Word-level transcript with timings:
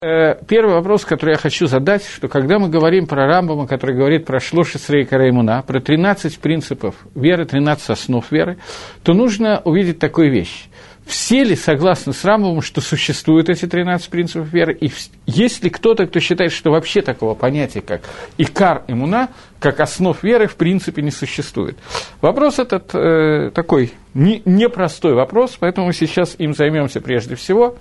Э, 0.00 0.36
первый 0.46 0.74
вопрос, 0.74 1.04
который 1.04 1.32
я 1.32 1.38
хочу 1.38 1.66
задать, 1.66 2.06
что 2.06 2.28
когда 2.28 2.60
мы 2.60 2.68
говорим 2.68 3.08
про 3.08 3.26
Рамбама, 3.26 3.66
который 3.66 3.96
говорит 3.96 4.26
про 4.26 4.38
Шлоши 4.38 4.78
Срейка 4.78 5.18
Раймуна, 5.18 5.60
про 5.62 5.80
13 5.80 6.38
принципов 6.38 6.94
веры, 7.16 7.44
13 7.46 7.90
основ 7.90 8.24
веры, 8.30 8.58
то 9.02 9.12
нужно 9.12 9.60
увидеть 9.64 9.98
такую 9.98 10.30
вещь. 10.30 10.68
Все 11.04 11.42
ли 11.42 11.56
согласны 11.56 12.12
с 12.12 12.22
Рамбовым, 12.24 12.60
что 12.60 12.80
существуют 12.80 13.48
эти 13.48 13.66
13 13.66 14.08
принципов 14.08 14.52
веры? 14.52 14.76
И 14.78 14.92
есть 15.26 15.64
ли 15.64 15.70
кто-то, 15.70 16.06
кто 16.06 16.20
считает, 16.20 16.52
что 16.52 16.70
вообще 16.70 17.02
такого 17.02 17.34
понятия, 17.34 17.80
как 17.80 18.02
Икар 18.36 18.84
и 18.86 18.94
Муна, 18.94 19.30
как 19.58 19.80
основ 19.80 20.22
веры, 20.22 20.46
в 20.46 20.54
принципе 20.54 21.02
не 21.02 21.10
существует? 21.10 21.76
Вопрос 22.20 22.60
этот 22.60 22.94
э, 22.94 23.50
такой 23.52 23.94
не, 24.12 24.42
непростой 24.44 25.14
вопрос, 25.14 25.56
поэтому 25.58 25.86
мы 25.86 25.92
сейчас 25.92 26.36
им 26.38 26.54
займемся 26.54 27.00
прежде 27.00 27.36
всего. 27.36 27.76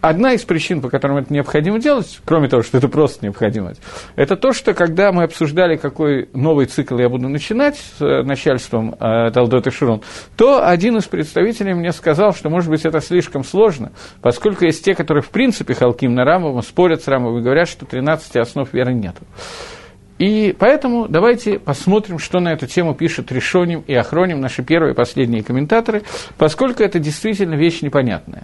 Одна 0.00 0.32
из 0.32 0.42
причин, 0.44 0.80
по 0.80 0.88
которым 0.88 1.18
это 1.18 1.32
необходимо 1.32 1.78
делать, 1.78 2.20
кроме 2.24 2.48
того, 2.48 2.62
что 2.62 2.78
это 2.78 2.88
просто 2.88 3.24
необходимо, 3.24 3.74
это 4.16 4.36
то, 4.36 4.52
что 4.52 4.72
когда 4.72 5.12
мы 5.12 5.24
обсуждали, 5.24 5.76
какой 5.76 6.28
новый 6.32 6.66
цикл 6.66 6.98
я 6.98 7.08
буду 7.08 7.28
начинать 7.28 7.76
с 7.76 8.00
э, 8.00 8.22
начальством 8.22 8.94
э, 8.98 9.30
Талдот 9.30 9.66
и 9.66 9.70
Шурон, 9.70 10.02
то 10.36 10.66
один 10.66 10.96
из 10.96 11.04
представителей 11.04 11.74
мне 11.74 11.92
сказал, 11.92 12.32
что, 12.32 12.48
может 12.48 12.70
быть, 12.70 12.84
это 12.84 13.00
слишком 13.00 13.44
сложно, 13.44 13.92
поскольку 14.22 14.64
есть 14.64 14.84
те, 14.84 14.94
которые, 14.94 15.22
в 15.22 15.30
принципе, 15.30 15.74
Халким 15.74 16.14
на 16.14 16.24
Рамовом, 16.24 16.62
спорят 16.62 17.02
с 17.02 17.08
Рамовым 17.08 17.40
и 17.40 17.42
говорят, 17.42 17.68
что 17.68 17.84
13 17.84 18.36
основ 18.36 18.72
веры 18.72 18.94
нет. 18.94 19.16
И 20.20 20.54
поэтому 20.56 21.08
давайте 21.08 21.58
посмотрим, 21.58 22.18
что 22.18 22.40
на 22.40 22.52
эту 22.52 22.66
тему 22.66 22.94
пишут 22.94 23.32
Решоним 23.32 23.82
и 23.86 23.94
Ахроним, 23.94 24.38
наши 24.38 24.62
первые 24.62 24.92
и 24.92 24.94
последние 24.94 25.42
комментаторы, 25.42 26.02
поскольку 26.36 26.82
это 26.82 26.98
действительно 26.98 27.54
вещь 27.54 27.80
непонятная. 27.80 28.42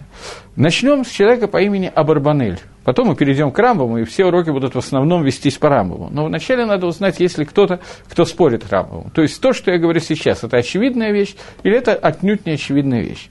Начнем 0.55 1.05
с 1.05 1.09
человека 1.09 1.47
по 1.47 1.61
имени 1.61 1.91
Абарбанель. 1.93 2.57
Потом 2.83 3.09
мы 3.09 3.15
перейдем 3.15 3.51
к 3.51 3.59
Рамбаму, 3.59 3.99
и 3.99 4.05
все 4.05 4.25
уроки 4.25 4.49
будут 4.49 4.73
в 4.73 4.79
основном 4.79 5.23
вестись 5.23 5.59
по 5.59 5.69
Рамбаму. 5.69 6.09
Но 6.09 6.25
вначале 6.25 6.65
надо 6.65 6.87
узнать, 6.87 7.19
есть 7.19 7.37
ли 7.37 7.45
кто-то, 7.45 7.79
кто 8.09 8.25
спорит 8.25 8.63
с 8.63 8.71
Рамбаму. 8.71 9.11
То 9.13 9.21
есть 9.21 9.39
то, 9.39 9.53
что 9.53 9.69
я 9.69 9.77
говорю 9.77 9.99
сейчас, 9.99 10.43
это 10.43 10.57
очевидная 10.57 11.11
вещь 11.11 11.35
или 11.61 11.77
это 11.77 11.93
отнюдь 11.93 12.47
не 12.47 12.53
очевидная 12.53 13.01
вещь. 13.03 13.29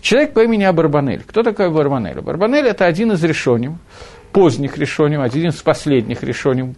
Человек 0.00 0.32
по 0.32 0.40
имени 0.40 0.64
Абарбанель. 0.64 1.22
Кто 1.24 1.44
такой 1.44 1.68
Абарбанель? 1.68 2.18
Абарбанель– 2.18 2.66
это 2.66 2.86
один 2.86 3.12
из 3.12 3.22
решоним, 3.22 3.78
поздних 4.32 4.78
решоним, 4.78 5.20
один 5.20 5.50
из 5.50 5.62
последних 5.62 6.24
решоним, 6.24 6.74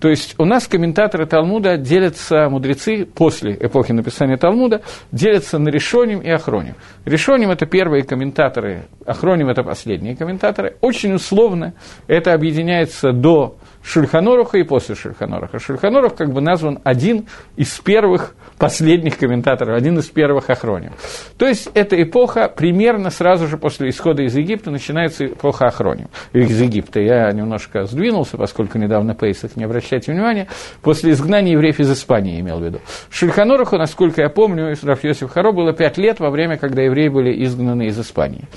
то 0.00 0.08
есть 0.08 0.34
у 0.38 0.44
нас 0.44 0.66
комментаторы 0.66 1.26
Талмуда 1.26 1.78
делятся, 1.78 2.48
мудрецы 2.50 3.06
после 3.06 3.56
эпохи 3.58 3.92
написания 3.92 4.36
Талмуда, 4.36 4.82
делятся 5.10 5.58
на 5.58 5.68
решоним 5.68 6.20
и 6.20 6.28
охроним. 6.28 6.74
Решоним– 7.04 7.50
это 7.52 7.66
первые 7.66 8.04
комментаторы, 8.04 8.84
охроним– 9.06 9.48
это 9.50 9.62
последние 9.62 10.16
комментаторы. 10.16 10.76
Очень 10.80 11.14
условно 11.14 11.74
это 12.06 12.34
объединяется 12.34 13.12
до 13.12 13.56
Шульханоруха 13.86 14.58
и 14.58 14.64
после 14.64 14.96
Шульханоруха. 14.96 15.60
Шульханорух 15.60 16.16
как 16.16 16.32
бы 16.32 16.40
назван 16.40 16.80
один 16.82 17.26
из 17.56 17.70
первых 17.78 18.34
последних 18.58 19.16
комментаторов, 19.16 19.76
один 19.76 19.98
из 19.98 20.06
первых 20.06 20.50
охроним. 20.50 20.92
То 21.38 21.46
есть 21.46 21.70
эта 21.74 22.02
эпоха 22.02 22.48
примерно 22.48 23.10
сразу 23.10 23.46
же 23.46 23.58
после 23.58 23.90
исхода 23.90 24.22
из 24.24 24.34
Египта 24.34 24.72
начинается 24.72 25.26
эпоха 25.26 25.66
охроним. 25.66 26.08
Из 26.32 26.60
Египта 26.60 27.00
я 27.00 27.30
немножко 27.30 27.84
сдвинулся, 27.84 28.36
поскольку 28.36 28.78
недавно 28.78 29.14
Пейсах, 29.14 29.54
не 29.56 29.64
обращайте 29.64 30.12
внимания, 30.12 30.48
после 30.82 31.12
изгнания 31.12 31.52
евреев 31.52 31.78
из 31.78 31.92
Испании 31.92 32.40
имел 32.40 32.58
в 32.58 32.64
виду. 32.64 32.80
Шульханоруху, 33.10 33.76
насколько 33.76 34.20
я 34.20 34.28
помню, 34.28 34.74
Раф 34.82 35.04
Йосиф 35.04 35.30
Харо 35.30 35.52
было 35.52 35.72
пять 35.72 35.96
лет 35.96 36.18
во 36.18 36.30
время, 36.30 36.56
когда 36.56 36.82
евреи 36.82 37.08
были 37.08 37.44
изгнаны 37.44 37.86
из 37.86 38.00
Испании. 38.00 38.48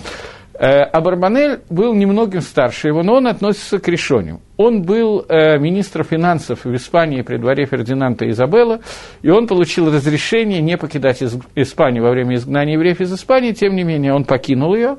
Э, 0.60 0.82
а 0.82 1.00
Барбанель 1.00 1.62
был 1.70 1.94
немногим 1.94 2.42
старше 2.42 2.90
его, 2.90 3.02
но 3.02 3.16
он 3.16 3.28
относится 3.28 3.80
к 3.80 3.88
решению. 3.88 4.42
Он 4.58 4.82
был 4.82 5.26
э, 5.30 5.58
министром 5.58 6.04
финансов 6.04 6.66
в 6.66 6.76
Испании 6.76 7.22
при 7.22 7.38
дворе 7.38 7.66
Фердинанда 7.66 8.30
Изабелла, 8.30 8.82
и 9.22 9.30
он 9.30 9.48
получил 9.48 9.90
разрешение 9.90 10.60
не 10.60 10.78
покидать 10.78 11.22
из, 11.22 11.38
Испанию 11.56 12.04
во 12.04 12.12
время 12.12 12.36
изгнания 12.36 12.74
евреев 12.74 13.00
из 13.00 13.14
Испании, 13.14 13.54
тем 13.54 13.74
не 13.74 13.84
менее 13.84 14.14
он 14.14 14.26
покинул 14.26 14.76
ее, 14.76 14.98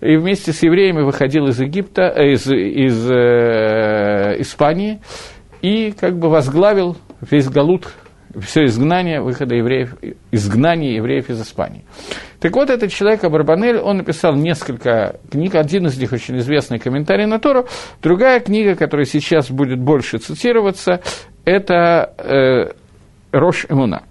и 0.00 0.16
вместе 0.16 0.52
с 0.52 0.62
евреями 0.62 1.02
выходил 1.02 1.48
из 1.48 1.58
Египта, 1.58 2.02
э, 2.02 2.34
из, 2.34 2.46
из 2.46 3.10
э, 3.10 4.36
Испании, 4.38 5.00
и 5.60 5.90
как 5.90 6.20
бы 6.20 6.28
возглавил 6.28 6.96
весь 7.20 7.48
Галут 7.48 7.92
все 8.38 8.64
изгнание, 8.66 9.20
выхода 9.20 9.54
евреев, 9.54 9.96
изгнание 10.30 10.96
евреев 10.96 11.30
из 11.30 11.40
Испании. 11.40 11.84
Так 12.38 12.54
вот, 12.54 12.70
этот 12.70 12.92
человек 12.92 13.24
Абарбанель, 13.24 13.78
он 13.78 13.98
написал 13.98 14.34
несколько 14.34 15.16
книг, 15.30 15.54
один 15.54 15.86
из 15.86 15.98
них 15.98 16.12
очень 16.12 16.38
известный 16.38 16.78
комментарий 16.78 17.26
на 17.26 17.38
Тору, 17.38 17.66
другая 18.02 18.40
книга, 18.40 18.76
которая 18.76 19.06
сейчас 19.06 19.50
будет 19.50 19.78
больше 19.78 20.18
цитироваться, 20.18 21.02
это 21.44 22.14
э, 22.18 22.72
Рош 23.32 23.66
Эмуна. 23.68 24.04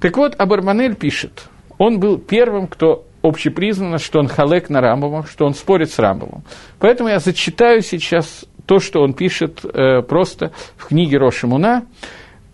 Так 0.00 0.16
вот, 0.16 0.34
Абарбанель 0.38 0.96
пишет, 0.96 1.44
он 1.78 2.00
был 2.00 2.18
первым, 2.18 2.66
кто 2.66 3.06
общепризнано, 3.22 3.98
что 3.98 4.18
он 4.18 4.28
халек 4.28 4.68
на 4.68 4.80
Рамбовом, 4.80 5.24
что 5.24 5.46
он 5.46 5.54
спорит 5.54 5.90
с 5.90 5.98
Рамбовым. 5.98 6.42
Поэтому 6.78 7.08
я 7.08 7.20
зачитаю 7.20 7.82
сейчас 7.82 8.44
то, 8.66 8.80
что 8.80 9.00
он 9.02 9.14
пишет 9.14 9.64
э, 9.64 10.02
просто 10.02 10.52
в 10.76 10.86
книге 10.86 11.18
Рошимуна 11.18 11.86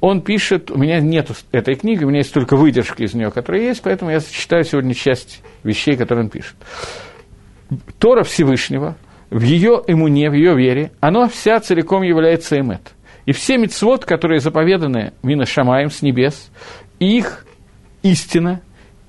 он 0.00 0.20
пишет, 0.22 0.70
у 0.70 0.78
меня 0.78 1.00
нет 1.00 1.30
этой 1.50 1.74
книги, 1.74 2.04
у 2.04 2.08
меня 2.08 2.18
есть 2.18 2.32
только 2.32 2.56
выдержки 2.56 3.02
из 3.02 3.14
нее, 3.14 3.30
которые 3.30 3.66
есть, 3.66 3.82
поэтому 3.82 4.10
я 4.10 4.20
зачитаю 4.20 4.64
сегодня 4.64 4.94
часть 4.94 5.42
вещей, 5.64 5.96
которые 5.96 6.24
он 6.24 6.30
пишет. 6.30 6.54
Тора 7.98 8.22
Всевышнего, 8.22 8.96
в 9.30 9.42
ее 9.42 9.82
имуне, 9.86 10.30
в 10.30 10.34
ее 10.34 10.56
вере, 10.56 10.92
оно 11.00 11.28
вся 11.28 11.60
целиком 11.60 12.02
является 12.02 12.58
эмет. 12.58 12.92
И 13.26 13.32
все 13.32 13.58
мецвод, 13.58 14.04
которые 14.04 14.40
заповеданы 14.40 15.12
Мина 15.22 15.44
Шамаем 15.44 15.90
с 15.90 16.00
небес, 16.00 16.50
и 16.98 17.18
их 17.18 17.44
истина, 18.02 18.62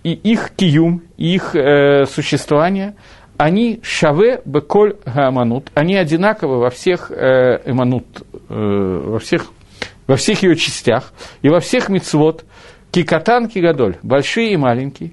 и 0.03 0.11
их 0.11 0.51
киюм, 0.55 1.03
и 1.17 1.35
их 1.35 1.55
э, 1.55 2.05
существование, 2.05 2.95
они 3.37 3.79
шаве 3.83 4.41
беколь 4.43 4.97
гааманут, 5.05 5.71
они 5.73 5.95
одинаковы 5.95 6.59
во 6.59 6.69
всех 6.69 7.11
э, 7.11 7.61
эманут, 7.65 8.05
э, 8.49 9.01
во 9.05 9.19
всех 9.19 9.51
во 10.09 10.15
всех 10.15 10.41
ее 10.41 10.55
частях 10.55 11.13
и 11.43 11.49
во 11.49 11.59
всех 11.59 11.87
мицвод, 11.87 12.43
кикатан, 12.89 13.47
кигадоль, 13.47 13.97
большие 14.01 14.53
и 14.53 14.57
маленькие. 14.57 15.11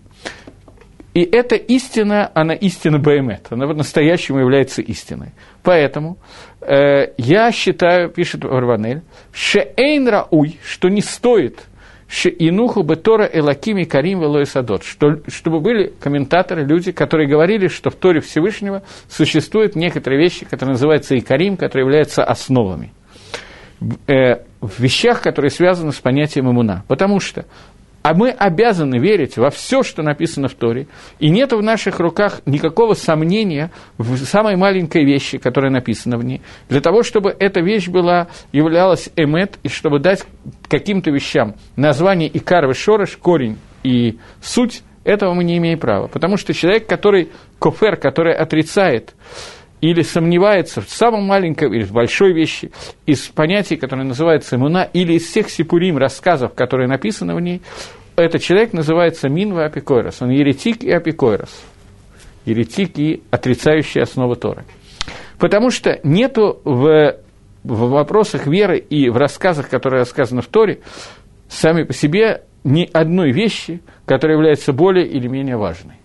И 1.13 1.21
эта 1.21 1.55
истина, 1.55 2.31
она 2.35 2.55
истина 2.55 2.99
Баймет, 2.99 3.47
она 3.51 3.67
по-настоящему 3.67 4.39
является 4.39 4.81
истиной. 4.81 5.33
Поэтому 5.63 6.17
э, 6.63 7.13
я 7.19 7.53
считаю, 7.53 8.09
пишет 8.09 8.45
Варванель, 8.45 9.03
шеэйн 9.33 10.09
рауй, 10.09 10.59
что 10.65 10.89
не 10.89 11.03
стоит 11.03 11.67
инуху 12.39 12.83
бетора 12.83 13.29
элакими 13.31 13.85
карим 13.85 14.21
велой 14.21 14.47
садот, 14.47 14.83
что, 14.83 15.21
чтобы 15.27 15.61
были 15.61 15.93
комментаторы, 16.01 16.65
люди, 16.65 16.93
которые 16.93 17.29
говорили, 17.29 17.69
что 17.69 17.91
в 17.91 17.97
Торе 17.97 18.21
Всевышнего 18.21 18.83
существуют 19.11 19.77
некоторые 19.77 20.23
вещи, 20.23 20.47
которые 20.47 20.73
называются 20.73 21.19
икарим, 21.19 21.59
которые 21.59 21.85
являются 21.85 22.25
основами. 22.25 22.93
Э, 24.07 24.37
в 24.61 24.81
вещах, 24.81 25.21
которые 25.23 25.51
связаны 25.51 25.93
с 25.93 26.01
понятием 26.01 26.51
иммуна. 26.51 26.85
Потому 26.89 27.21
что 27.21 27.45
а 28.03 28.15
мы 28.15 28.31
обязаны 28.31 28.99
верить 28.99 29.37
во 29.37 29.51
все, 29.51 29.83
что 29.83 30.01
написано 30.01 30.47
в 30.47 30.55
Торе, 30.55 30.87
и 31.19 31.29
нет 31.29 31.53
в 31.53 31.61
наших 31.61 31.99
руках 31.99 32.41
никакого 32.47 32.95
сомнения 32.95 33.73
в 33.99 34.17
самой 34.19 34.55
маленькой 34.55 35.05
вещи, 35.05 35.39
которая 35.39 35.73
написана 35.73 36.17
в 36.17 36.25
ней, 36.25 36.41
для 36.69 36.81
того, 36.81 37.03
чтобы 37.03 37.35
эта 37.37 37.61
вещь 37.61 37.89
была, 37.89 38.29
являлась 38.53 39.11
эмет, 39.17 39.59
и 39.65 39.69
чтобы 39.69 39.99
дать 39.99 40.25
каким-то 40.69 41.11
вещам 41.11 41.57
название 41.75 42.31
Икар, 42.33 42.73
Шорош, 42.77 43.17
корень 43.17 43.59
и 43.83 44.19
суть, 44.41 44.85
этого 45.03 45.35
мы 45.35 45.43
не 45.43 45.57
имеем 45.59 45.81
права. 45.81 46.07
Потому 46.07 46.37
что 46.37 46.55
человек, 46.55 46.87
который 46.87 47.31
кофер, 47.59 47.97
который 47.97 48.35
отрицает 48.35 49.15
или 49.81 50.03
сомневается 50.03 50.81
в 50.81 50.89
самом 50.89 51.25
маленьком 51.25 51.73
или 51.73 51.85
в 51.85 51.93
большой 51.93 52.33
вещи, 52.33 52.71
из 53.05 53.23
понятий, 53.29 53.77
которое 53.77 54.05
называется 54.05 54.57
имуна, 54.57 54.85
или 54.85 55.15
из 55.15 55.27
всех 55.27 55.51
сипурим, 55.51 55.99
рассказов, 55.99 56.55
которые 56.55 56.89
написаны 56.89 57.35
в 57.35 57.41
ней, 57.41 57.63
этот 58.17 58.43
человек 58.43 58.73
называется 58.73 59.29
Минва 59.29 59.67
Апикойрос. 59.67 60.23
Он 60.23 60.31
еретик 60.31 60.83
и 60.83 60.91
Апикойрос. 60.91 61.51
Еретик 62.47 62.99
и 62.99 63.23
отрицающий 63.31 64.01
основы 64.01 64.37
Торы. 64.37 64.65
Потому 65.39 65.71
что 65.71 66.01
нету 66.03 66.61
в, 66.65 67.17
в 67.63 67.91
вопросах 67.91 68.47
веры 68.47 68.79
и 68.79 69.11
в 69.11 69.19
рассказах, 69.19 69.69
которые 69.69 70.01
рассказаны 70.01 70.41
в 70.41 70.47
Торе, 70.47 70.81
сами 71.49 71.83
по 71.83 71.93
себе 71.93 72.43
ни 72.65 72.89
одной 72.91 73.33
вещи, 73.33 73.81
которая 74.07 74.39
является 74.39 74.73
более 74.73 75.07
или 75.07 75.29
менее 75.29 75.59
важной 75.59 75.97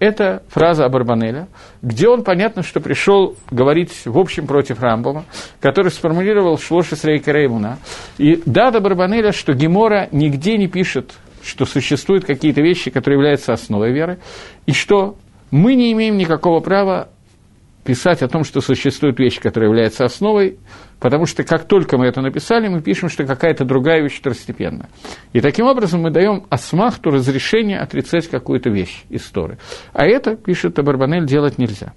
это 0.00 0.42
фраза 0.48 0.86
Абарбанеля, 0.86 1.46
где 1.82 2.08
он, 2.08 2.24
понятно, 2.24 2.62
что 2.64 2.80
пришел 2.80 3.36
говорить 3.50 3.92
в 4.06 4.18
общем 4.18 4.46
против 4.46 4.80
Рамбома, 4.80 5.24
который 5.60 5.92
сформулировал 5.92 6.58
Шлоши 6.58 6.96
Срейка 6.96 7.30
Реймуна. 7.30 7.78
И 8.18 8.42
дата 8.46 8.80
Барбанеля, 8.80 9.30
что 9.30 9.52
Гемора 9.52 10.08
нигде 10.10 10.56
не 10.56 10.66
пишет, 10.66 11.12
что 11.42 11.66
существуют 11.66 12.24
какие-то 12.24 12.62
вещи, 12.62 12.90
которые 12.90 13.18
являются 13.18 13.52
основой 13.52 13.92
веры, 13.92 14.18
и 14.66 14.72
что 14.72 15.16
мы 15.50 15.74
не 15.74 15.92
имеем 15.92 16.16
никакого 16.16 16.60
права 16.60 17.08
писать 17.84 18.22
о 18.22 18.28
том, 18.28 18.44
что 18.44 18.60
существует 18.60 19.18
вещь, 19.18 19.40
которая 19.40 19.70
является 19.70 20.04
основой, 20.04 20.58
потому 20.98 21.26
что 21.26 21.44
как 21.44 21.64
только 21.66 21.96
мы 21.96 22.06
это 22.06 22.20
написали, 22.20 22.68
мы 22.68 22.82
пишем, 22.82 23.08
что 23.08 23.24
какая-то 23.24 23.64
другая 23.64 24.02
вещь 24.02 24.18
второстепенная. 24.18 24.88
И 25.32 25.40
таким 25.40 25.66
образом 25.66 26.02
мы 26.02 26.10
даем 26.10 26.46
осмахту 26.50 27.10
разрешение 27.10 27.78
отрицать 27.78 28.28
какую-то 28.28 28.70
вещь 28.70 29.04
истории. 29.08 29.58
А 29.92 30.04
это, 30.06 30.36
пишет 30.36 30.78
Абарбанель, 30.78 31.26
делать 31.26 31.58
нельзя. 31.58 31.94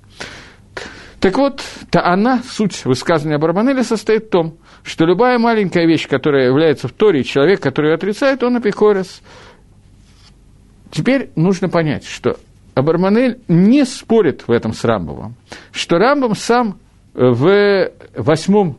Так 1.19 1.37
вот, 1.37 1.63
то 1.89 2.05
она, 2.05 2.41
суть 2.45 2.83
высказывания 2.83 3.37
Барбанеля 3.37 3.83
состоит 3.83 4.25
в 4.25 4.29
том, 4.29 4.57
что 4.83 5.05
любая 5.05 5.39
маленькая 5.39 5.85
вещь, 5.87 6.05
которая 6.05 6.47
является 6.47 6.89
в 6.89 6.91
Торе, 6.91 7.23
человек, 7.23 7.61
который 7.61 7.91
ее 7.91 7.95
отрицает, 7.95 8.43
он 8.43 8.57
апикорес. 8.57 9.21
Теперь 10.91 11.31
нужно 11.37 11.69
понять, 11.69 12.05
что 12.05 12.37
Абарманель 12.75 13.39
не 13.47 13.85
спорит 13.85 14.47
в 14.47 14.51
этом 14.51 14.73
с 14.73 14.83
Рамбовым, 14.83 15.35
что 15.71 15.97
Рамбом 15.97 16.35
сам 16.35 16.79
в 17.13 17.91
восьмом 18.15 18.77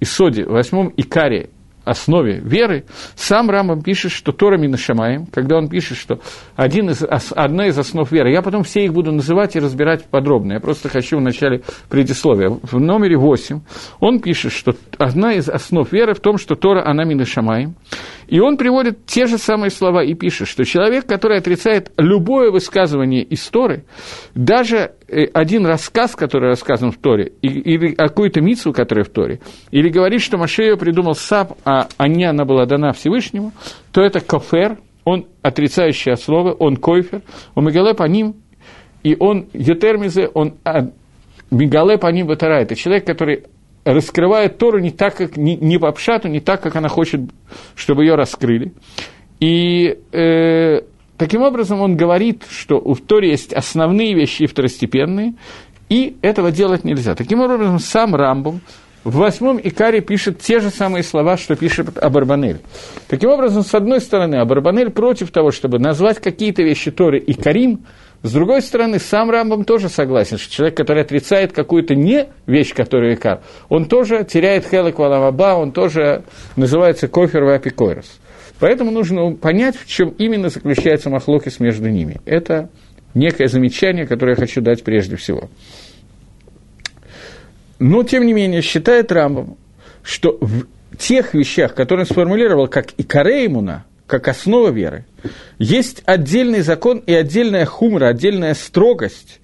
Исоде, 0.00 0.44
восьмом 0.44 0.92
Икаре 0.96 1.50
основе 1.84 2.38
веры, 2.38 2.84
сам 3.16 3.50
Рамбам 3.50 3.82
пишет, 3.82 4.12
что 4.12 4.32
Тора 4.32 4.56
Минашамаем, 4.56 5.26
когда 5.26 5.56
он 5.56 5.68
пишет, 5.68 5.98
что 5.98 6.20
один 6.54 6.90
из, 6.90 7.02
одна 7.02 7.66
из 7.66 7.78
основ 7.78 8.10
веры, 8.10 8.30
я 8.30 8.42
потом 8.42 8.62
все 8.62 8.84
их 8.84 8.92
буду 8.92 9.12
называть 9.12 9.56
и 9.56 9.60
разбирать 9.60 10.04
подробно, 10.04 10.54
я 10.54 10.60
просто 10.60 10.88
хочу 10.88 11.18
в 11.18 11.20
начале 11.20 11.62
предисловия. 11.88 12.50
В 12.50 12.78
номере 12.78 13.16
8 13.16 13.60
он 14.00 14.20
пишет, 14.20 14.52
что 14.52 14.74
одна 14.98 15.34
из 15.34 15.48
основ 15.48 15.90
веры 15.92 16.14
в 16.14 16.20
том, 16.20 16.38
что 16.38 16.54
Тора, 16.54 16.88
она 16.88 17.04
Минашамаем, 17.04 17.74
и 18.32 18.40
он 18.40 18.56
приводит 18.56 19.04
те 19.04 19.26
же 19.26 19.36
самые 19.36 19.70
слова 19.70 20.02
и 20.02 20.14
пишет, 20.14 20.48
что 20.48 20.64
человек, 20.64 21.04
который 21.04 21.36
отрицает 21.36 21.92
любое 21.98 22.50
высказывание 22.50 23.22
из 23.22 23.46
Торы, 23.48 23.84
даже 24.34 24.92
э, 25.06 25.24
один 25.34 25.66
рассказ, 25.66 26.16
который 26.16 26.48
рассказан 26.48 26.92
в 26.92 26.96
Торе, 26.96 27.32
или 27.42 27.88
какую-то 27.88 28.40
мицу, 28.40 28.72
которая 28.72 29.04
в 29.04 29.10
Торе, 29.10 29.40
или 29.70 29.90
говорит, 29.90 30.22
что 30.22 30.38
Машея 30.38 30.76
придумал 30.76 31.14
сам, 31.14 31.48
а, 31.66 31.88
а 31.98 32.08
не 32.08 32.24
она 32.24 32.46
была 32.46 32.64
дана 32.64 32.92
Всевышнему, 32.94 33.52
то 33.92 34.00
это 34.00 34.20
кофер, 34.20 34.78
он 35.04 35.26
отрицающее 35.42 36.16
слово, 36.16 36.52
он 36.52 36.78
койфер, 36.78 37.20
он 37.54 37.66
мегале 37.66 37.92
по 37.92 38.04
ним, 38.04 38.36
и 39.02 39.14
он 39.20 39.48
етермизе, 39.52 40.28
он 40.32 40.54
а, 40.64 40.88
мегале 41.50 41.98
по 41.98 42.06
ним 42.06 42.28
батара. 42.28 42.62
Это 42.62 42.76
человек, 42.76 43.04
который 43.04 43.44
раскрывает 43.84 44.58
Тору 44.58 44.78
не 44.78 44.90
так, 44.90 45.16
как, 45.16 45.36
не, 45.36 45.56
не 45.56 45.78
по 45.78 45.88
обшату, 45.88 46.28
не 46.28 46.40
так, 46.40 46.60
как 46.62 46.76
она 46.76 46.88
хочет, 46.88 47.20
чтобы 47.74 48.04
ее 48.04 48.14
раскрыли. 48.14 48.72
И 49.40 49.98
э, 50.12 50.82
таким 51.16 51.42
образом 51.42 51.80
он 51.80 51.96
говорит, 51.96 52.44
что 52.48 52.76
у 52.76 52.94
Торе 52.94 53.30
есть 53.30 53.52
основные 53.52 54.14
вещи 54.14 54.44
и 54.44 54.46
второстепенные, 54.46 55.34
и 55.88 56.16
этого 56.22 56.52
делать 56.52 56.84
нельзя. 56.84 57.14
Таким 57.14 57.40
образом, 57.40 57.78
сам 57.78 58.14
Рамбом 58.14 58.60
в 59.04 59.16
восьмом 59.16 59.58
Икаре 59.62 60.00
пишет 60.00 60.38
те 60.40 60.60
же 60.60 60.70
самые 60.70 61.02
слова, 61.02 61.36
что 61.36 61.56
пишет 61.56 61.98
Абарбанель. 61.98 62.60
Таким 63.08 63.30
образом, 63.30 63.64
с 63.64 63.74
одной 63.74 64.00
стороны, 64.00 64.36
Абарбанель 64.36 64.90
против 64.90 65.32
того, 65.32 65.50
чтобы 65.50 65.78
назвать 65.80 66.20
какие-то 66.20 66.62
вещи 66.62 66.90
Торы 66.92 67.18
и 67.18 67.34
Карим, 67.34 67.80
с 68.22 68.32
другой 68.32 68.62
стороны, 68.62 69.00
сам 69.00 69.30
Рамбам 69.30 69.64
тоже 69.64 69.88
согласен, 69.88 70.38
что 70.38 70.52
человек, 70.52 70.76
который 70.76 71.02
отрицает 71.02 71.52
какую-то 71.52 71.96
не 71.96 72.28
вещь, 72.46 72.72
которая 72.72 73.14
икар, 73.14 73.42
он 73.68 73.86
тоже 73.86 74.24
теряет 74.24 74.64
хелек 74.66 74.98
валамаба, 74.98 75.56
он 75.56 75.72
тоже 75.72 76.22
называется 76.54 77.08
кофер 77.08 77.42
вапикойрос. 77.42 78.20
Поэтому 78.60 78.92
нужно 78.92 79.32
понять, 79.32 79.76
в 79.76 79.88
чем 79.88 80.10
именно 80.10 80.50
заключается 80.50 81.10
махлокис 81.10 81.58
между 81.58 81.88
ними. 81.88 82.20
Это 82.24 82.70
некое 83.12 83.48
замечание, 83.48 84.06
которое 84.06 84.36
я 84.36 84.40
хочу 84.40 84.60
дать 84.60 84.84
прежде 84.84 85.16
всего. 85.16 85.50
Но, 87.80 88.04
тем 88.04 88.24
не 88.24 88.32
менее, 88.32 88.62
считает 88.62 89.10
Рамбам, 89.10 89.56
что 90.04 90.38
в 90.40 90.66
тех 90.96 91.34
вещах, 91.34 91.74
которые 91.74 92.04
он 92.04 92.06
сформулировал 92.06 92.68
как 92.68 92.90
икареймуна, 92.96 93.84
как 94.12 94.28
основа 94.28 94.68
веры, 94.68 95.06
есть 95.56 96.02
отдельный 96.04 96.60
закон 96.60 96.98
и 96.98 97.14
отдельная 97.14 97.64
хумра, 97.64 98.08
отдельная 98.08 98.52
строгость, 98.52 99.40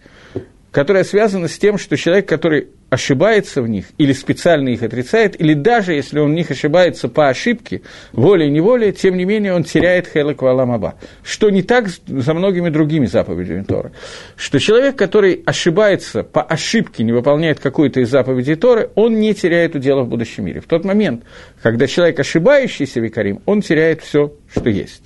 которая 0.72 1.04
связана 1.04 1.48
с 1.48 1.58
тем, 1.58 1.78
что 1.78 1.96
человек, 1.96 2.28
который 2.28 2.68
ошибается 2.90 3.62
в 3.62 3.68
них, 3.68 3.86
или 3.98 4.12
специально 4.12 4.68
их 4.70 4.82
отрицает, 4.82 5.38
или 5.40 5.54
даже 5.54 5.92
если 5.92 6.18
он 6.18 6.30
в 6.30 6.34
них 6.34 6.50
ошибается 6.50 7.08
по 7.08 7.28
ошибке, 7.28 7.82
волей-неволей, 8.12 8.92
тем 8.92 9.16
не 9.16 9.24
менее 9.24 9.54
он 9.54 9.64
теряет 9.64 10.08
хелек 10.08 10.40
валамаба. 10.42 10.94
Что 11.22 11.50
не 11.50 11.62
так 11.62 11.88
за 11.88 12.34
многими 12.34 12.70
другими 12.70 13.06
заповедями 13.06 13.62
Торы. 13.62 13.92
Что 14.36 14.58
человек, 14.58 14.96
который 14.96 15.42
ошибается 15.44 16.22
по 16.22 16.42
ошибке, 16.42 17.04
не 17.04 17.12
выполняет 17.12 17.60
какую-то 17.60 18.00
из 18.00 18.10
заповедей 18.10 18.54
Торы, 18.54 18.90
он 18.94 19.20
не 19.20 19.34
теряет 19.34 19.74
удела 19.74 20.02
в 20.02 20.08
будущем 20.08 20.46
мире. 20.46 20.60
В 20.60 20.66
тот 20.66 20.84
момент, 20.84 21.24
когда 21.62 21.86
человек, 21.86 22.18
ошибающийся 22.20 23.00
викарим, 23.00 23.42
он 23.44 23.60
теряет 23.60 24.02
все, 24.02 24.32
что 24.50 24.70
есть. 24.70 25.02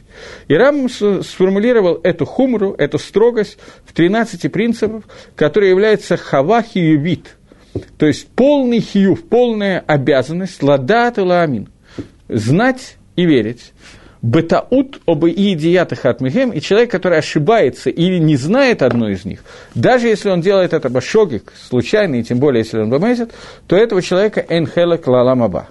И 0.46 0.54
Рам 0.54 0.88
сформулировал 0.88 2.00
эту 2.02 2.26
хумру, 2.26 2.74
эту 2.78 2.98
строгость 2.98 3.58
в 3.84 3.92
13 3.92 4.52
принципах, 4.52 5.04
которые 5.34 5.70
являются 5.70 6.16
хавахи 6.16 6.78
юбит, 6.78 7.36
то 7.96 8.06
есть 8.06 8.28
полный 8.28 8.80
хиюв, 8.80 9.24
полная 9.24 9.80
обязанность 9.86 10.62
ладат 10.62 11.18
и 11.18 11.22
ламин, 11.22 11.68
знать 12.28 12.96
и 13.16 13.24
верить. 13.24 13.72
Бетаут 14.20 15.00
об 15.04 15.26
иидиятах 15.26 16.04
от 16.04 16.20
михем, 16.20 16.50
и 16.50 16.60
человек, 16.60 16.92
который 16.92 17.18
ошибается 17.18 17.90
или 17.90 18.18
не 18.18 18.36
знает 18.36 18.82
одну 18.82 19.08
из 19.08 19.24
них, 19.24 19.42
даже 19.74 20.06
если 20.06 20.30
он 20.30 20.40
делает 20.40 20.72
это 20.72 20.88
башогик, 20.88 21.52
случайно, 21.68 22.14
и 22.14 22.22
тем 22.22 22.38
более, 22.38 22.60
если 22.60 22.78
он 22.78 22.88
бомезит, 22.88 23.32
то 23.66 23.74
этого 23.74 24.00
человека 24.00 24.44
энхела 24.48 24.96
клаламаба. 24.96 25.70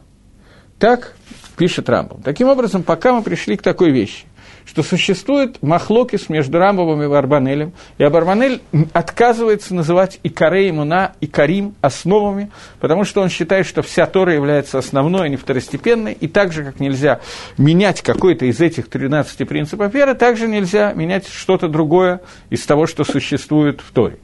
Так 0.79 1.15
пишет 1.55 1.87
Рамбом. 1.87 2.21
Таким 2.23 2.49
образом, 2.49 2.83
пока 2.83 3.13
мы 3.13 3.21
пришли 3.21 3.55
к 3.55 3.61
такой 3.61 3.91
вещи, 3.91 4.25
что 4.65 4.83
существует 4.83 5.61
махлокис 5.61 6.29
между 6.29 6.59
Рамбовым 6.59 7.03
и 7.03 7.07
Барбанелем, 7.07 7.73
и 7.97 8.07
Барбанель 8.07 8.61
отказывается 8.93 9.73
называть 9.73 10.19
и 10.23 10.29
Каре, 10.29 10.69
и 10.69 10.71
Муна, 10.71 11.13
и 11.19 11.27
Карим 11.27 11.75
основами, 11.81 12.51
потому 12.79 13.03
что 13.03 13.21
он 13.21 13.29
считает, 13.29 13.65
что 13.65 13.81
вся 13.81 14.05
Тора 14.05 14.33
является 14.33 14.77
основной, 14.77 15.25
а 15.25 15.29
не 15.29 15.37
второстепенной, 15.37 16.13
и 16.13 16.27
так 16.27 16.51
же, 16.51 16.63
как 16.63 16.79
нельзя 16.79 17.19
менять 17.57 18.01
какой-то 18.01 18.45
из 18.45 18.59
этих 18.61 18.89
13 18.89 19.47
принципов 19.47 19.93
веры, 19.93 20.13
также 20.15 20.47
нельзя 20.47 20.93
менять 20.93 21.27
что-то 21.27 21.67
другое 21.67 22.21
из 22.49 22.65
того, 22.65 22.87
что 22.87 23.03
существует 23.03 23.81
в 23.81 23.91
Торе. 23.91 24.19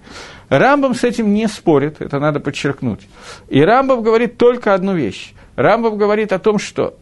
Рамбам 0.49 0.95
с 0.95 1.03
этим 1.03 1.33
не 1.33 1.47
спорит, 1.47 2.01
это 2.01 2.19
надо 2.19 2.39
подчеркнуть. 2.39 3.01
И 3.49 3.61
Рамбам 3.61 4.01
говорит 4.01 4.37
только 4.37 4.73
одну 4.73 4.95
вещь. 4.95 5.33
Рамбам 5.56 5.97
говорит 5.97 6.31
о 6.31 6.39
том, 6.39 6.59
что 6.59 6.95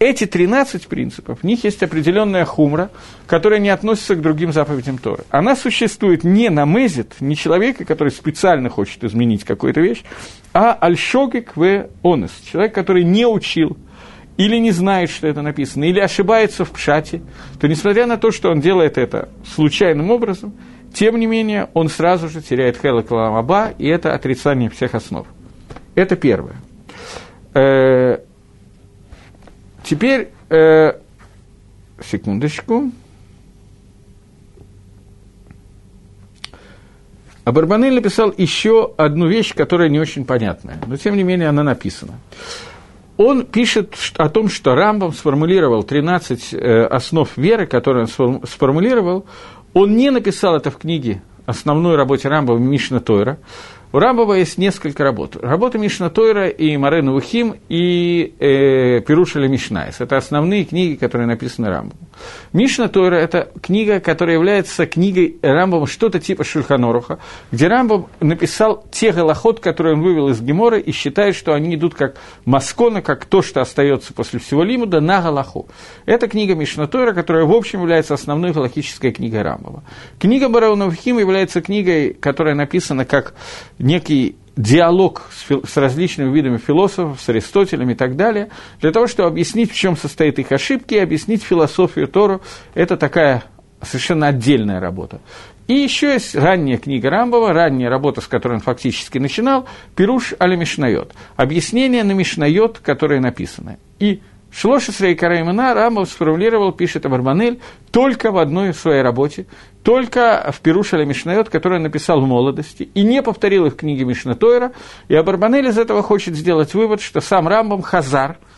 эти 0.00 0.24
13 0.26 0.88
принципов, 0.88 1.40
в 1.40 1.44
них 1.44 1.62
есть 1.62 1.82
определенная 1.82 2.46
хумра, 2.46 2.90
которая 3.26 3.60
не 3.60 3.68
относится 3.68 4.16
к 4.16 4.22
другим 4.22 4.50
заповедям 4.52 4.96
Торы. 4.96 5.24
Она 5.30 5.54
существует 5.54 6.24
не 6.24 6.48
на 6.48 6.64
мезит, 6.64 7.16
не 7.20 7.36
человека, 7.36 7.84
который 7.84 8.08
специально 8.08 8.70
хочет 8.70 9.04
изменить 9.04 9.44
какую-то 9.44 9.80
вещь, 9.80 10.02
а 10.54 10.72
альшогик 10.72 11.54
в 11.54 11.86
онес, 12.02 12.32
человек, 12.50 12.74
который 12.74 13.04
не 13.04 13.26
учил, 13.26 13.76
или 14.38 14.56
не 14.56 14.70
знает, 14.70 15.10
что 15.10 15.26
это 15.26 15.42
написано, 15.42 15.84
или 15.84 16.00
ошибается 16.00 16.64
в 16.64 16.70
пшате, 16.70 17.20
то 17.60 17.68
несмотря 17.68 18.06
на 18.06 18.16
то, 18.16 18.30
что 18.30 18.50
он 18.50 18.60
делает 18.60 18.96
это 18.96 19.28
случайным 19.54 20.10
образом, 20.10 20.54
тем 20.94 21.20
не 21.20 21.26
менее 21.26 21.68
он 21.74 21.90
сразу 21.90 22.30
же 22.30 22.40
теряет 22.40 22.80
хелек 22.80 23.10
ламаба, 23.10 23.74
и 23.76 23.86
это 23.86 24.14
отрицание 24.14 24.70
всех 24.70 24.94
основ. 24.94 25.26
Это 25.94 26.16
первое. 26.16 26.56
Теперь, 29.82 30.30
э, 30.48 30.92
секундочку. 32.02 32.90
Абарбанель 37.44 37.94
написал 37.94 38.32
еще 38.36 38.92
одну 38.96 39.26
вещь, 39.26 39.54
которая 39.54 39.88
не 39.88 39.98
очень 39.98 40.24
понятная, 40.24 40.78
но 40.86 40.96
тем 40.96 41.16
не 41.16 41.22
менее 41.22 41.48
она 41.48 41.62
написана. 41.62 42.14
Он 43.16 43.44
пишет 43.44 43.94
о 44.16 44.28
том, 44.28 44.48
что 44.48 44.74
Рамбам 44.74 45.12
сформулировал 45.12 45.82
13 45.82 46.54
э, 46.54 46.84
основ 46.84 47.28
веры, 47.36 47.66
которые 47.66 48.06
он 48.18 48.46
сформулировал. 48.46 49.26
Он 49.74 49.94
не 49.94 50.10
написал 50.10 50.56
это 50.56 50.70
в 50.70 50.78
книге 50.78 51.22
основной 51.44 51.96
работе 51.96 52.28
Рамбама 52.28 52.58
Мишне 52.58 53.00
Тойра. 53.00 53.38
У 53.92 53.98
Рамбама 53.98 54.34
есть 54.34 54.56
несколько 54.56 55.02
работ. 55.02 55.36
Работа 55.36 55.76
Мишне 55.76 56.10
Тойра 56.10 56.48
и 56.48 56.76
Море 56.76 57.12
Невухим 57.12 57.56
и 57.68 58.34
э, 58.38 59.00
Перуш 59.00 59.48
ли-Мишнайс. 59.48 60.00
Это 60.00 60.16
основные 60.16 60.64
книги, 60.64 60.94
которые 60.94 61.26
написаны 61.26 61.68
Рамбамом. 61.68 61.98
Мишна 62.52 62.88
Тойра– 62.88 63.14
это 63.16 63.50
книга, 63.62 64.00
которая 64.00 64.36
является 64.36 64.86
книгой 64.86 65.38
Рамбова, 65.42 65.86
что-то 65.86 66.20
типа 66.20 66.44
Шульханоруха, 66.44 67.18
где 67.52 67.68
Рамбов 67.68 68.06
написал 68.20 68.84
те 68.90 69.12
голоход, 69.12 69.60
которые 69.60 69.94
он 69.94 70.02
вывел 70.02 70.28
из 70.28 70.40
Гемора, 70.40 70.78
и 70.78 70.92
считает, 70.92 71.36
что 71.36 71.54
они 71.54 71.74
идут 71.74 71.94
как 71.94 72.16
маскона, 72.44 73.02
как 73.02 73.24
то, 73.24 73.42
что 73.42 73.60
остается 73.60 74.12
после 74.12 74.38
всего 74.40 74.64
лимуда, 74.64 75.00
на 75.00 75.22
Галаху. 75.22 75.68
Это 76.06 76.28
книга 76.28 76.54
Мишна 76.54 76.86
Тойра, 76.86 77.12
которая, 77.12 77.44
в 77.44 77.52
общем, 77.52 77.80
является 77.80 78.14
основной 78.14 78.52
галактической 78.52 79.12
книгой 79.12 79.42
Рамбова. 79.42 79.82
Книга 80.18 80.48
Бараунов 80.48 80.94
Хим 80.94 81.18
является 81.18 81.60
книгой, 81.60 82.14
которая 82.14 82.54
написана 82.54 83.04
как 83.04 83.34
некий 83.78 84.36
диалог 84.60 85.22
с, 85.32 85.68
с 85.68 85.76
различными 85.76 86.32
видами 86.34 86.58
философов, 86.58 87.20
с 87.20 87.28
Аристотелем 87.28 87.90
и 87.90 87.94
так 87.94 88.16
далее, 88.16 88.48
для 88.80 88.92
того, 88.92 89.06
чтобы 89.06 89.28
объяснить, 89.28 89.72
в 89.72 89.74
чем 89.74 89.96
состоит 89.96 90.38
их 90.38 90.52
ошибки, 90.52 90.94
и 90.94 90.98
объяснить 90.98 91.42
философию 91.42 92.08
Тору. 92.08 92.42
Это 92.74 92.96
такая 92.96 93.44
совершенно 93.82 94.28
отдельная 94.28 94.80
работа. 94.80 95.20
И 95.66 95.74
еще 95.74 96.12
есть 96.12 96.34
ранняя 96.34 96.78
книга 96.78 97.10
Рамбова, 97.10 97.52
ранняя 97.52 97.88
работа, 97.88 98.20
с 98.20 98.26
которой 98.26 98.54
он 98.54 98.60
фактически 98.60 99.18
начинал, 99.18 99.66
«Пируш 99.94 100.34
аля 100.40 100.56
Мишнайот», 100.56 101.14
объяснение 101.36 102.02
на 102.02 102.12
Мишнайот, 102.12 102.80
которые 102.80 103.20
написаны. 103.20 103.78
И 104.00 104.20
Шлоша 104.50 104.90
Срейкара 104.90 105.44
Рамбов 105.44 106.08
сформулировал, 106.08 106.72
пишет 106.72 107.06
Абарбанель, 107.06 107.60
только 107.92 108.32
в 108.32 108.38
одной 108.38 108.74
своей 108.74 109.02
работе, 109.02 109.46
только 109.82 110.50
в 110.52 110.60
Пируша 110.60 111.04
Мишнайот, 111.04 111.48
который 111.48 111.78
написал 111.78 112.20
в 112.20 112.26
молодости, 112.26 112.90
и 112.94 113.02
не 113.02 113.22
повторил 113.22 113.66
их 113.66 113.74
в 113.74 113.76
книге 113.76 114.04
Мишнатойра. 114.04 114.72
И 115.08 115.14
Абарбанель 115.14 115.68
из 115.68 115.78
этого 115.78 116.02
хочет 116.02 116.34
сделать 116.34 116.74
вывод, 116.74 117.00
что 117.00 117.20
сам 117.20 117.48
Рамбом 117.48 117.82
חזר– 117.82 118.38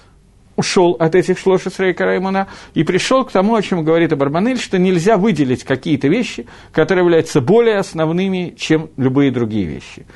ушел 0.56 0.96
от 0.98 1.14
этих 1.14 1.38
שלוש 1.38 1.78
עשרה 1.78 2.09
עיקרים 2.09 2.46
и 2.74 2.84
пришел 2.84 3.24
к 3.24 3.32
тому, 3.32 3.54
о 3.54 3.62
чем 3.62 3.84
говорит 3.84 4.12
Абарбанель, 4.12 4.58
что 4.58 4.78
нельзя 4.78 5.16
выделить 5.16 5.64
какие-то 5.64 6.08
вещи, 6.08 6.46
которые 6.72 7.04
являются 7.04 7.40
более 7.40 7.78
основными, 7.78 8.54
чем 8.58 8.90
любые 8.96 9.30
другие 9.30 9.64
вещи. 9.64 10.06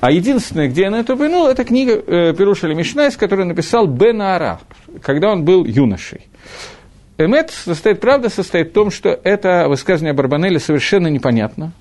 А 0.00 0.10
единственное, 0.10 0.68
где 0.68 0.90
на 0.90 0.96
это 0.96 1.14
упомянул, 1.14 1.46
это 1.46 1.64
книга 1.64 1.92
э, 1.92 2.34
פירוש 2.34 2.64
על 2.64 2.74
המשניות, 2.74 3.16
которую 3.16 3.46
написал 3.46 3.86
בנעוריו, 3.86 4.60
когда 5.02 5.30
он 5.30 5.44
был 5.44 5.64
юношей. 5.64 6.28
אמת 7.24 7.50
состоит, 7.50 8.00
правда 8.00 8.28
состоит 8.28 8.70
в 8.70 8.72
том, 8.72 8.90
что 8.90 9.18
это 9.22 9.66
высказывание 9.68 10.14
Абарбанеля 10.14 10.58
совершенно 10.58 11.08
непонятно, 11.08 11.72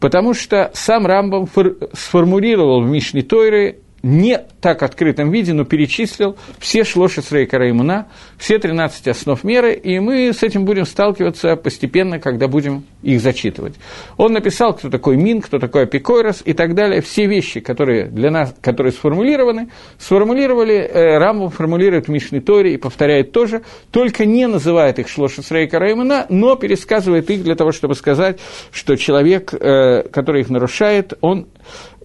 потому 0.00 0.34
что 0.34 0.70
сам 0.74 1.06
Рамбам 1.06 1.48
сформулировал 1.92 2.82
в 2.82 2.88
Мишне 2.88 3.22
Тойре 3.22 3.78
не 4.02 4.38
так 4.60 4.82
открытом 4.82 5.30
виде, 5.30 5.52
но 5.52 5.64
перечислил 5.64 6.36
все 6.58 6.84
шлоши 6.84 7.22
Срейкара 7.22 7.70
имуна, 7.70 8.06
все 8.38 8.58
13 8.58 9.08
основ 9.08 9.42
меры, 9.44 9.74
и 9.74 9.98
мы 9.98 10.32
с 10.32 10.42
этим 10.42 10.64
будем 10.64 10.86
сталкиваться 10.86 11.56
постепенно, 11.56 12.18
когда 12.18 12.48
будем 12.48 12.84
их 13.02 13.20
зачитывать. 13.20 13.74
Он 14.16 14.32
написал, 14.32 14.74
кто 14.74 14.90
такой 14.90 15.16
Мин, 15.16 15.40
кто 15.40 15.58
такой 15.58 15.84
Апикойрос 15.84 16.42
и 16.44 16.52
так 16.52 16.74
далее. 16.74 17.00
Все 17.00 17.26
вещи, 17.26 17.60
которые 17.60 18.06
для 18.06 18.30
нас, 18.30 18.54
которые 18.60 18.92
сформулированы, 18.92 19.70
сформулировали, 19.98 20.76
э, 20.76 21.18
Рамбом 21.18 21.50
формулирует 21.50 22.06
в 22.06 22.10
Мишне 22.10 22.40
Торе 22.40 22.74
и 22.74 22.76
повторяет 22.76 23.32
тоже, 23.32 23.62
только 23.90 24.24
не 24.24 24.46
называет 24.46 24.98
их 24.98 25.08
шлоши 25.08 25.42
Срейкара 25.42 25.92
имуна, 25.92 26.26
но 26.28 26.56
пересказывает 26.56 27.30
их 27.30 27.42
для 27.42 27.54
того, 27.54 27.72
чтобы 27.72 27.94
сказать, 27.94 28.38
что 28.70 28.96
человек, 28.96 29.52
э, 29.52 30.02
который 30.10 30.42
их 30.42 30.50
нарушает, 30.50 31.14
он 31.20 31.48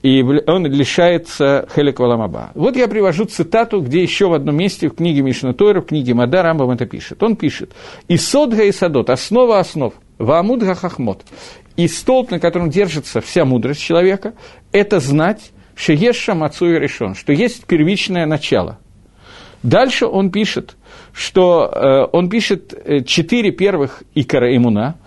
и 0.03 0.21
он 0.21 0.65
лишается 0.67 1.67
Хелек 1.73 1.99
Валамаба. 1.99 2.51
Вот 2.55 2.75
я 2.75 2.89
привожу 2.89 3.23
цитату, 3.23 3.81
где 3.81 4.03
еще 4.03 4.27
в 4.27 4.33
одном 4.33 4.57
месте 4.57 4.89
в 4.89 4.95
книге 4.95 5.21
Мишна 5.21 5.53
Тойра, 5.53 5.81
в 5.81 5.85
книге 5.85 6.13
Мада 6.13 6.43
Рамбам 6.43 6.71
это 6.71 6.85
пишет. 6.85 7.23
Он 7.23 7.37
пишет, 7.37 7.71
«И 8.09 8.17
содга 8.17 8.63
и 8.63 8.71
садот, 8.73 9.09
основа 9.09 9.59
основ, 9.59 9.93
ваамуд 10.17 10.61
хахмот, 10.63 11.23
и 11.77 11.87
столб, 11.87 12.31
на 12.31 12.39
котором 12.39 12.69
держится 12.69 13.21
вся 13.21 13.45
мудрость 13.45 13.81
человека, 13.81 14.33
это 14.73 14.99
знать, 14.99 15.51
шееша 15.75 16.35
мацу 16.35 16.67
и 16.67 16.79
решен, 16.79 17.15
что 17.15 17.31
есть 17.31 17.65
первичное 17.65 18.25
начало. 18.25 18.79
Дальше 19.63 20.05
он 20.05 20.31
пишет, 20.31 20.75
что 21.13 21.71
э, 21.73 22.07
он 22.11 22.29
пишет 22.29 22.73
э, 22.73 23.03
четыре 23.05 23.51
первых 23.51 24.03
икора 24.13 24.53
имуна, 24.55 24.97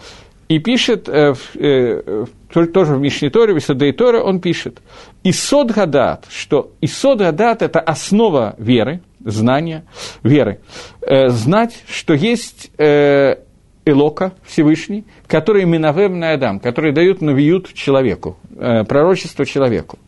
и 0.48 0.58
пишет, 0.58 1.08
э, 1.08 1.34
э, 1.54 2.26
тоже 2.72 2.94
в 2.94 3.00
Мишниторе, 3.00 3.54
в 3.54 3.58
Исодей 3.58 3.92
Торе, 3.92 4.20
он 4.20 4.40
пишет, 4.40 4.80
Исод 5.24 5.72
Гадат, 5.72 6.26
что 6.30 6.72
Исод 6.80 7.18
Гадат– 7.18 7.62
это 7.62 7.80
основа 7.80 8.54
веры, 8.58 9.00
знания, 9.20 9.84
веры. 10.22 10.60
Э, 11.00 11.28
знать, 11.28 11.82
что 11.88 12.14
есть 12.14 12.70
э, 12.78 13.36
Элока 13.84 14.32
Всевышний, 14.44 15.04
который 15.26 15.64
Минавем 15.64 16.18
на 16.18 16.32
Адам, 16.32 16.60
который 16.60 16.92
дают 16.92 17.22
навиют 17.22 17.72
человеку, 17.72 18.36
э, 18.56 18.84
пророчество 18.84 19.44
человеку. 19.44 19.98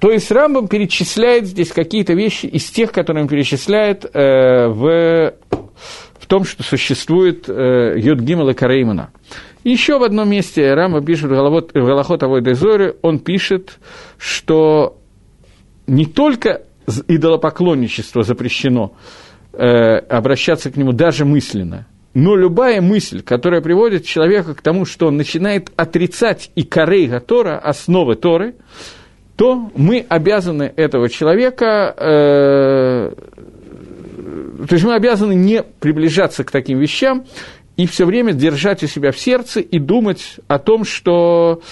То 0.00 0.10
есть 0.10 0.30
Рамбам 0.32 0.66
перечисляет 0.66 1.46
здесь 1.46 1.70
какие-то 1.70 2.14
вещи 2.14 2.46
из 2.46 2.68
тех, 2.70 2.90
которые 2.90 3.22
он 3.22 3.28
перечисляет 3.28 4.04
э, 4.04 4.66
в 4.66 5.34
том, 6.26 6.44
что 6.44 6.62
существует 6.62 7.48
э, 7.48 7.94
Йод 7.96 8.20
Гимел 8.20 8.48
и 8.48 8.54
Кареймана. 8.54 9.10
Еще 9.64 9.98
в 9.98 10.02
одном 10.02 10.30
месте 10.30 10.74
Рама 10.74 11.02
пишет 11.02 11.30
в 11.30 11.74
Галахот 11.74 12.22
Авой 12.22 12.42
Дезоре, 12.42 12.96
он 13.02 13.18
пишет, 13.20 13.78
что 14.18 14.98
не 15.86 16.06
только 16.06 16.62
идолопоклонничество 17.06 18.22
запрещено 18.22 18.92
э, 19.52 19.98
обращаться 19.98 20.70
к 20.70 20.76
нему 20.76 20.92
даже 20.92 21.24
мысленно, 21.24 21.86
но 22.14 22.36
любая 22.36 22.80
мысль, 22.80 23.22
которая 23.22 23.60
приводит 23.60 24.04
человека 24.04 24.54
к 24.54 24.62
тому, 24.62 24.84
что 24.84 25.06
он 25.06 25.16
начинает 25.16 25.70
отрицать 25.76 26.50
и 26.54 26.64
корей 26.64 27.08
Тора, 27.20 27.58
основы 27.58 28.16
Торы, 28.16 28.56
то 29.36 29.70
мы 29.74 30.04
обязаны 30.08 30.72
этого 30.76 31.08
человека 31.08 31.94
э, 31.96 33.12
то 34.66 34.74
есть 34.74 34.84
мы 34.84 34.94
обязаны 34.94 35.34
не 35.34 35.62
приближаться 35.62 36.44
к 36.44 36.50
таким 36.50 36.78
вещам 36.78 37.24
и 37.76 37.86
все 37.86 38.04
время 38.04 38.32
держать 38.32 38.82
у 38.82 38.86
себя 38.86 39.12
в 39.12 39.18
сердце 39.18 39.60
и 39.60 39.78
думать 39.78 40.36
о 40.46 40.58
том, 40.58 40.84
что 40.84 41.62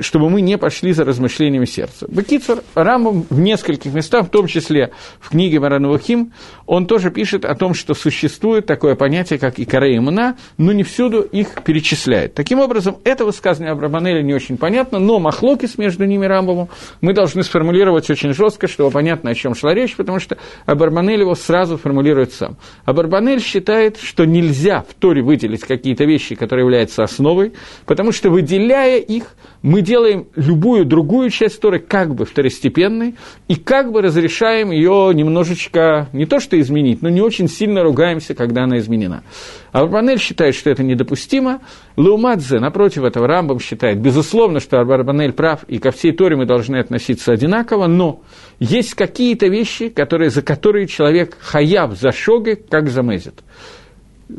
чтобы 0.00 0.30
мы 0.30 0.40
не 0.40 0.58
пошли 0.58 0.92
за 0.92 1.04
размышлениями 1.04 1.64
сердца. 1.64 2.06
Бекицер 2.08 2.62
Рамбам 2.74 3.26
в 3.28 3.40
нескольких 3.40 3.92
местах, 3.92 4.26
в 4.26 4.30
том 4.30 4.46
числе 4.46 4.92
в 5.20 5.30
книге 5.30 5.60
Маранувахим, 5.60 6.32
он 6.66 6.86
тоже 6.86 7.10
пишет 7.10 7.44
о 7.44 7.54
том, 7.54 7.74
что 7.74 7.94
существует 7.94 8.66
такое 8.66 8.94
понятие, 8.94 9.38
как 9.38 9.58
икаре 9.58 9.96
имуна, 9.96 10.36
но 10.56 10.72
не 10.72 10.82
всюду 10.82 11.20
их 11.20 11.62
перечисляет. 11.64 12.34
Таким 12.34 12.60
образом, 12.60 12.98
это 13.04 13.24
высказывание 13.24 13.72
Абрабанеля 13.72 14.22
не 14.22 14.34
очень 14.34 14.56
понятно, 14.56 14.98
но 14.98 15.18
махлокис 15.18 15.78
между 15.78 16.04
ними 16.04 16.26
Рамбовым 16.26 16.68
мы 17.00 17.12
должны 17.12 17.42
сформулировать 17.42 18.08
очень 18.10 18.32
жестко, 18.32 18.68
чтобы 18.68 18.90
понятно, 18.90 19.30
о 19.30 19.34
чем 19.34 19.54
шла 19.54 19.74
речь, 19.74 19.96
потому 19.96 20.20
что 20.20 20.36
Абарбанель 20.66 21.20
его 21.20 21.34
сразу 21.34 21.76
формулирует 21.76 22.32
сам. 22.32 22.56
Абарбанель 22.84 23.40
считает, 23.40 23.98
что 23.98 24.24
нельзя 24.24 24.84
в 24.88 24.94
Торе 24.94 25.22
выделить 25.22 25.62
какие-то 25.62 26.04
вещи, 26.04 26.34
которые 26.34 26.64
являются 26.64 27.02
основой, 27.02 27.52
потому 27.86 28.12
что 28.12 28.30
выделяя 28.30 28.98
их, 28.98 29.34
мы 29.62 29.82
делаем 29.82 30.26
любую 30.36 30.86
другую 30.86 31.30
часть 31.30 31.60
Торы 31.60 31.78
как 31.78 32.14
бы 32.14 32.24
второстепенной 32.24 33.16
и 33.48 33.56
как 33.56 33.92
бы 33.92 34.00
разрешаем 34.00 34.70
ее 34.70 35.12
немножечко, 35.14 36.08
не 36.12 36.26
то 36.26 36.40
что 36.40 36.58
изменить, 36.60 37.02
но 37.02 37.08
не 37.08 37.20
очень 37.20 37.48
сильно 37.48 37.82
ругаемся, 37.82 38.34
когда 38.34 38.64
она 38.64 38.78
изменена. 38.78 39.22
А 39.72 39.82
Арбанель 39.82 40.18
считает, 40.18 40.54
что 40.54 40.70
это 40.70 40.82
недопустимо. 40.82 41.60
Леумадзе, 41.96 42.58
напротив 42.58 43.04
этого, 43.04 43.26
Рамбам 43.26 43.60
считает, 43.60 44.00
безусловно, 44.00 44.60
что 44.60 44.80
Арбанель 44.80 45.32
прав, 45.32 45.64
и 45.68 45.78
ко 45.78 45.90
всей 45.90 46.12
Торе 46.12 46.36
мы 46.36 46.46
должны 46.46 46.76
относиться 46.76 47.32
одинаково, 47.32 47.86
но 47.86 48.22
есть 48.58 48.94
какие-то 48.94 49.46
вещи, 49.46 49.88
которые, 49.90 50.30
за 50.30 50.42
которые 50.42 50.86
человек 50.86 51.36
хаяв 51.38 51.98
за 51.98 52.12
шоги, 52.12 52.54
как 52.54 52.88
замезит. 52.88 53.40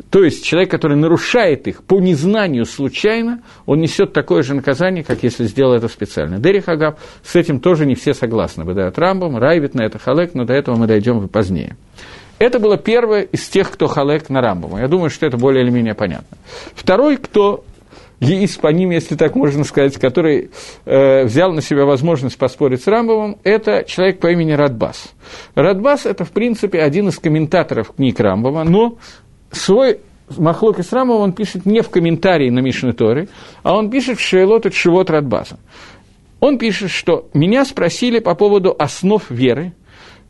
То 0.09 0.23
есть 0.23 0.45
человек, 0.45 0.71
который 0.71 0.97
нарушает 0.97 1.67
их 1.67 1.83
по 1.83 1.99
незнанию 1.99 2.65
случайно, 2.65 3.41
он 3.65 3.79
несет 3.79 4.13
такое 4.13 4.43
же 4.43 4.53
наказание, 4.53 5.03
как 5.03 5.23
если 5.23 5.45
сделал 5.45 5.73
это 5.73 5.87
специально. 5.87 6.39
Дерих 6.39 6.69
Агав, 6.69 6.99
с 7.23 7.35
этим 7.35 7.59
тоже 7.59 7.85
не 7.85 7.95
все 7.95 8.13
согласны. 8.13 8.63
Выдают 8.63 8.97
Рамбам, 8.97 9.37
Райвит 9.37 9.73
на 9.73 9.83
это 9.83 9.99
Халек, 9.99 10.33
но 10.33 10.45
до 10.45 10.53
этого 10.53 10.75
мы 10.75 10.87
дойдем 10.87 11.27
позднее. 11.27 11.75
Это 12.39 12.59
было 12.59 12.77
первое 12.77 13.21
из 13.21 13.47
тех, 13.47 13.69
кто 13.69 13.87
Халек 13.87 14.29
на 14.29 14.41
Рамбама. 14.41 14.79
Я 14.79 14.87
думаю, 14.87 15.09
что 15.09 15.25
это 15.25 15.37
более 15.37 15.63
или 15.63 15.69
менее 15.69 15.93
понятно. 15.93 16.37
Второй, 16.73 17.17
кто 17.17 17.63
есть 18.21 18.61
по 18.61 18.67
ним, 18.67 18.91
если 18.91 19.15
так 19.15 19.35
можно 19.35 19.63
сказать, 19.63 19.97
который 19.97 20.51
э, 20.85 21.23
взял 21.25 21.51
на 21.51 21.61
себя 21.61 21.85
возможность 21.85 22.37
поспорить 22.37 22.83
с 22.83 22.87
Рамбовым, 22.87 23.37
это 23.43 23.83
человек 23.87 24.19
по 24.19 24.31
имени 24.31 24.51
Радбас. 24.51 25.11
Радбас– 25.55 26.05
это, 26.07 26.23
в 26.23 26.31
принципе, 26.31 26.81
один 26.81 27.09
из 27.09 27.17
комментаторов 27.17 27.93
книг 27.95 28.19
Рамбова, 28.19 28.63
но 28.63 28.97
свой 29.51 29.99
Махлок 30.37 30.79
Исрама 30.79 31.13
он 31.13 31.33
пишет 31.33 31.65
не 31.65 31.81
в 31.81 31.89
комментарии 31.89 32.49
на 32.49 32.59
Мишны 32.59 32.93
Торы, 32.93 33.27
а 33.63 33.75
он 33.75 33.89
пишет 33.89 34.17
в 34.17 34.21
Шейлот 34.21 34.65
и 34.65 34.71
Шивот 34.71 35.09
Радбаза. 35.09 35.57
Он 36.39 36.57
пишет, 36.57 36.89
что 36.89 37.29
меня 37.33 37.65
спросили 37.65 38.19
по 38.19 38.33
поводу 38.33 38.75
основ 38.77 39.29
веры, 39.29 39.73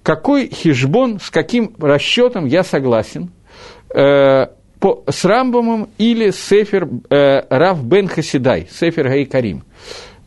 какой 0.04 0.50
хижбон, 0.50 1.20
с 1.20 1.30
каким 1.30 1.74
расчетом 1.80 2.46
я 2.46 2.64
согласен 2.64 3.32
э, 3.94 4.48
по, 4.80 5.04
с 5.08 5.24
Рамбомом 5.24 5.90
или 5.98 6.32
Сефер 6.32 6.90
э, 7.10 7.44
Рав 7.50 7.84
Бен 7.84 8.08
Хасидай, 8.08 8.68
Сефер 8.72 9.08
Гаикарим. 9.08 9.64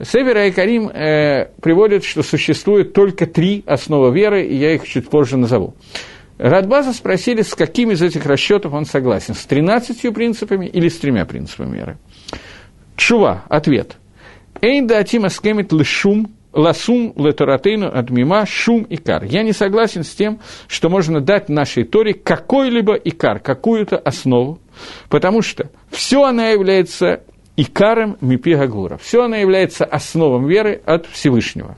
Сефер 0.00 0.34
Гаикарим 0.34 0.88
э, 0.88 1.50
приводит, 1.60 2.04
что 2.04 2.22
существует 2.22 2.92
только 2.92 3.26
три 3.26 3.64
основы 3.66 4.14
веры, 4.14 4.46
и 4.46 4.54
я 4.56 4.74
их 4.74 4.86
чуть 4.86 5.10
позже 5.10 5.36
назову. 5.36 5.74
Радбаза 6.38 6.92
спросили, 6.92 7.42
с 7.42 7.54
каким 7.54 7.90
из 7.90 8.02
этих 8.02 8.26
расчетов 8.26 8.72
он 8.72 8.84
согласен, 8.84 9.34
с 9.34 9.44
13 9.44 10.12
принципами 10.12 10.66
или 10.66 10.88
с 10.88 10.98
тремя 10.98 11.24
принципами 11.26 11.76
меры. 11.76 11.98
Чува, 12.96 13.44
ответ. 13.48 13.96
Эйн 14.60 14.86
да 14.86 14.98
атима 14.98 15.28
скемит 15.28 15.72
лишум 15.72 16.32
ласум 16.54 17.12
летаратейну 17.16 17.90
адмима 17.92 18.46
шум 18.46 18.86
икар. 18.88 19.24
Я 19.24 19.42
не 19.42 19.52
согласен 19.52 20.04
с 20.04 20.14
тем, 20.14 20.40
что 20.68 20.88
можно 20.88 21.20
дать 21.20 21.48
нашей 21.48 21.84
Торе 21.84 22.14
какой-либо 22.14 22.94
икар, 22.94 23.40
какую-то 23.40 23.96
основу, 23.96 24.60
потому 25.08 25.42
что 25.42 25.70
все 25.90 26.22
она 26.22 26.50
является 26.50 27.24
икаром 27.56 28.16
мипи 28.20 28.54
гагура, 28.54 28.98
все 28.98 29.24
она 29.24 29.38
является 29.38 29.84
основом 29.84 30.46
веры 30.46 30.80
от 30.86 31.06
Всевышнего. 31.06 31.76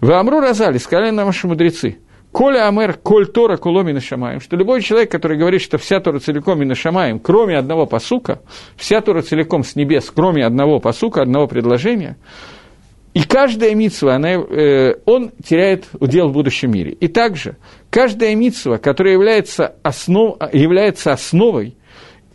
В 0.00 0.10
Амру 0.12 0.40
Разали 0.40 0.78
сказали 0.78 1.10
нам 1.10 1.26
наши 1.26 1.46
мудрецы, 1.46 1.98
Коля 2.34 2.66
Амер, 2.66 2.94
Коль 2.94 3.28
Тора, 3.28 3.56
Куломи 3.56 3.92
Нашамаем, 3.92 4.40
что 4.40 4.56
любой 4.56 4.82
человек, 4.82 5.08
который 5.08 5.38
говорит, 5.38 5.62
что 5.62 5.78
вся 5.78 6.00
Тора 6.00 6.18
целиком 6.18 6.60
и 6.62 6.64
Нашамаем, 6.64 7.20
кроме 7.20 7.56
одного 7.56 7.86
посука, 7.86 8.40
вся 8.74 9.00
Тора 9.00 9.22
целиком 9.22 9.62
с 9.62 9.76
небес, 9.76 10.10
кроме 10.12 10.44
одного 10.44 10.80
посука, 10.80 11.22
одного 11.22 11.46
предложения, 11.46 12.16
и 13.12 13.22
каждая 13.22 13.76
митсва, 13.76 14.16
она, 14.16 14.32
э, 14.32 14.96
он 15.04 15.30
теряет 15.46 15.84
удел 16.00 16.28
в 16.28 16.32
будущем 16.32 16.72
мире. 16.72 16.90
И 16.94 17.06
также 17.06 17.56
каждая 17.88 18.34
митсва, 18.34 18.78
которая 18.78 19.12
является, 19.12 19.76
основ, 19.84 20.36
является 20.52 21.12
основой, 21.12 21.76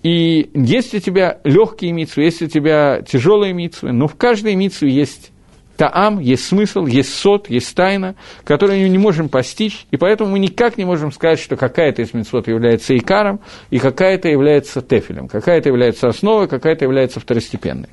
и 0.01 0.49
есть 0.53 0.95
у 0.95 0.99
тебя 0.99 1.41
легкие 1.43 1.91
митсвы, 1.91 2.23
есть 2.23 2.41
у 2.41 2.47
тебя 2.47 3.01
тяжелые 3.01 3.51
митсвы, 3.51 3.91
но 3.91 4.07
в 4.07 4.15
каждой 4.15 4.55
митсве 4.55 4.91
есть 4.91 5.33
таам, 5.79 6.19
есть 6.19 6.45
смысл, 6.45 6.85
есть 6.85 7.13
сот, 7.13 7.49
есть 7.49 7.73
тайна, 7.73 8.15
которую 8.43 8.81
мы 8.81 8.89
не 8.89 8.97
можем 8.99 9.29
постичь, 9.29 9.87
и 9.89 9.97
поэтому 9.97 10.31
мы 10.31 10.39
никак 10.39 10.77
не 10.77 10.85
можем 10.85 11.11
сказать, 11.11 11.39
что 11.39 11.55
какая-то 11.55 12.03
из 12.03 12.13
митцвот 12.13 12.47
является 12.47 12.95
икаром, 12.95 13.39
и 13.71 13.79
какая-то 13.79 14.27
является 14.27 14.81
тефелем, 14.81 15.27
какая-то 15.27 15.69
является 15.69 16.07
основой, 16.07 16.47
какая-то 16.47 16.85
является 16.85 17.19
второстепенной. 17.19 17.89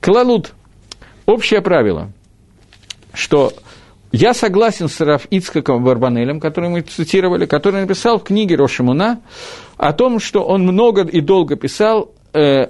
Клалут– 0.00 0.52
общее 1.26 1.62
правило– 1.62 2.12
что 3.18 3.52
я 4.12 4.32
согласен 4.32 4.88
с 4.88 5.00
Раф 5.00 5.26
Ицкаком 5.30 5.84
Барбанелем, 5.84 6.40
который 6.40 6.70
мы 6.70 6.80
цитировали, 6.80 7.46
который 7.46 7.80
написал 7.80 8.18
в 8.18 8.24
книге 8.24 8.56
Рошимуна 8.56 9.20
о 9.76 9.92
том, 9.92 10.20
что 10.20 10.44
он 10.44 10.62
много 10.62 11.02
и 11.02 11.20
долго 11.20 11.56
писал 11.56 12.12
э, 12.32 12.68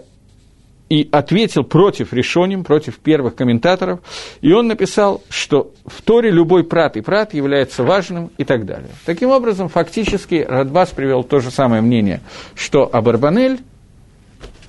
и 0.88 1.09
ответил 1.12 1.64
против 1.64 2.12
решением, 2.12 2.64
против 2.64 2.99
первых 2.99 3.35
комментаторов, 3.35 4.00
и 4.40 4.52
он 4.52 4.68
написал, 4.68 5.23
что 5.28 5.73
в 5.87 6.02
Торе 6.02 6.30
любой 6.30 6.64
прат 6.64 6.97
и 6.97 7.00
прат 7.00 7.35
является 7.35 7.85
важным 7.85 8.30
и 8.38 8.45
так 8.45 8.64
далее. 8.64 8.90
Таким 9.04 9.30
образом, 9.30 9.68
фактически 9.68 10.47
Радбас 10.49 10.90
привел 10.90 11.25
то 11.25 11.40
же 11.40 11.50
самое 11.50 11.83
мнение, 11.83 12.21
что 12.54 12.88
Абарбанель, 12.90 13.61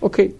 окей. 0.01 0.35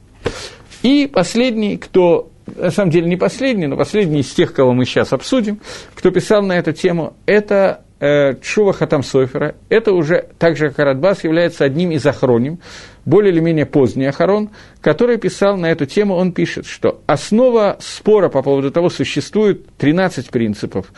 И 0.84 1.10
последний, 1.12 1.78
кто 1.78 2.30
на 2.56 2.72
самом 2.72 2.92
деле 2.92 3.08
не 3.08 3.18
последний, 3.18 3.68
но 3.68 3.78
последний 3.78 4.22
из 4.22 4.32
тех, 4.32 4.54
кого 4.54 4.74
мы 4.74 4.86
сейчас 4.86 5.14
обсудим, 5.14 5.60
кто 5.94 6.12
писал 6.12 6.42
на 6.42 6.54
эту 6.58 6.74
тему, 6.74 7.14
это 7.26 7.84
э, 8.00 8.36
Чува 8.42 8.74
Хатам 8.74 9.04
Софера. 9.04 9.56
Это 9.70 9.94
уже, 9.94 10.28
так 10.38 10.58
же 10.58 10.70
как 10.70 10.80
Арадбас, 10.80 11.24
является 11.24 11.66
одним 11.66 11.92
из 11.92 12.06
охроним, 12.06 12.60
более 13.06 13.32
или 13.32 13.40
менее 13.40 13.66
поздний 13.66 14.06
охорон, 14.06 14.50
который 14.82 15.18
писал 15.18 15.58
на 15.58 15.72
эту 15.72 15.86
тему, 15.86 16.16
он 16.16 16.32
пишет, 16.32 16.66
что 16.66 17.02
основа 17.08 17.78
спора 17.80 18.30
по 18.30 18.42
поводу 18.42 18.72
того, 18.72 18.90
существует 18.90 19.66
13 19.78 20.30
принципов 20.30 20.92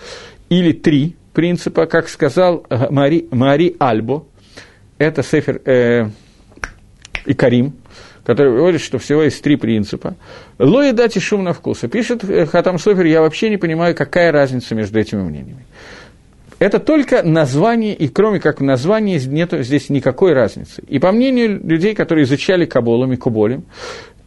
или 0.50 0.72
3 0.72 1.15
принципа, 1.34 1.86
как 1.86 2.10
сказал 2.10 2.65
э, 2.70 2.88
Мари, 2.89 3.27
Мари 3.31 3.75
Альбо, 3.79 4.25
это 4.98 5.24
Сефер 5.24 5.62
э, 5.65 6.10
и 7.25 7.34
Карим, 7.34 7.74
который 8.25 8.55
говорит, 8.55 8.81
что 8.81 9.00
всего 9.00 9.24
есть 9.24 9.41
три 9.41 9.55
принципа. 9.55 10.15
Лои 10.60 10.91
дати 10.91 11.20
шум 11.20 11.43
на 11.43 11.53
вкус. 11.53 11.79
Пишет 11.91 12.24
э, 12.24 12.46
Хатам 12.46 12.77
Софер, 12.77 13.05
я 13.05 13.22
вообще 13.22 13.50
не 13.50 13.58
понимаю, 13.58 13.96
какая 13.96 14.31
разница 14.31 14.75
между 14.75 15.00
этими 15.00 15.22
мнениями. 15.22 15.65
Это 16.62 16.77
только 16.77 17.24
название, 17.24 17.96
и 17.96 18.08
кроме 18.08 18.39
как 18.39 18.60
в 18.60 18.63
названии 18.63 19.17
нет 19.17 19.52
здесь 19.52 19.89
никакой 19.89 20.34
разницы. 20.34 20.84
И 20.88 21.00
по 21.00 21.12
мнению 21.12 21.60
людей, 21.60 21.95
которые 21.95 22.26
изучали 22.26 22.65
Каболом 22.65 23.13
и 23.13 23.15
Куболем, 23.15 23.63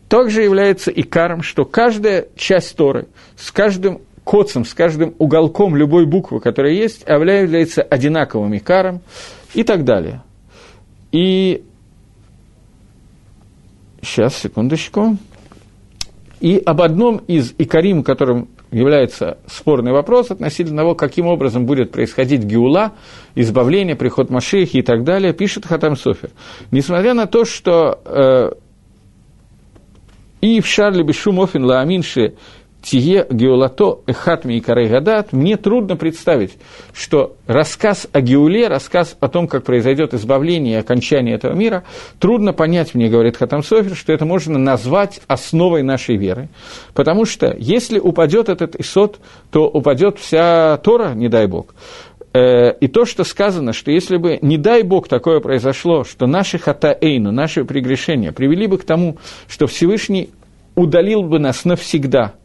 также 0.09 0.43
является 0.43 0.91
икаром, 0.91 1.43
что 1.43 1.65
каждая 1.65 2.27
часть 2.35 2.75
Торы 2.75 3.07
с 3.37 3.53
каждым 3.53 4.01
коцем, 4.25 4.65
с 4.65 4.75
каждым 4.75 5.15
уголком 5.21 5.77
любой 5.77 6.07
буквы, 6.07 6.41
которая 6.41 6.73
есть, 6.73 7.05
является 7.07 7.83
одинаковым 7.83 8.57
икаром 8.57 9.01
и 9.55 9.63
так 9.63 9.85
далее. 9.85 10.21
И 11.13 11.63
Сейчас, 14.03 14.37
секундочку. 14.37 15.19
И 16.41 16.61
об 16.67 16.83
одном 16.83 17.19
из 17.29 17.55
икарим, 17.59 18.03
которым 18.03 18.49
является 18.75 19.39
спорный 19.47 19.93
вопрос 19.93 20.31
относительно 20.31 20.83
того, 20.83 20.95
каким 20.95 21.27
образом 21.27 21.65
будет 21.65 21.93
происходить 21.93 22.43
геула, 22.43 22.93
избавление, 23.35 23.95
приход 23.95 24.31
Машихи 24.31 24.79
и 24.79 24.83
так 24.83 25.05
далее, 25.05 25.33
пишет 25.33 25.65
Хатам 25.65 25.97
Софер. 25.97 26.31
Несмотря 26.73 27.15
на 27.15 27.27
то, 27.27 27.45
что 27.45 28.01
э, 28.05 28.51
и 30.41 30.61
в 30.61 30.67
Шарле 30.67 31.05
Бешум 31.05 31.41
Офин 31.41 31.65
Тие 32.85 33.27
Геолато 33.31 34.01
Эхатми 34.07 34.55
и 34.55 34.61
Карайгадат, 34.61 35.33
мне 35.33 35.57
трудно 35.57 35.97
представить, 35.97 36.53
что 36.93 37.35
рассказ 37.47 38.07
о 38.13 38.21
Геуле, 38.21 38.69
рассказ 38.69 39.17
о 39.21 39.29
том, 39.29 39.49
как 39.49 39.65
произойдет 39.65 40.13
избавление 40.13 40.75
и 40.75 40.81
окончание 40.81 41.35
этого 41.35 41.55
мира, 41.55 41.85
трудно 42.19 42.53
понять, 42.53 42.95
мне 42.95 43.09
говорит 43.09 43.39
Хатам 43.39 43.63
Софер, 43.63 43.97
что 43.97 44.13
это 44.13 44.27
можно 44.27 44.59
назвать 44.59 45.23
основой 45.27 45.83
нашей 45.83 46.19
веры. 46.19 46.51
Потому 46.93 47.25
что 47.25 47.57
если 47.59 47.99
упадет 47.99 48.51
этот 48.51 48.77
Исот, 48.77 49.19
то 49.51 49.67
упадет 49.67 50.19
вся 50.19 50.77
Тора, 50.77 51.15
не 51.15 51.29
дай 51.29 51.47
Бог. 51.47 51.75
Э, 52.35 52.73
и 52.79 52.89
то, 52.89 53.07
что 53.07 53.25
сказано, 53.25 53.73
что 53.73 53.93
если 53.93 54.19
бы, 54.19 54.39
не 54.43 54.59
дай 54.59 54.83
Бог, 54.83 55.09
такое 55.09 55.41
произошло, 55.41 56.05
что 56.05 56.27
наши 56.27 56.59
хатаэйну, 56.59 57.33
наши 57.33 57.65
прегрешения 57.65 58.31
привели 58.31 58.67
бы 58.67 58.77
к 58.77 58.85
тому, 58.85 59.17
что 59.49 59.67
Всевышний 59.67 60.29
удалил 60.75 61.23
бы 61.23 61.39
нас 61.39 61.65
навсегда– 61.65 62.35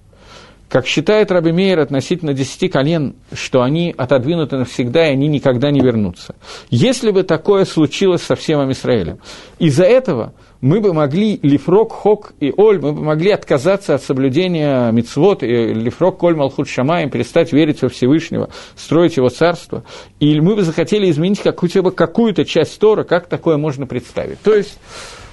как 0.70 0.86
считает 0.86 1.32
Раби 1.32 1.52
Мейер 1.52 1.80
относительно 1.80 2.34
десяти 2.34 2.70
колен, 2.70 3.16
что 3.34 3.62
они 3.62 3.94
отодвинуты 3.98 4.58
навсегда, 4.58 5.08
и 5.08 5.14
они 5.14 5.28
никогда 5.28 5.72
не 5.72 5.82
вернутся. 5.82 6.36
Если 6.70 7.12
бы 7.12 7.24
такое 7.24 7.66
случилось 7.66 8.22
со 8.22 8.36
всем 8.36 8.72
Израилем, 8.72 9.18
из-за 9.58 9.84
этого 9.84 10.34
мы 10.62 10.82
бы 10.82 10.94
могли 10.94 11.40
Лифрок, 11.42 11.94
Хок 11.94 12.34
и 12.40 12.54
Оль, 12.56 12.80
мы 12.80 12.92
бы 12.92 13.02
могли 13.02 13.32
отказаться 13.32 13.96
от 13.96 14.04
соблюдения 14.04 14.92
Мицвод, 14.92 15.42
и 15.42 15.74
Лифрок, 15.74 16.18
Коль, 16.18 16.36
Малхут, 16.36 16.68
Шамаем, 16.68 17.10
перестать 17.10 17.52
верить 17.54 17.82
во 17.82 17.90
Всевышнего, 17.90 18.50
строить 18.76 19.18
его 19.18 19.30
царство, 19.30 19.84
и 20.20 20.40
мы 20.40 20.56
бы 20.56 20.64
захотели 20.64 21.10
изменить 21.10 21.40
какую-то, 21.42 22.46
часть 22.46 22.78
Тора, 22.80 23.04
как 23.04 23.28
такое 23.28 23.58
можно 23.58 23.88
представить. 23.88 24.42
То 24.42 24.54
есть, 24.54 24.78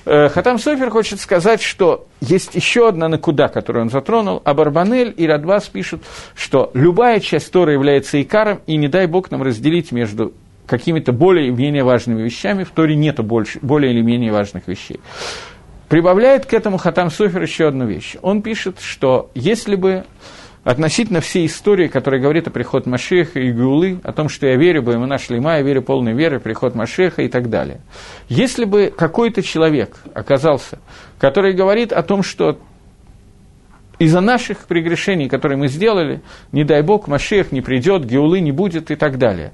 Хатам 0.07 0.61
Софер 0.61 0.91
хочет 0.91 1.19
сказать, 1.19 1.61
что 1.61 2.07
есть 2.21 2.55
еще 2.55 2.89
одна 2.89 3.09
накуда, 3.09 3.49
которую 3.49 3.83
он 3.83 3.91
затронул, 3.91 4.41
а 4.45 4.53
и 4.53 5.27
Радвас 5.27 5.69
пишут, 5.69 6.05
что 6.37 6.71
любая 6.75 7.19
часть 7.19 7.51
Тора 7.51 7.73
является 7.73 8.23
икаром, 8.23 8.61
и 8.69 8.77
не 8.77 8.87
дай 8.87 9.09
Бог 9.09 9.33
нам 9.33 9.43
разделить 9.43 9.91
между 9.91 10.33
какими-то 10.67 11.13
более 11.13 11.49
или 11.49 11.55
менее 11.55 11.83
важными 11.83 12.23
вещами, 12.23 12.63
в 12.63 12.71
Торе 12.71 12.95
нету 12.95 13.25
больше, 13.25 13.59
более 13.63 13.93
или 13.93 14.01
менее 14.01 14.31
важных 14.31 14.69
вещей. 14.69 15.01
Прибавляет 15.89 16.47
к 16.47 16.53
этому 16.53 16.79
Хатам 16.79 17.11
Софер 17.11 17.43
еще 17.43 17.67
одну 17.67 17.87
вещь. 17.87 18.15
Он 18.23 18.43
пишет, 18.43 18.79
что 18.81 19.31
если 19.35 19.75
бы 19.75 20.05
относительно 20.67 21.21
всей 21.21 21.47
истории, 21.47 21.87
которая 21.87 22.21
говорит 22.21 22.49
о 22.49 22.51
приход 22.51 22.87
Машеха 22.87 23.39
и 23.39 23.53
Гулы, 23.53 24.01
о 24.03 24.13
том, 24.13 24.29
что 24.29 24.49
я 24.49 24.57
верю 24.57 24.83
бы, 24.83 24.99
мы 24.99 25.07
нашли 25.07 25.39
ма, 25.39 25.59
я 25.59 25.63
верю 25.63 25.81
полной 25.81 26.13
верой, 26.13 26.41
приход 26.41 26.75
Машеха 26.75 27.23
и 27.23 27.29
так 27.29 27.49
далее. 27.49 27.81
Если 28.29 28.65
бы 28.65 28.93
какой-то 28.95 29.43
человек 29.43 29.97
оказался, 30.13 30.81
который 31.19 31.53
говорит 31.53 31.93
о 31.93 32.03
том, 32.03 32.25
что 32.25 32.59
из-за 34.01 34.21
наших 34.21 34.67
прегрешений, 34.67 35.29
которые 35.29 35.57
мы 35.57 35.69
сделали, 35.69 36.21
не 36.51 36.65
дай 36.65 36.83
бог, 36.83 37.07
Машех 37.07 37.53
не 37.53 37.61
придет, 37.61 38.05
Геулы 38.05 38.41
не 38.41 38.51
будет 38.51 38.91
и 38.91 38.97
так 38.97 39.19
далее, 39.19 39.53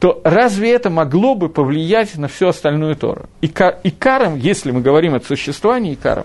то 0.00 0.22
разве 0.24 0.72
это 0.72 0.88
могло 0.88 1.34
бы 1.34 1.50
повлиять 1.50 2.16
на 2.16 2.26
всю 2.26 2.48
остальную 2.48 2.96
Тору? 2.96 3.28
И, 3.42 3.52
и 3.82 3.90
каром, 3.90 4.36
если 4.36 4.70
мы 4.70 4.80
говорим 4.80 5.14
о 5.14 5.20
существовании 5.20 5.92
Икаром, 5.92 6.24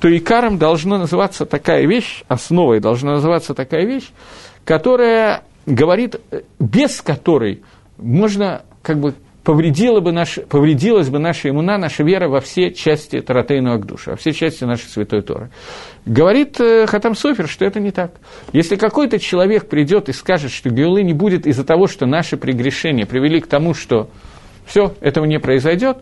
то 0.00 0.14
икаром 0.14 0.58
должна 0.58 0.98
называться 0.98 1.46
такая 1.46 1.86
вещь, 1.86 2.22
основой 2.28 2.80
должна 2.80 3.12
называться 3.14 3.54
такая 3.54 3.86
вещь, 3.86 4.10
которая 4.64 5.42
говорит, 5.64 6.16
без 6.58 7.00
которой 7.00 7.62
можно 7.98 8.62
как 8.82 8.98
бы 8.98 9.14
повредила 9.46 10.00
бы 10.00 10.10
наш, 10.10 10.40
повредилась 10.48 11.08
бы 11.08 11.20
наша 11.20 11.48
иммуна, 11.48 11.78
наша 11.78 12.02
вера 12.02 12.28
во 12.28 12.40
все 12.40 12.72
части 12.72 13.20
Таратейну 13.20 13.74
Агдуша, 13.74 14.10
во 14.10 14.16
все 14.16 14.32
части 14.32 14.64
нашей 14.64 14.88
Святой 14.88 15.22
Торы. 15.22 15.50
Говорит 16.04 16.60
э, 16.60 16.86
Хатам 16.88 17.14
Софер, 17.14 17.46
что 17.46 17.64
это 17.64 17.78
не 17.78 17.92
так. 17.92 18.10
Если 18.52 18.74
какой-то 18.74 19.20
человек 19.20 19.68
придет 19.68 20.08
и 20.08 20.12
скажет, 20.12 20.50
что 20.50 20.68
Геулы 20.68 21.04
не 21.04 21.12
будет 21.12 21.46
из-за 21.46 21.62
того, 21.62 21.86
что 21.86 22.06
наши 22.06 22.36
прегрешения 22.36 23.06
привели 23.06 23.40
к 23.40 23.46
тому, 23.46 23.72
что 23.72 24.10
все, 24.66 24.94
этого 25.00 25.26
не 25.26 25.38
произойдет, 25.38 25.98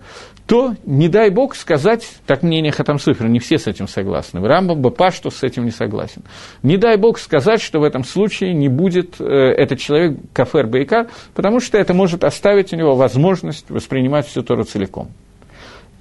то 0.46 0.74
не 0.84 1.08
дай 1.08 1.30
бог 1.30 1.54
сказать, 1.54 2.06
так 2.26 2.42
мнение 2.42 2.70
Хатам 2.70 2.98
Суфера, 2.98 3.28
не 3.28 3.38
все 3.38 3.58
с 3.58 3.66
этим 3.66 3.88
согласны. 3.88 4.46
Рамбам 4.46 4.82
Бапашту 4.82 5.30
с 5.30 5.42
этим 5.42 5.64
не 5.64 5.70
согласен. 5.70 6.22
Не 6.62 6.76
дай 6.76 6.96
бог 6.96 7.18
сказать, 7.18 7.62
что 7.62 7.80
в 7.80 7.82
этом 7.82 8.04
случае 8.04 8.52
не 8.52 8.68
будет 8.68 9.20
э, 9.20 9.24
этот 9.24 9.78
человек 9.78 10.18
кафер 10.34 10.66
Бейкар, 10.66 11.08
потому 11.34 11.60
что 11.60 11.78
это 11.78 11.94
может 11.94 12.24
оставить 12.24 12.72
у 12.74 12.76
него 12.76 12.94
возможность 12.94 13.70
воспринимать 13.70 14.26
всю 14.26 14.42
Тору 14.42 14.64
целиком. 14.64 15.10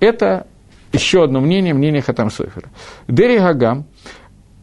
Это 0.01 0.45
еще 0.91 1.23
одно 1.23 1.39
мнение, 1.39 1.73
мнение 1.73 2.01
Хатам 2.01 2.29
Софера. 2.29 2.69
Дери 3.07 3.37
Гагам, 3.37 3.85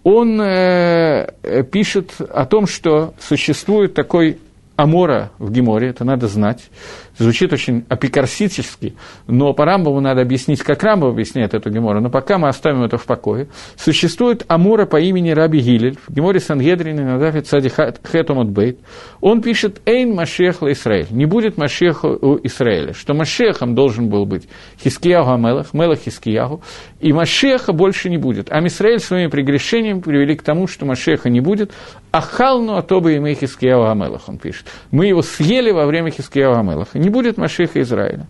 он 0.04 0.40
э, 0.42 1.64
пишет 1.72 2.12
о 2.18 2.44
том, 2.44 2.66
что 2.66 3.14
существует 3.18 3.94
такой 3.94 4.38
Амора 4.76 5.30
в 5.38 5.50
Геморе, 5.50 5.88
это 5.88 6.04
надо 6.04 6.26
знать. 6.26 6.70
Звучит 7.18 7.52
очень 7.52 7.84
апикарсически, 7.88 8.94
но 9.26 9.52
по 9.52 9.64
Рамбову 9.64 10.00
надо 10.00 10.22
объяснить, 10.22 10.62
как 10.62 10.82
Рамбов 10.82 11.12
объясняет 11.12 11.54
эту 11.54 11.70
Гемору, 11.70 12.00
но 12.00 12.08
пока 12.08 12.38
мы 12.38 12.48
оставим 12.48 12.82
это 12.82 12.98
в 12.98 13.04
покое. 13.04 13.48
Существует 13.76 14.44
Амора 14.48 14.86
по 14.86 14.98
имени 14.98 15.30
Раби 15.30 15.60
Гилель, 15.60 15.98
в 16.06 16.12
Геморе 16.12 16.40
Сангедрин 16.40 16.96
на 16.96 17.18
Дафе 17.18 17.42
Цади 17.42 17.68
Хетом 17.68 18.46
Бейт. 18.52 18.78
Он 19.20 19.42
пишет 19.42 19.82
«Эйн 19.84 20.14
Машех 20.14 20.62
Израиль», 20.62 21.08
не 21.10 21.26
будет 21.26 21.58
Машеха 21.58 22.06
у 22.06 22.38
Израиля, 22.44 22.94
что 22.94 23.12
Машехом 23.14 23.74
должен 23.74 24.08
был 24.08 24.24
быть 24.24 24.48
Хискияху 24.82 25.30
Амелах, 25.32 25.74
Мелах 25.74 25.98
Хискияху, 25.98 26.62
и 27.00 27.12
Машеха 27.12 27.72
больше 27.72 28.08
не 28.08 28.18
будет. 28.18 28.50
А 28.50 28.64
Израиль 28.66 29.00
своими 29.00 29.28
прегрешениями 29.28 30.00
привели 30.00 30.36
к 30.36 30.42
тому, 30.42 30.66
что 30.66 30.86
Машеха 30.86 31.28
не 31.28 31.40
будет, 31.40 31.72
а 32.12 32.20
Халну 32.20 32.76
Атоба 32.76 33.10
и 33.10 33.34
Хискияху 33.34 33.90
Амелах, 33.90 34.28
он 34.28 34.38
пишет. 34.38 34.66
Мы 34.90 35.06
его 35.06 35.22
съели 35.22 35.70
во 35.70 35.86
время 35.86 36.10
Хискияху 36.10 36.58
Амелаха 36.58 36.98
не 36.98 37.09
будет 37.10 37.36
Машиха 37.36 37.80
Израиля. 37.82 38.26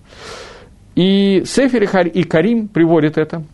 И 0.97 1.45
Сефер 1.47 1.85
и 2.09 2.23
Карим 2.25 2.69
приводит 2.69 3.17
это. 3.17 3.45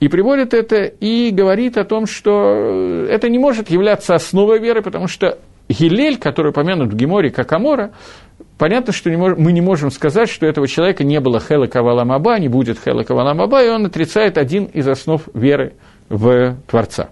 И 0.00 0.08
приводит 0.08 0.54
это 0.54 0.84
и 0.84 1.30
говорит 1.32 1.76
о 1.76 1.84
том, 1.84 2.06
что 2.06 3.04
это 3.10 3.28
не 3.28 3.38
может 3.38 3.68
являться 3.68 4.14
основой 4.14 4.60
веры, 4.60 4.80
потому 4.80 5.08
что 5.08 5.38
Гилель, 5.68 6.18
который 6.18 6.52
помянут 6.52 6.92
в 6.92 6.96
Геморе 6.96 7.30
как 7.30 7.52
Амора, 7.52 7.90
понятно, 8.58 8.92
что 8.92 9.10
не 9.10 9.16
мож, 9.16 9.34
мы 9.36 9.52
не 9.52 9.60
можем 9.60 9.90
сказать, 9.90 10.30
что 10.30 10.46
этого 10.46 10.68
человека 10.68 11.02
не 11.02 11.20
было 11.20 11.40
Хела 11.40 11.66
Каваламаба, 11.66 12.38
не 12.38 12.48
будет 12.48 12.78
Хела 12.78 13.02
Каваламаба, 13.02 13.64
и 13.64 13.68
он 13.68 13.86
отрицает 13.86 14.38
один 14.38 14.64
из 14.66 14.86
основ 14.86 15.22
веры 15.34 15.74
в 16.08 16.56
Творца. 16.68 17.10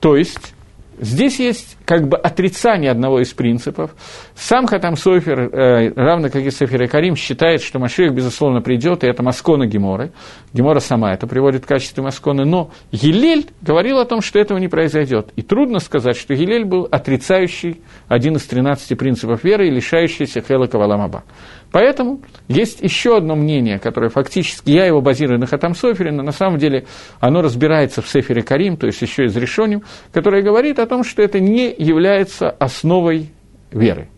То 0.00 0.16
есть, 0.16 0.54
Здесь 1.00 1.38
есть 1.38 1.76
как 1.84 2.08
бы 2.08 2.16
отрицание 2.16 2.90
одного 2.90 3.20
из 3.20 3.32
принципов. 3.32 3.94
Сам 4.34 4.66
Хатам 4.66 4.96
Софер, 4.96 5.40
э, 5.40 5.92
равно 5.94 6.28
как 6.28 6.42
и 6.42 6.50
Софер 6.50 6.82
и 6.82 6.86
Карим, 6.86 7.16
считает, 7.16 7.62
что 7.62 7.78
Машех, 7.78 8.12
безусловно, 8.12 8.60
придет, 8.60 9.04
и 9.04 9.06
это 9.06 9.22
Маскона 9.22 9.66
Геморы. 9.66 10.12
Гемора 10.52 10.80
сама 10.80 11.12
это 11.12 11.26
приводит 11.26 11.64
в 11.64 11.66
качестве 11.66 12.02
Масконы. 12.02 12.44
Но 12.44 12.70
Елель 12.90 13.46
говорил 13.62 13.98
о 13.98 14.04
том, 14.04 14.20
что 14.20 14.38
этого 14.38 14.58
не 14.58 14.68
произойдет. 14.68 15.30
И 15.36 15.42
трудно 15.42 15.78
сказать, 15.78 16.16
что 16.16 16.34
Елель 16.34 16.64
был 16.64 16.88
отрицающий 16.90 17.80
один 18.08 18.36
из 18.36 18.46
13 18.46 18.98
принципов 18.98 19.44
веры 19.44 19.68
и 19.68 19.70
лишающийся 19.70 20.40
Хела 20.40 20.66
Каваламаба. 20.66 21.24
Поэтому 21.70 22.20
есть 22.48 22.80
еще 22.80 23.16
одно 23.16 23.36
мнение, 23.36 23.78
которое 23.78 24.08
фактически, 24.08 24.70
я 24.70 24.86
его 24.86 25.00
базирую 25.00 25.38
на 25.38 25.46
Хатам 25.46 25.74
Софере, 25.74 26.10
но 26.12 26.22
на 26.22 26.32
самом 26.32 26.58
деле 26.58 26.86
оно 27.20 27.42
разбирается 27.42 28.00
в 28.00 28.08
Сефере 28.08 28.42
Карим, 28.42 28.76
то 28.76 28.86
есть 28.86 29.02
еще 29.02 29.24
из 29.24 29.36
решением, 29.36 29.82
которое 30.12 30.42
говорит 30.42 30.78
о 30.78 30.86
том, 30.86 31.04
что 31.04 31.22
это 31.22 31.40
не 31.40 31.74
является 31.76 32.50
основой 32.50 33.30
веры. 33.70 34.08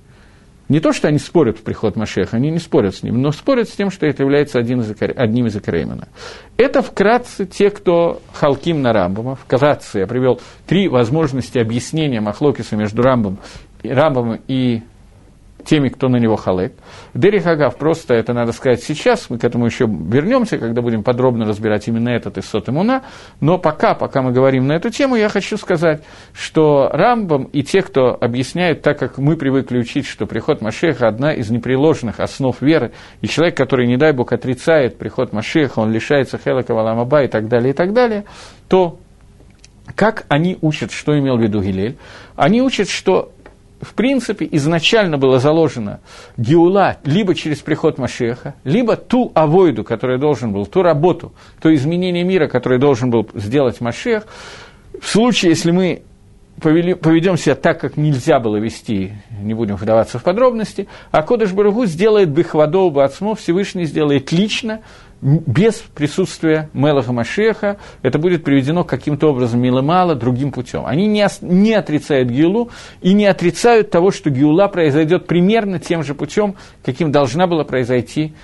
Не 0.69 0.79
то, 0.79 0.93
что 0.93 1.09
они 1.09 1.19
спорят 1.19 1.59
в 1.59 1.63
приход 1.63 1.97
Машеха, 1.97 2.37
они 2.37 2.49
не 2.49 2.61
спорят 2.61 2.95
с 2.95 3.03
ним, 3.03 3.21
но 3.21 3.33
спорят 3.33 3.69
с 3.69 3.73
тем, 3.73 3.91
что 3.91 4.07
это 4.07 4.23
является 4.23 4.61
один 4.61 4.83
из, 4.83 4.95
одним 5.01 5.47
из 5.47 5.57
Акреймена. 5.57 6.07
Это 6.57 6.81
вкратце 6.81 7.45
те, 7.45 7.71
кто 7.71 8.23
халким 8.33 8.81
на 8.81 8.93
Рамбома. 8.93 9.35
Вкратце 9.35 9.99
я 9.99 10.07
привел 10.07 10.41
три 10.69 10.87
возможности 10.87 11.59
объяснения 11.59 12.21
Махлокиса 12.21 12.77
между 12.77 13.03
Рамбом, 13.03 13.39
Рамбом 13.83 14.39
и 14.47 14.83
теми, 15.65 15.89
кто 15.89 16.09
на 16.09 16.17
него 16.17 16.37
халек. 16.37 16.75
Дери 17.15 17.39
Хагав 17.39 17.77
просто 17.77 18.15
это 18.15 18.33
надо 18.33 18.53
сказать 18.53 18.83
сейчас, 18.83 19.31
мы 19.31 19.39
к 19.39 19.45
этому 19.45 19.67
еще 19.67 19.87
вернемся, 19.87 20.59
когда 20.59 20.83
будем 20.83 21.03
подробно 21.03 21.47
разбирать 21.47 21.89
именно 21.89 22.11
этот 22.11 22.39
из 22.39 22.47
Сотемуна, 22.47 23.03
но 23.41 23.59
пока, 23.59 23.95
пока 23.95 24.23
мы 24.23 24.33
говорим 24.33 24.67
на 24.67 24.73
эту 24.73 24.91
тему, 24.91 25.17
я 25.17 25.29
хочу 25.29 25.57
сказать, 25.57 26.03
что 26.33 26.89
Рамбам 26.93 27.45
и 27.45 27.63
те, 27.63 27.83
кто 27.83 28.17
объясняет, 28.21 28.83
так 28.83 28.99
как 28.99 29.19
мы 29.19 29.37
привыкли 29.37 29.79
учить, 29.79 30.07
что 30.07 30.27
приход 30.27 30.61
Машеха– 30.61 31.07
одна 31.09 31.33
из 31.33 31.51
непреложных 31.51 32.21
основ 32.21 32.61
веры, 32.61 32.93
и 33.21 33.29
человек, 33.29 33.57
который, 33.57 33.87
не 33.87 33.97
дай 33.97 34.13
Бог, 34.13 34.33
отрицает 34.33 34.99
приход 34.99 35.33
Машеха, 35.33 35.81
он 35.81 35.93
лишается 35.93 36.39
Хелака 36.39 36.75
Валамаба 36.75 37.25
и 37.25 37.29
так 37.29 37.49
далее, 37.49 37.71
и 37.71 37.75
так 37.75 37.93
далее, 37.93 38.25
то 38.69 38.99
как 39.95 40.25
они 40.29 40.59
учат, 40.61 40.93
что 40.93 41.19
имел 41.19 41.37
в 41.37 41.41
виду 41.41 41.61
Гилель? 41.61 41.97
Они 42.37 42.63
учат, 42.63 42.89
что 42.89 43.33
в 43.81 43.95
принципе, 43.95 44.47
изначально 44.53 45.17
было 45.17 45.39
заложено 45.39 46.01
Геула 46.37 46.99
либо 47.05 47.35
через 47.35 47.59
приход 47.59 47.99
Машеха, 47.99 48.55
либо 48.65 48.97
ту 48.97 49.33
авойду, 49.35 49.85
которая 49.85 50.19
должен 50.19 50.53
был, 50.53 50.67
ту 50.67 50.83
работу, 50.83 51.33
то 51.61 51.75
изменение 51.75 52.25
мира, 52.25 52.47
которое 52.47 52.79
должен 52.79 53.11
был 53.11 53.29
сделать 53.35 53.81
Машех, 53.81 54.27
в 55.01 55.09
случае, 55.09 55.51
если 55.51 55.71
мы 55.71 56.03
поведем 56.61 57.39
себя 57.39 57.55
так, 57.55 57.81
как 57.81 57.97
нельзя 57.97 58.39
было 58.39 58.57
вести, 58.57 59.13
не 59.41 59.55
будем 59.55 59.77
вдаваться 59.77 60.19
в 60.19 60.23
подробности, 60.23 60.89
а 61.11 61.23
Кодыш 61.23 61.53
Барагу 61.53 61.87
сделает 61.87 62.29
Бехвадоу 62.29 62.91
Бацмо, 62.91 63.35
Всевышний 63.35 63.87
сделает 63.87 64.31
лично, 64.31 64.81
без 65.23 65.75
присутствия 65.95 66.71
Мелаха 66.73 67.13
Машеха, 67.13 67.77
это 68.03 68.19
будет 68.19 68.43
приведено 68.43 68.85
каким-то 68.85 69.29
образом 69.29 69.61
мало 69.83 70.15
другим 70.15 70.51
путем. 70.51 70.85
Они 70.87 71.07
не, 71.07 71.27
не 71.43 71.75
отрицают 71.75 72.31
Гиулу 72.31 72.71
и 73.03 73.13
не 73.13 73.27
отрицают 73.27 73.91
того, 73.91 74.11
что 74.11 74.31
Гиула 74.31 74.69
произойдет 74.69 75.27
примерно 75.27 75.79
тем 75.79 76.03
же 76.03 76.15
путем, 76.15 76.55
каким 76.83 77.13
должна 77.13 77.47
была 77.47 77.65
произойти 77.65 78.35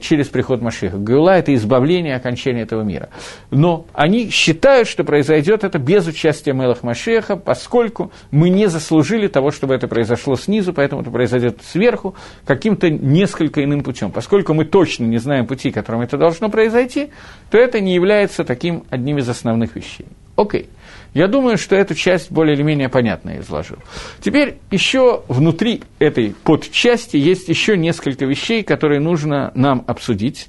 через 0.00 0.28
приход 0.28 0.62
Машиха. 0.62 0.96
Гаула– 0.96 1.30
это 1.38 1.54
избавление, 1.54 2.16
окончание 2.16 2.62
этого 2.62 2.82
мира. 2.82 3.08
Но 3.50 3.86
они 3.92 4.30
считают, 4.30 4.88
что 4.88 5.02
произойдет 5.04 5.64
это 5.64 5.78
без 5.78 6.06
участия 6.06 6.52
Мелах 6.52 6.82
Машеха, 6.82 7.36
поскольку 7.36 8.12
мы 8.30 8.48
не 8.48 8.68
заслужили 8.68 9.26
того, 9.26 9.50
чтобы 9.50 9.74
это 9.74 9.88
произошло 9.88 10.36
снизу, 10.36 10.72
поэтому 10.72 11.02
это 11.02 11.10
произойдет 11.10 11.60
сверху 11.62 12.14
каким-то 12.44 12.90
несколько 12.90 13.64
иным 13.64 13.82
путем. 13.82 14.10
Поскольку 14.10 14.54
мы 14.54 14.64
точно 14.64 15.04
не 15.04 15.18
знаем 15.18 15.46
пути, 15.46 15.70
которым 15.70 16.02
это 16.02 16.16
должно 16.16 16.48
произойти, 16.48 17.10
то 17.50 17.58
это 17.58 17.80
не 17.80 17.94
является 17.94 18.44
таким 18.44 18.84
одним 18.90 19.18
из 19.18 19.28
основных 19.28 19.74
вещей. 19.74 20.06
Окей. 20.36 20.62
Okay. 20.62 20.66
Я 21.14 21.28
думаю, 21.28 21.58
что 21.58 21.76
эту 21.76 21.94
часть 21.94 22.30
более 22.30 22.54
или 22.54 22.62
менее 22.62 22.88
понятно 22.88 23.30
я 23.30 23.40
изложил. 23.40 23.78
Теперь 24.20 24.58
еще 24.70 25.22
внутри 25.28 25.82
этой 25.98 26.34
подчасти 26.44 27.16
есть 27.16 27.48
еще 27.48 27.76
несколько 27.76 28.26
вещей, 28.26 28.62
которые 28.62 29.00
нужно 29.00 29.52
нам 29.54 29.84
обсудить. 29.86 30.48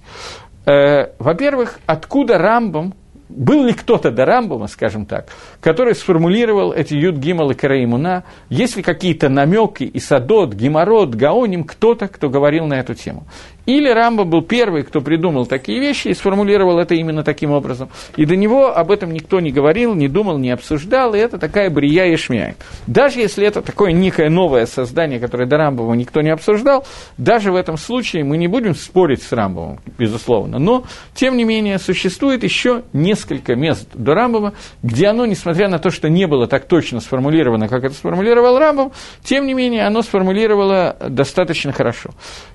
Э, 0.66 1.12
во-первых, 1.20 1.80
откуда 1.86 2.38
Рамбам 2.38 2.94
был 3.30 3.66
ли 3.66 3.74
кто-то 3.74 4.12
до 4.12 4.26
Рамбома, 4.26 4.68
скажем 4.68 5.06
так, 5.06 5.28
который 5.62 5.96
сформулировал 5.96 6.72
эти 6.72 6.94
Юд 6.94 7.16
Гимал 7.16 7.52
и 7.52 7.56
Караимуна, 7.56 8.24
есть 8.50 8.78
ли 8.78 8.84
какие-то 8.84 9.30
намеки, 9.30 9.84
и 9.84 10.00
Садот, 10.00 10.54
Гимарот, 10.54 11.16
Гаоним, 11.16 11.64
кто-то, 11.64 12.08
кто 12.08 12.30
говорил 12.30 12.66
на 12.66 12.76
эту 12.76 12.94
тему. 12.94 13.26
Или 13.68 13.90
Рамба 13.90 14.24
был 14.24 14.42
первый, 14.42 14.84
кто 14.84 15.02
придумал 15.02 15.46
такие 15.46 15.80
вещи 15.82 16.08
и 16.08 16.14
сформулировал 16.14 16.80
это 16.80 16.96
именно 16.96 17.24
таким 17.24 17.52
образом. 17.52 17.90
И 18.16 18.26
до 18.26 18.38
него 18.38 18.74
об 18.74 18.92
этом 18.92 19.12
никто 19.12 19.42
не 19.42 19.52
говорил, 19.52 19.94
не 19.94 20.08
думал, 20.08 20.38
не 20.38 20.52
обсуждал, 20.52 21.14
и 21.14 21.20
это 21.20 21.38
такая 21.38 21.70
брия 21.70 22.06
и 22.06 22.16
шмяй. 22.16 22.56
Даже 22.88 23.20
если 23.20 23.46
это 23.46 23.62
такое 23.62 23.92
некое 23.92 24.30
новое 24.30 24.66
создание, 24.68 25.20
которое 25.20 25.48
до 25.48 25.58
Рамбова 25.58 25.94
никто 25.96 26.22
не 26.22 26.30
обсуждал, 26.30 26.88
даже 27.18 27.52
в 27.52 27.56
этом 27.56 27.78
случае 27.78 28.24
мы 28.24 28.38
не 28.38 28.48
будем 28.48 28.74
спорить 28.74 29.22
с 29.22 29.34
Рамбовым, 29.34 29.80
безусловно. 29.98 30.60
Но, 30.60 30.86
тем 31.14 31.36
не 31.36 31.44
менее, 31.44 31.78
существует 31.78 32.44
еще 32.46 32.84
несколько 33.18 33.56
мест 33.56 33.90
до 33.96 34.14
Рамбова, 34.14 34.54
где 34.84 35.08
оно, 35.08 35.26
несмотря 35.26 35.68
на 35.68 35.80
то, 35.80 35.90
что 35.90 36.08
не 36.08 36.28
было 36.28 36.48
так 36.48 36.66
точно 36.66 37.00
сформулировано, 37.00 37.68
как 37.68 37.84
это 37.84 37.96
сформулировал 37.96 38.60
Рамбов, 38.60 38.94
тем 39.24 39.48
не 39.48 39.56
менее, 39.56 39.88
оно 39.88 40.04
сформулировало 40.04 40.96
достаточно 41.10 41.72
хорошо. 41.72 42.12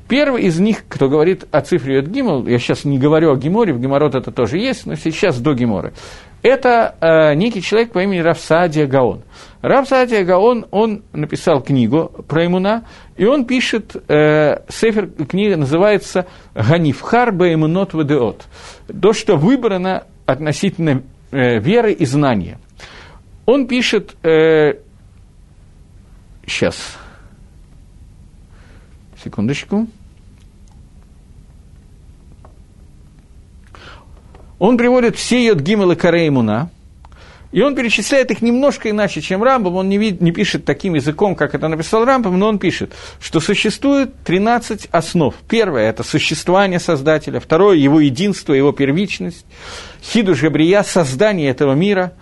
Первый 0.08 0.42
из 0.42 0.60
них, 0.60 0.84
кто 0.88 1.08
говорит 1.08 1.46
о 1.50 1.60
цифре 1.62 1.98
от 1.98 2.06
Гимл, 2.06 2.46
я 2.46 2.58
сейчас 2.58 2.84
не 2.84 2.98
говорю 2.98 3.32
о 3.32 3.36
Геморе, 3.36 3.72
в 3.72 3.80
Геморот 3.80 4.14
это 4.14 4.30
тоже 4.30 4.58
есть, 4.58 4.86
но 4.86 4.94
сейчас 4.94 5.40
до 5.40 5.54
Геморы, 5.54 5.92
это 6.42 6.96
э, 7.00 7.34
некий 7.34 7.62
человек 7.62 7.92
по 7.92 8.00
имени 8.02 8.18
Рафсадия 8.18 8.86
Гаон. 8.86 9.22
Рафсадия 9.62 10.24
Гаон, 10.24 10.66
он 10.72 11.02
написал 11.12 11.62
книгу 11.62 12.10
про 12.26 12.46
Имуна, 12.46 12.84
и 13.16 13.24
он 13.24 13.46
пишет, 13.46 13.94
э, 14.08 14.62
сефер, 14.68 15.08
книга 15.28 15.56
называется 15.56 16.26
«Ганифхар 16.54 17.30
баэмунот 17.30 17.94
вадеот», 17.94 18.42
то, 19.00 19.12
что 19.12 19.36
выбрано 19.36 20.04
относительно 20.26 21.02
э, 21.30 21.58
веры 21.58 21.92
и 21.92 22.04
знания. 22.04 22.58
Он 23.46 23.66
пишет, 23.66 24.16
э, 24.22 24.74
сейчас, 26.46 26.96
секундочку. 29.22 29.86
Он 34.58 34.78
приводит 34.78 35.16
все 35.16 35.44
Йодгимел 35.44 35.90
и 35.90 35.96
Кареймуна, 35.96 36.70
и 37.52 37.60
он 37.60 37.74
перечисляет 37.74 38.30
их 38.30 38.40
немножко 38.40 38.88
иначе, 38.88 39.20
чем 39.20 39.42
Рамбам. 39.42 39.76
Он 39.76 39.88
не, 39.88 39.98
вид, 39.98 40.22
не 40.22 40.32
пишет 40.32 40.64
таким 40.64 40.94
языком, 40.94 41.36
как 41.36 41.54
это 41.54 41.68
написал 41.68 42.04
Рамбам, 42.06 42.38
но 42.38 42.48
он 42.48 42.58
пишет, 42.58 42.94
что 43.20 43.40
существует 43.40 44.14
13 44.24 44.88
основ. 44.90 45.34
Первое– 45.48 45.82
это 45.90 46.02
существование 46.02 46.80
Создателя. 46.80 47.40
Второе– 47.40 47.76
его 47.78 48.00
единство, 48.00 48.54
его 48.54 48.72
первичность. 48.72 49.44
Хиду 50.02 50.34
Жабрия– 50.34 50.82
создание 50.84 51.50
этого 51.50 51.74
мира. 51.74 52.14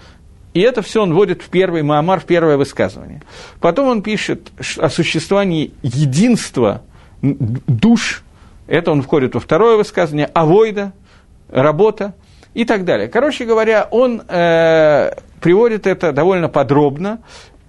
И 0.53 0.61
это 0.61 0.83
все 0.83 1.01
он 1.01 1.15
вводит 1.15 1.43
в 1.43 1.49
первый 1.49 1.85
Маамар, 1.85 2.19
в 2.19 2.25
первое 2.25 2.57
высказывание. 2.57 3.23
Потом 3.61 3.87
он 3.87 4.03
пишет 4.03 4.51
о 4.79 4.91
существовании 4.91 5.73
единства 5.83 6.83
душ. 7.23 8.25
Это 8.67 8.91
он 8.91 9.03
входит 9.03 9.35
во 9.35 9.41
второе 9.41 9.77
высказывание. 9.77 10.27
Авойда– 10.27 10.93
работа– 11.49 12.15
и 12.55 12.65
так 12.65 12.85
далее. 12.85 13.09
Короче 13.09 13.45
говоря, 13.45 13.87
он 13.91 14.23
э, 14.27 15.13
приводит 15.41 15.87
это 15.87 16.13
довольно 16.13 16.49
подробно 16.49 17.21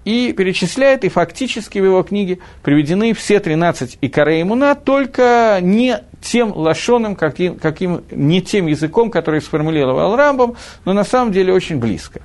и 0.04 0.32
перечисляет, 0.32 1.04
и 1.04 1.08
фактически 1.08 1.78
в 1.78 1.84
его 1.84 2.02
книге 2.02 2.38
приведены 2.62 3.14
все 3.14 3.38
13 3.38 3.98
икорей 4.00 4.42
имуна, 4.42 4.74
только 4.74 5.58
не 5.60 6.00
тем 6.20 6.52
лошоном, 6.52 7.14
каким, 7.14 7.56
каким, 7.56 8.02
не 8.10 8.42
тем 8.42 8.66
языком, 8.66 9.10
который 9.10 9.40
сформулировал 9.40 10.16
Рамбом, 10.16 10.56
но 10.84 10.92
на 10.92 11.04
самом 11.04 11.32
деле 11.32 11.52
очень 11.52 11.78
близко. 11.78 12.20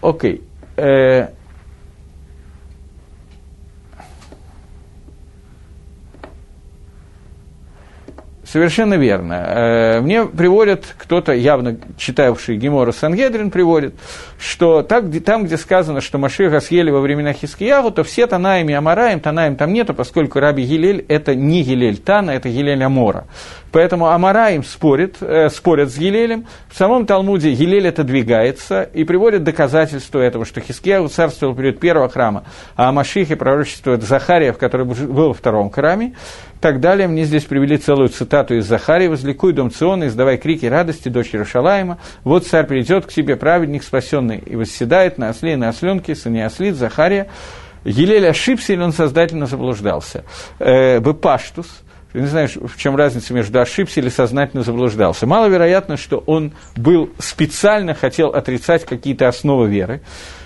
Окей. 0.00 0.34
Okay. 0.34 0.42
Э, 0.76 1.28
Совершенно 8.52 8.94
верно. 8.98 9.32
Э, 9.32 10.00
мне 10.02 10.26
приводят, 10.26 10.84
кто-то, 10.98 11.32
явно 11.32 11.78
читавший 11.96 12.58
Гемора 12.58 12.92
Сангедрин, 12.92 13.50
приводит, 13.50 13.94
что 14.38 14.82
так, 14.82 15.06
там, 15.24 15.44
где 15.44 15.56
сказано, 15.56 16.02
что 16.02 16.18
Машиха 16.18 16.60
съели 16.60 16.90
во 16.90 17.00
времена 17.00 17.32
Хискиягу, 17.32 17.92
то 17.92 18.04
все 18.04 18.26
Танаем 18.26 18.68
и 18.68 18.74
Амараем, 18.74 19.20
Танаем 19.20 19.56
там 19.56 19.72
нету, 19.72 19.94
поскольку 19.94 20.38
Раби 20.38 20.64
Гилель– 20.64 21.02
это 21.08 21.34
не 21.34 21.62
Гилель 21.62 21.96
Тана, 21.96 22.32
это 22.32 22.50
Гилель 22.50 22.84
Амора. 22.84 23.24
Поэтому 23.72 24.08
Амараим 24.08 24.62
спорит, 24.62 25.16
э, 25.20 25.48
спорят 25.48 25.90
с 25.90 25.98
Гилелем. 25.98 26.46
В 26.68 26.76
самом 26.76 27.06
Талмуде 27.06 27.52
Гилель 27.52 27.88
отодвигается 27.88 28.82
и 28.82 29.04
приводит 29.04 29.44
доказательство 29.44 30.18
этого, 30.20 30.44
что 30.44 30.60
Хискияу 30.60 31.08
царствовал 31.08 31.54
перед 31.54 31.80
первого 31.80 32.08
храма, 32.08 32.44
а 32.76 32.90
о 32.90 33.36
пророчествует 33.36 34.02
Захария, 34.02 34.52
который 34.52 34.86
был 34.86 35.28
во 35.28 35.34
втором 35.34 35.70
храме. 35.70 36.14
Так 36.60 36.80
далее. 36.80 37.08
Мне 37.08 37.24
здесь 37.24 37.44
привели 37.44 37.78
целую 37.78 38.08
цитату 38.08 38.54
из 38.54 38.66
Захария. 38.66 39.08
«Возликуй 39.08 39.52
дом 39.52 39.70
Циона, 39.70 40.06
издавай 40.06 40.36
крики 40.36 40.66
радости, 40.66 41.08
дочь 41.08 41.30
Иерушалаема. 41.32 41.98
Вот 42.22 42.46
царь 42.46 42.66
придет 42.66 43.06
к 43.06 43.08
тебе, 43.08 43.36
праведник 43.36 43.82
спасенный, 43.82 44.38
и 44.38 44.54
восседает 44.54 45.18
на 45.18 45.30
осле 45.30 45.54
и 45.54 45.56
на 45.56 45.70
осленке, 45.70 46.14
сыне 46.14 46.46
ослит, 46.46 46.76
Захария». 46.76 47.28
Елель 47.84 48.28
ошибся 48.28 48.74
или 48.74 48.80
он 48.80 48.92
сознательно 48.92 49.46
заблуждался? 49.46 50.24
Э, 50.60 51.00
Бепаштус– 51.00 51.66
я 52.14 52.20
не 52.20 52.26
знаю, 52.26 52.48
в 52.48 52.76
чем 52.76 52.96
разница 52.96 53.32
между 53.34 53.60
ошибся 53.60 54.00
или 54.00 54.08
сознательно 54.08 54.62
заблуждался. 54.62 55.26
Маловероятно, 55.26 55.96
что 55.96 56.22
он 56.26 56.52
был 56.76 57.10
специально 57.18 57.94
хотел 57.94 58.28
отрицать 58.28 58.84
какие-то 58.84 59.28
основы 59.28 59.68
веры. 59.68 60.02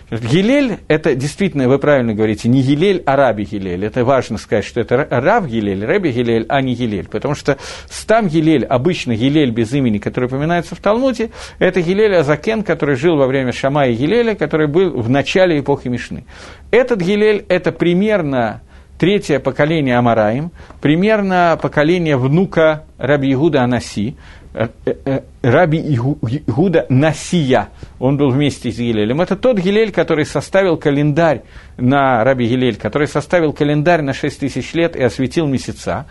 Гилель– 0.09 0.79
это 0.89 1.17
действительно, 1.17 1.69
вы 1.69 1.81
правильно 1.81 2.15
говорите, 2.15 2.49
не 2.49 2.63
Гилель, 2.63 3.03
а 3.07 3.17
Раби 3.17 3.43
Гилель. 3.43 3.85
Это 3.85 4.05
важно 4.05 4.39
сказать, 4.39 4.65
что 4.65 4.81
это 4.81 5.05
Рав 5.11 5.49
Гилель, 5.49 5.85
Раби 5.85 6.13
Гилель, 6.13 6.47
а 6.49 6.63
не 6.63 6.77
Гилель. 6.77 7.09
Потому 7.09 7.35
что 7.35 7.59
стам 7.91 8.29
Гилель, 8.29 8.65
обычно 8.65 9.17
Гилель 9.17 9.51
без 9.51 9.73
имени, 9.73 9.99
который 9.99 10.27
упоминается 10.27 10.77
в 10.77 10.79
Талмуде, 10.79 11.31
это 11.59 11.83
Гилель 11.83 12.15
Азакен, 12.15 12.63
который 12.63 12.95
жил 12.95 13.17
во 13.17 13.27
время 13.27 13.53
Шама 13.53 13.89
и 13.89 13.95
Гилеля, 13.95 14.37
который 14.37 14.69
был 14.69 14.91
в 14.91 15.11
начале 15.11 15.59
эпохи 15.59 15.89
Мишны. 15.89 16.25
Этот 16.71 17.01
Гилель– 17.01 17.45
это 17.49 17.73
примерно 17.73 18.63
третье 18.99 19.39
поколение 19.39 19.99
Амараим, 19.99 20.51
примерно 20.81 21.59
поколение 21.61 22.17
внука 22.17 22.85
Раби 22.99 23.33
Игуда 23.33 23.63
Анаси, 23.63 24.17
э, 24.55 24.69
э, 24.85 24.95
э, 25.05 25.21
Раби 25.43 25.79
Игуда 25.79 26.87
Насия, 26.89 27.69
он 27.99 28.17
был 28.17 28.31
вместе 28.31 28.71
с 28.71 28.79
Гилелем. 28.79 29.21
Это 29.21 29.37
тот 29.37 29.59
Гилель, 29.59 29.93
который 29.93 30.25
составил 30.25 30.77
календарь 30.77 31.43
на 31.77 32.25
Раби 32.25 32.47
Гилель, 32.47 32.77
который 32.77 33.07
составил 33.07 33.53
календарь 33.53 34.03
на 34.03 34.13
6 34.13 34.41
тысяч 34.41 34.73
лет 34.75 34.97
и 34.97 35.03
осветил 35.03 35.47
месяца. 35.47 36.07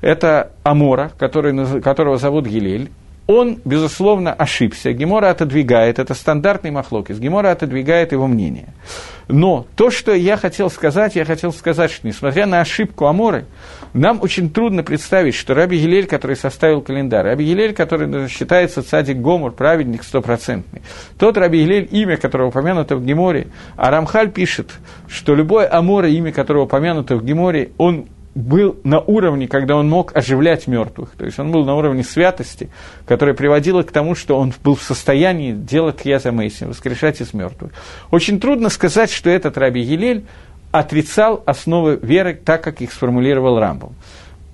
Это 0.00 0.52
Амора, 0.62 1.12
который, 1.18 1.80
которого 1.80 2.18
зовут 2.18 2.46
Гилель 2.46 2.90
он, 3.26 3.58
безусловно, 3.64 4.32
ошибся. 4.32 4.92
Гемора 4.92 5.30
отодвигает, 5.30 5.98
это 5.98 6.14
стандартный 6.14 6.70
махлокис, 6.70 7.18
Гемора 7.18 7.52
отодвигает 7.52 8.12
его 8.12 8.26
мнение. 8.26 8.68
Но 9.28 9.66
то, 9.76 9.90
что 9.90 10.12
я 10.12 10.36
хотел 10.36 10.68
сказать, 10.68 11.16
я 11.16 11.24
хотел 11.24 11.52
сказать, 11.52 11.90
что 11.90 12.06
несмотря 12.06 12.44
на 12.44 12.60
ошибку 12.60 13.06
Аморы, 13.06 13.46
нам 13.94 14.20
очень 14.20 14.50
трудно 14.50 14.82
представить, 14.82 15.34
что 15.34 15.54
Раби 15.54 15.78
Гилель, 15.78 16.06
который 16.06 16.36
составил 16.36 16.82
календарь, 16.82 17.24
Раби 17.24 17.46
Гилель, 17.46 17.72
который 17.72 18.28
считается 18.28 18.82
цадик 18.82 19.16
Гомор, 19.18 19.52
праведник 19.52 20.04
стопроцентный, 20.04 20.82
тот 21.18 21.38
Раби 21.38 21.64
Гилель, 21.64 21.88
имя 21.90 22.18
которого 22.18 22.48
упомянуто 22.48 22.96
в 22.96 23.04
Геморе, 23.04 23.46
а 23.76 23.90
Рамхаль 23.90 24.30
пишет, 24.30 24.72
что 25.08 25.34
любой 25.34 25.66
Амора, 25.66 26.08
имя 26.08 26.32
которого 26.32 26.64
упомянуто 26.64 27.16
в 27.16 27.24
Геморе, 27.24 27.70
он 27.78 28.06
был 28.34 28.80
на 28.84 29.00
уровне, 29.00 29.46
когда 29.48 29.76
он 29.76 29.88
мог 29.88 30.16
оживлять 30.16 30.66
мертвых. 30.66 31.10
То 31.16 31.24
есть 31.24 31.38
он 31.38 31.52
был 31.52 31.64
на 31.64 31.74
уровне 31.74 32.02
святости, 32.02 32.70
которая 33.06 33.34
приводила 33.34 33.82
к 33.82 33.92
тому, 33.92 34.14
что 34.14 34.38
он 34.38 34.52
был 34.62 34.74
в 34.74 34.82
состоянии 34.82 35.52
делать 35.52 36.02
кьяза 36.02 36.32
Мейсин, 36.32 36.68
воскрешать 36.68 37.20
из 37.20 37.32
мертвых. 37.32 37.72
Очень 38.10 38.40
трудно 38.40 38.68
сказать, 38.70 39.10
что 39.10 39.30
этот 39.30 39.56
Раби 39.56 39.80
Елель 39.80 40.24
отрицал 40.72 41.42
основы 41.46 41.98
веры 42.02 42.34
так, 42.34 42.62
как 42.62 42.80
их 42.80 42.92
сформулировал 42.92 43.60
Рамбом. 43.60 43.94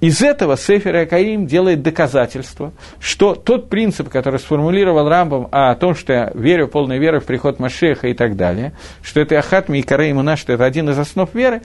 Из 0.01 0.23
этого 0.23 0.57
Сефер 0.57 0.97
Акаим 0.97 1.47
делает 1.47 1.83
доказательство, 1.83 2.73
что 3.01 3.35
тот 3.35 3.69
принцип, 3.69 4.09
который 4.09 4.41
сформулировал 4.41 5.07
Рамбом 5.09 5.49
о 5.51 5.75
том, 5.75 5.95
что 5.95 6.13
я 6.15 6.33
верю 6.35 6.69
полной 6.69 6.99
верой 6.99 7.21
в 7.21 7.25
приход 7.25 7.59
Машеха 7.59 8.09
и 8.09 8.15
так 8.15 8.35
далее, 8.35 8.73
что 9.03 9.21
это 9.21 9.39
Ахатми 9.39 9.79
и 9.79 9.83
Караимуна, 9.83 10.37
что 10.37 10.55
это 10.55 10.65
один 10.65 10.89
из 10.89 10.99
основ 10.99 11.29
веры, 11.35 11.61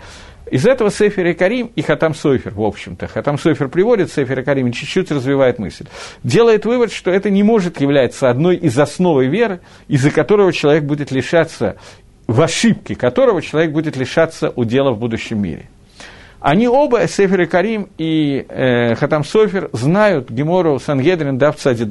из 0.49 0.65
этого 0.65 0.91
Сефер 0.91 1.27
и 1.27 1.33
Карим 1.33 1.71
и 1.75 1.81
Хатам 1.81 2.13
Сойфер, 2.13 2.53
в 2.53 2.61
общем-то, 2.61 3.07
Хатам 3.07 3.37
Сойфер 3.39 3.67
приводит 3.67 4.11
Сефер 4.11 4.39
и 4.39 4.43
Карим, 4.43 4.71
чуть-чуть 4.71 5.11
развивает 5.11 5.59
мысль, 5.59 5.85
делает 6.23 6.65
вывод, 6.65 6.91
что 6.91 7.11
это 7.11 7.29
не 7.29 7.43
может 7.43 7.81
являться 7.81 8.29
одной 8.29 8.55
из 8.55 8.77
основ 8.77 9.23
веры, 9.23 9.61
из-за 9.87 10.11
которого 10.11 10.53
человек 10.53 10.83
будет 10.83 11.11
лишаться, 11.11 11.77
в 12.27 12.41
ошибке 12.41 12.95
которого 12.95 13.41
человек 13.41 13.71
будет 13.71 13.97
лишаться 13.97 14.49
удела 14.49 14.91
в 14.91 14.99
будущем 14.99 15.41
мире. 15.41 15.67
Они 16.45 16.67
оба, 16.67 17.07
Сефер 17.07 17.41
и 17.41 17.45
Карим 17.47 17.89
и 17.97 18.45
э, 18.47 18.93
Хатам 18.93 19.23
Софер, 19.23 19.69
знают 19.73 20.29
Гемору 20.29 20.77
Сангедрин 20.77 21.39
Дав 21.39 21.55
Цади, 21.55 21.85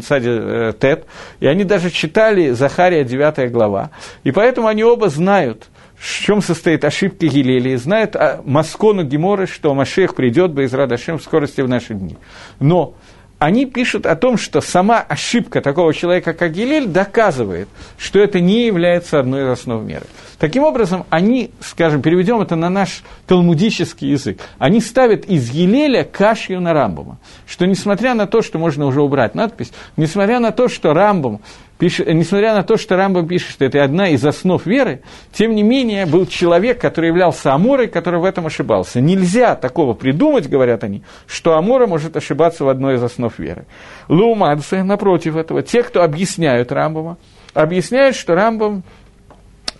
Цади 0.00 0.28
э, 0.28 0.72
Тет, 0.80 1.04
и 1.38 1.46
они 1.46 1.62
даже 1.62 1.90
читали 1.90 2.50
Захария 2.50 3.04
9 3.04 3.52
глава. 3.52 3.90
И 4.24 4.32
поэтому 4.32 4.66
они 4.66 4.82
оба 4.82 5.10
знают, 5.10 5.68
в 6.00 6.24
чем 6.24 6.40
состоит 6.40 6.82
ошибка 6.84 7.26
Гилелии, 7.26 7.76
знают 7.76 8.16
о 8.16 8.40
Маскону 8.46 9.04
Геморы, 9.04 9.46
что 9.46 9.74
Машех 9.74 10.14
придет 10.14 10.52
бы 10.52 10.64
из 10.64 10.72
Радашем 10.72 11.18
в 11.18 11.22
скорости 11.22 11.60
в 11.60 11.68
наши 11.68 11.92
дни. 11.92 12.16
Но 12.58 12.94
они 13.38 13.66
пишут 13.66 14.06
о 14.06 14.16
том, 14.16 14.38
что 14.38 14.62
сама 14.62 15.00
ошибка 15.00 15.60
такого 15.60 15.92
человека, 15.92 16.32
как 16.32 16.52
Гилель, 16.52 16.86
доказывает, 16.86 17.68
что 17.98 18.18
это 18.18 18.40
не 18.40 18.66
является 18.66 19.20
одной 19.20 19.44
из 19.44 19.48
основ 19.48 19.82
меры. 19.82 20.06
Таким 20.38 20.62
образом, 20.62 21.04
они, 21.10 21.50
скажем, 21.60 22.00
переведем 22.00 22.40
это 22.40 22.56
на 22.56 22.70
наш 22.70 23.02
талмудический 23.26 24.10
язык, 24.10 24.40
они 24.58 24.80
ставят 24.80 25.26
из 25.26 25.50
Елеля 25.50 26.04
кашью 26.04 26.62
на 26.62 26.72
Рамбома, 26.72 27.18
что 27.46 27.66
несмотря 27.66 28.14
на 28.14 28.26
то, 28.26 28.40
что 28.40 28.58
можно 28.58 28.86
уже 28.86 29.02
убрать 29.02 29.34
надпись, 29.34 29.70
несмотря 29.98 30.40
на 30.40 30.50
то, 30.50 30.68
что 30.68 30.94
Рамбом 30.94 31.42
пишет, 31.80 32.06
несмотря 32.06 32.54
на 32.54 32.62
то, 32.62 32.76
что 32.76 32.96
Рамбам 32.96 33.26
пишет, 33.26 33.50
что 33.50 33.64
это 33.64 33.82
одна 33.82 34.10
из 34.10 34.24
основ 34.24 34.64
веры, 34.66 35.00
тем 35.32 35.54
не 35.54 35.62
менее 35.62 36.06
был 36.06 36.26
человек, 36.26 36.80
который 36.80 37.06
являлся 37.08 37.52
Аморой, 37.54 37.88
который 37.88 38.20
в 38.20 38.24
этом 38.24 38.46
ошибался. 38.46 39.00
Нельзя 39.00 39.56
такого 39.56 39.94
придумать, 39.94 40.48
говорят 40.48 40.84
они, 40.84 41.02
что 41.26 41.56
Амора 41.56 41.86
может 41.86 42.16
ошибаться 42.16 42.64
в 42.64 42.68
одной 42.68 42.96
из 42.96 43.02
основ 43.02 43.36
веры. 43.38 43.64
Лаумадзе, 44.08 44.82
напротив 44.82 45.36
этого, 45.36 45.62
те, 45.62 45.82
кто 45.82 46.02
объясняют 46.02 46.70
Рамбама, 46.70 47.16
объясняют, 47.54 48.14
что 48.14 48.34
Рамбам 48.34 48.84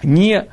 не 0.03 0.47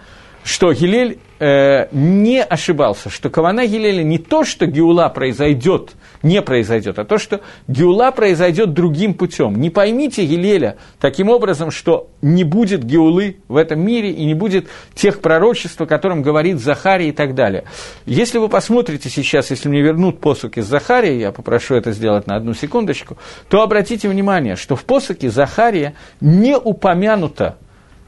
что 0.43 0.71
Гилель 0.71 1.19
э, 1.39 1.87
не 1.91 2.41
ошибался, 2.41 3.09
что 3.09 3.29
Кавана 3.29 3.67
Гилеля 3.67 4.01
не 4.01 4.17
то, 4.17 4.45
что 4.45 4.65
Геула 4.65 5.09
произойдет, 5.09 5.91
не 6.23 6.41
произойдет, 6.41 6.99
а 6.99 7.05
то, 7.05 7.17
что 7.17 7.41
Геула 7.67 8.11
произойдет 8.11 8.73
другим 8.73 9.13
путем. 9.13 9.55
Не 9.55 9.69
поймите 9.69 10.25
Гилеля 10.25 10.77
таким 10.99 11.29
образом, 11.29 11.71
что 11.71 12.09
не 12.21 12.43
будет 12.43 12.83
Геулы 12.83 13.37
в 13.47 13.55
этом 13.55 13.79
мире 13.79 14.11
и 14.11 14.25
не 14.25 14.33
будет 14.33 14.67
тех 14.93 15.21
пророчеств, 15.21 15.79
о 15.81 15.85
котором 15.85 16.21
говорит 16.21 16.59
Захария 16.59 17.09
и 17.09 17.11
так 17.11 17.35
далее. 17.35 17.65
Если 18.05 18.37
вы 18.37 18.49
посмотрите 18.49 19.09
сейчас, 19.09 19.51
если 19.51 19.69
мне 19.69 19.81
вернут 19.81 20.19
посук 20.19 20.57
из 20.57 20.65
Захария, 20.65 21.19
я 21.19 21.31
попрошу 21.31 21.75
это 21.75 21.91
сделать 21.91 22.27
на 22.27 22.35
одну 22.35 22.53
секундочку, 22.53 23.17
то 23.49 23.61
обратите 23.61 24.09
внимание, 24.09 24.55
что 24.55 24.75
в 24.75 24.83
посуке 24.83 25.29
Захария 25.29 25.95
не 26.21 26.57
упомянуто 26.57 27.57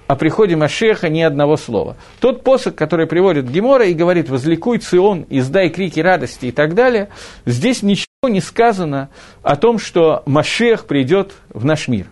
о 0.09 0.15
приходе 0.15 0.55
Машеха 0.55 1.07
ни 1.07 1.21
одного 1.21 1.55
слова. 1.55 1.95
Тот 2.19 2.43
посох, 2.43 2.73
который 2.73 3.05
приводит 3.05 3.47
Гемора 3.47 3.85
и 3.85 3.93
говорит 3.93 4.27
«возликуй 4.27 4.79
Цион, 4.79 5.27
издай 5.29 5.69
крики 5.69 5.99
радости» 5.99 6.47
и 6.47 6.51
так 6.51 6.73
далее, 6.73 7.09
здесь 7.45 7.83
ничего 7.83 8.07
не 8.27 8.41
сказано 8.41 9.09
о 9.43 9.55
том, 9.55 9.77
что 9.77 10.23
Машех 10.25 10.87
придет 10.87 11.33
в 11.49 11.63
наш 11.63 11.87
мир. 11.87 12.07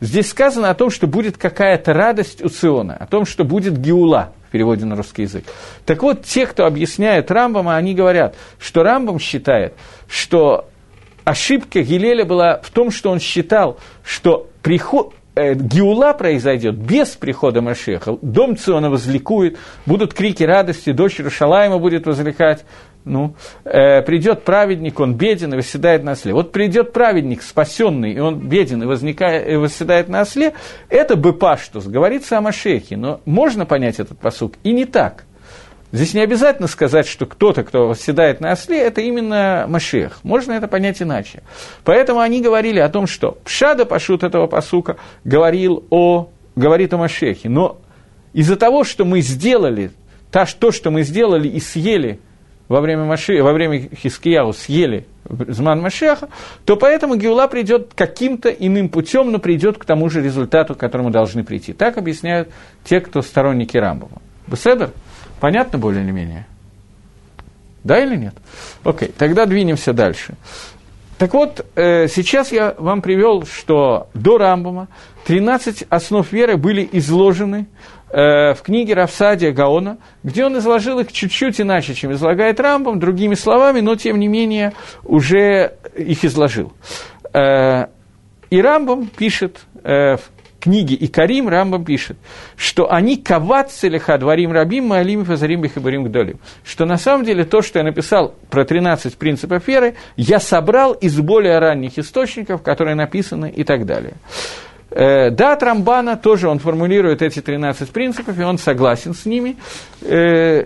Здесь 0.00 0.28
сказано 0.28 0.70
о 0.70 0.74
том, 0.74 0.90
что 0.90 1.06
будет 1.06 1.38
какая-то 1.38 1.92
радость 1.92 2.44
у 2.44 2.48
Циона, 2.48 2.96
о 2.96 3.06
том, 3.06 3.24
что 3.24 3.44
будет 3.44 3.78
Геула 3.78 4.32
в 4.48 4.50
переводе 4.50 4.84
на 4.84 4.96
русский 4.96 5.22
язык. 5.22 5.44
Так 5.84 6.02
вот, 6.02 6.24
те, 6.24 6.46
кто 6.46 6.66
объясняет 6.66 7.30
Рамбама, 7.30 7.76
они 7.76 7.94
говорят, 7.94 8.34
что 8.58 8.82
Рамбам 8.82 9.20
считает, 9.20 9.74
что 10.08 10.68
ошибка 11.22 11.80
Гилеля 11.82 12.24
была 12.24 12.58
в 12.58 12.70
том, 12.70 12.90
что 12.90 13.12
он 13.12 13.20
считал, 13.20 13.78
что 14.02 14.50
приход, 14.62 15.14
Э, 15.36 15.52
Геула 15.52 16.14
произойдет 16.14 16.76
без 16.76 17.10
прихода 17.10 17.60
Машеха. 17.60 18.16
Дом 18.22 18.56
Циона 18.56 18.88
возликует, 18.88 19.58
будут 19.84 20.14
крики 20.14 20.42
радости, 20.42 20.92
дочь 20.92 21.20
Рашалайма 21.20 21.78
будет 21.78 22.06
возликать. 22.06 22.64
Ну, 23.04 23.34
э, 23.64 24.00
придет 24.00 24.44
праведник, 24.44 24.98
он 24.98 25.14
беден 25.14 25.52
и 25.52 25.58
восседает 25.58 26.02
на 26.04 26.12
осле. 26.12 26.32
Вот 26.32 26.52
придет 26.52 26.94
праведник, 26.94 27.42
спасенный, 27.42 28.14
и 28.14 28.18
он 28.18 28.48
беден 28.48 28.82
и, 28.82 28.86
возникает, 28.86 29.46
и 29.46 29.56
восседает 29.56 30.08
на 30.08 30.22
осле, 30.22 30.54
это 30.88 31.16
бы 31.16 31.34
паштус, 31.34 31.86
говорится 31.86 32.38
о 32.38 32.40
Машехе. 32.40 32.96
Но 32.96 33.20
можно 33.26 33.66
понять 33.66 34.00
этот 34.00 34.18
посук 34.18 34.54
и 34.64 34.72
не 34.72 34.86
так. 34.86 35.25
Здесь 35.96 36.12
не 36.12 36.20
обязательно 36.20 36.68
сказать, 36.68 37.08
что 37.08 37.24
кто-то, 37.24 37.64
кто 37.64 37.88
восседает 37.88 38.42
на 38.42 38.52
осле, 38.52 38.78
это 38.82 39.00
именно 39.00 39.64
Машех. 39.66 40.20
Можно 40.24 40.52
это 40.52 40.68
понять 40.68 41.00
иначе. 41.00 41.42
Поэтому 41.84 42.20
они 42.20 42.42
говорили 42.42 42.78
о 42.80 42.90
том, 42.90 43.06
что 43.06 43.38
Пшада 43.44 43.86
Пашут 43.86 44.22
этого 44.22 44.46
посука 44.46 44.98
говорил 45.24 45.84
о, 45.88 46.28
говорит 46.54 46.92
о 46.92 46.98
Машехе. 46.98 47.48
Но 47.48 47.78
из-за 48.34 48.56
того, 48.56 48.84
что 48.84 49.06
мы 49.06 49.22
сделали, 49.22 49.90
то, 50.30 50.70
что 50.70 50.90
мы 50.90 51.02
сделали 51.02 51.48
и 51.48 51.60
съели 51.60 52.20
во 52.68 52.82
время, 52.82 53.04
Маши, 53.04 53.42
во 53.42 53.54
время 53.54 53.88
Хискияу, 53.88 54.52
съели 54.52 55.06
Зман 55.24 55.80
Машеха, 55.80 56.28
то 56.66 56.76
поэтому 56.76 57.16
Геула 57.16 57.46
придет 57.46 57.92
каким-то 57.94 58.50
иным 58.50 58.90
путем, 58.90 59.32
но 59.32 59.38
придет 59.38 59.78
к 59.78 59.86
тому 59.86 60.10
же 60.10 60.22
результату, 60.22 60.74
к 60.74 60.78
которому 60.78 61.10
должны 61.10 61.42
прийти. 61.42 61.72
Так 61.72 61.96
объясняют 61.96 62.50
те, 62.84 63.00
кто 63.00 63.22
сторонники 63.22 63.78
Рамбова. 63.78 64.20
Беседер? 64.46 64.90
Понятно 65.40 65.78
более 65.78 66.02
или 66.02 66.10
менее? 66.10 66.46
Да 67.84 68.02
или 68.02 68.16
нет? 68.16 68.34
Окей, 68.84 69.12
тогда 69.16 69.46
двинемся 69.46 69.92
дальше. 69.92 70.34
Так 71.18 71.32
вот, 71.32 71.64
э, 71.76 72.08
сейчас 72.08 72.52
я 72.52 72.74
вам 72.76 73.00
привел, 73.00 73.44
что 73.46 74.08
до 74.12 74.36
Рамбама 74.36 74.88
13 75.24 75.84
основ 75.88 76.30
веры 76.30 76.58
были 76.58 76.86
изложены 76.92 77.68
э, 78.10 78.52
в 78.52 78.62
книге 78.62 78.94
Равсадия 78.94 79.52
Гаона, 79.52 79.96
где 80.22 80.44
он 80.44 80.58
изложил 80.58 80.98
их 80.98 81.12
чуть-чуть 81.12 81.60
иначе, 81.60 81.94
чем 81.94 82.12
излагает 82.12 82.60
Рамбам, 82.60 82.98
другими 82.98 83.34
словами, 83.34 83.80
но 83.80 83.96
тем 83.96 84.18
не 84.18 84.28
менее 84.28 84.74
уже 85.04 85.74
их 85.96 86.24
изложил. 86.24 86.72
Э, 87.32 87.86
и 88.50 88.60
Рамбам 88.60 89.06
пишет 89.06 89.60
в 89.82 90.20
книге 90.66 90.96
и 90.96 91.06
Карим 91.06 91.48
Рамбам 91.48 91.84
пишет, 91.84 92.16
что 92.56 92.92
они 92.92 93.16
кавацелиха 93.16 94.18
дворим 94.18 94.50
рабим 94.50 94.88
маалим 94.88 95.24
фазарим 95.24 95.60
бихабарим 95.60 96.02
гдолим. 96.02 96.40
Что 96.64 96.86
на 96.86 96.96
самом 96.96 97.24
деле 97.24 97.44
то, 97.44 97.62
что 97.62 97.78
я 97.78 97.84
написал 97.84 98.34
про 98.50 98.64
13 98.64 99.16
принципов 99.16 99.68
веры, 99.68 99.94
я 100.16 100.40
собрал 100.40 100.92
из 100.92 101.20
более 101.20 101.60
ранних 101.60 101.98
источников, 101.98 102.62
которые 102.62 102.96
написаны 102.96 103.48
и 103.48 103.62
так 103.62 103.86
далее. 103.86 104.14
Э, 104.90 105.30
да, 105.30 105.52
от 105.52 105.62
Рамбана 105.62 106.16
тоже 106.16 106.48
он 106.48 106.58
формулирует 106.58 107.22
эти 107.22 107.40
13 107.40 107.88
принципов, 107.90 108.36
и 108.36 108.42
он 108.42 108.58
согласен 108.58 109.14
с 109.14 109.24
ними. 109.24 109.56
Э, 110.02 110.64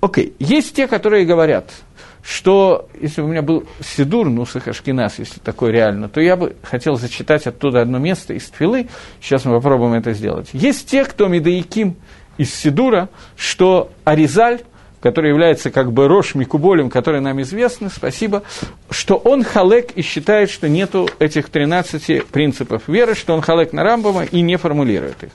окей, 0.00 0.34
есть 0.40 0.74
те, 0.74 0.88
которые 0.88 1.24
говорят– 1.24 1.70
что 2.22 2.88
если 3.00 3.20
бы 3.20 3.28
у 3.28 3.30
меня 3.30 3.42
был 3.42 3.66
Сидур, 3.80 4.28
Нусах 4.28 4.68
Ашкинас, 4.68 5.18
если 5.18 5.40
такой 5.40 5.72
реально, 5.72 6.08
то 6.08 6.20
я 6.20 6.36
бы 6.36 6.56
хотел 6.62 6.96
зачитать 6.96 7.46
оттуда 7.46 7.80
одно 7.80 7.98
место 7.98 8.34
из 8.34 8.48
Твилы, 8.48 8.88
сейчас 9.20 9.44
мы 9.44 9.54
попробуем 9.54 9.94
это 9.94 10.12
сделать. 10.12 10.48
Есть 10.52 10.88
те, 10.88 11.04
кто 11.04 11.28
Медаиким 11.28 11.96
из 12.36 12.54
Сидура, 12.54 13.08
что 13.36 13.90
Аризаль, 14.04 14.60
который 15.00 15.30
является 15.30 15.70
как 15.70 15.92
бы 15.92 16.08
Рош 16.08 16.34
Микуболем, 16.34 16.90
который 16.90 17.20
нам 17.20 17.40
известны, 17.42 17.88
спасибо, 17.90 18.42
что 18.90 19.16
он 19.16 19.44
халек 19.44 19.92
и 19.92 20.02
считает, 20.02 20.50
что 20.50 20.68
нету 20.68 21.08
этих 21.18 21.48
13 21.50 22.26
принципов 22.26 22.88
веры, 22.88 23.14
что 23.14 23.34
он 23.34 23.42
халек 23.42 23.72
на 23.72 23.84
Рамбама 23.84 24.24
и 24.24 24.40
не 24.40 24.56
формулирует 24.56 25.22
их. 25.22 25.30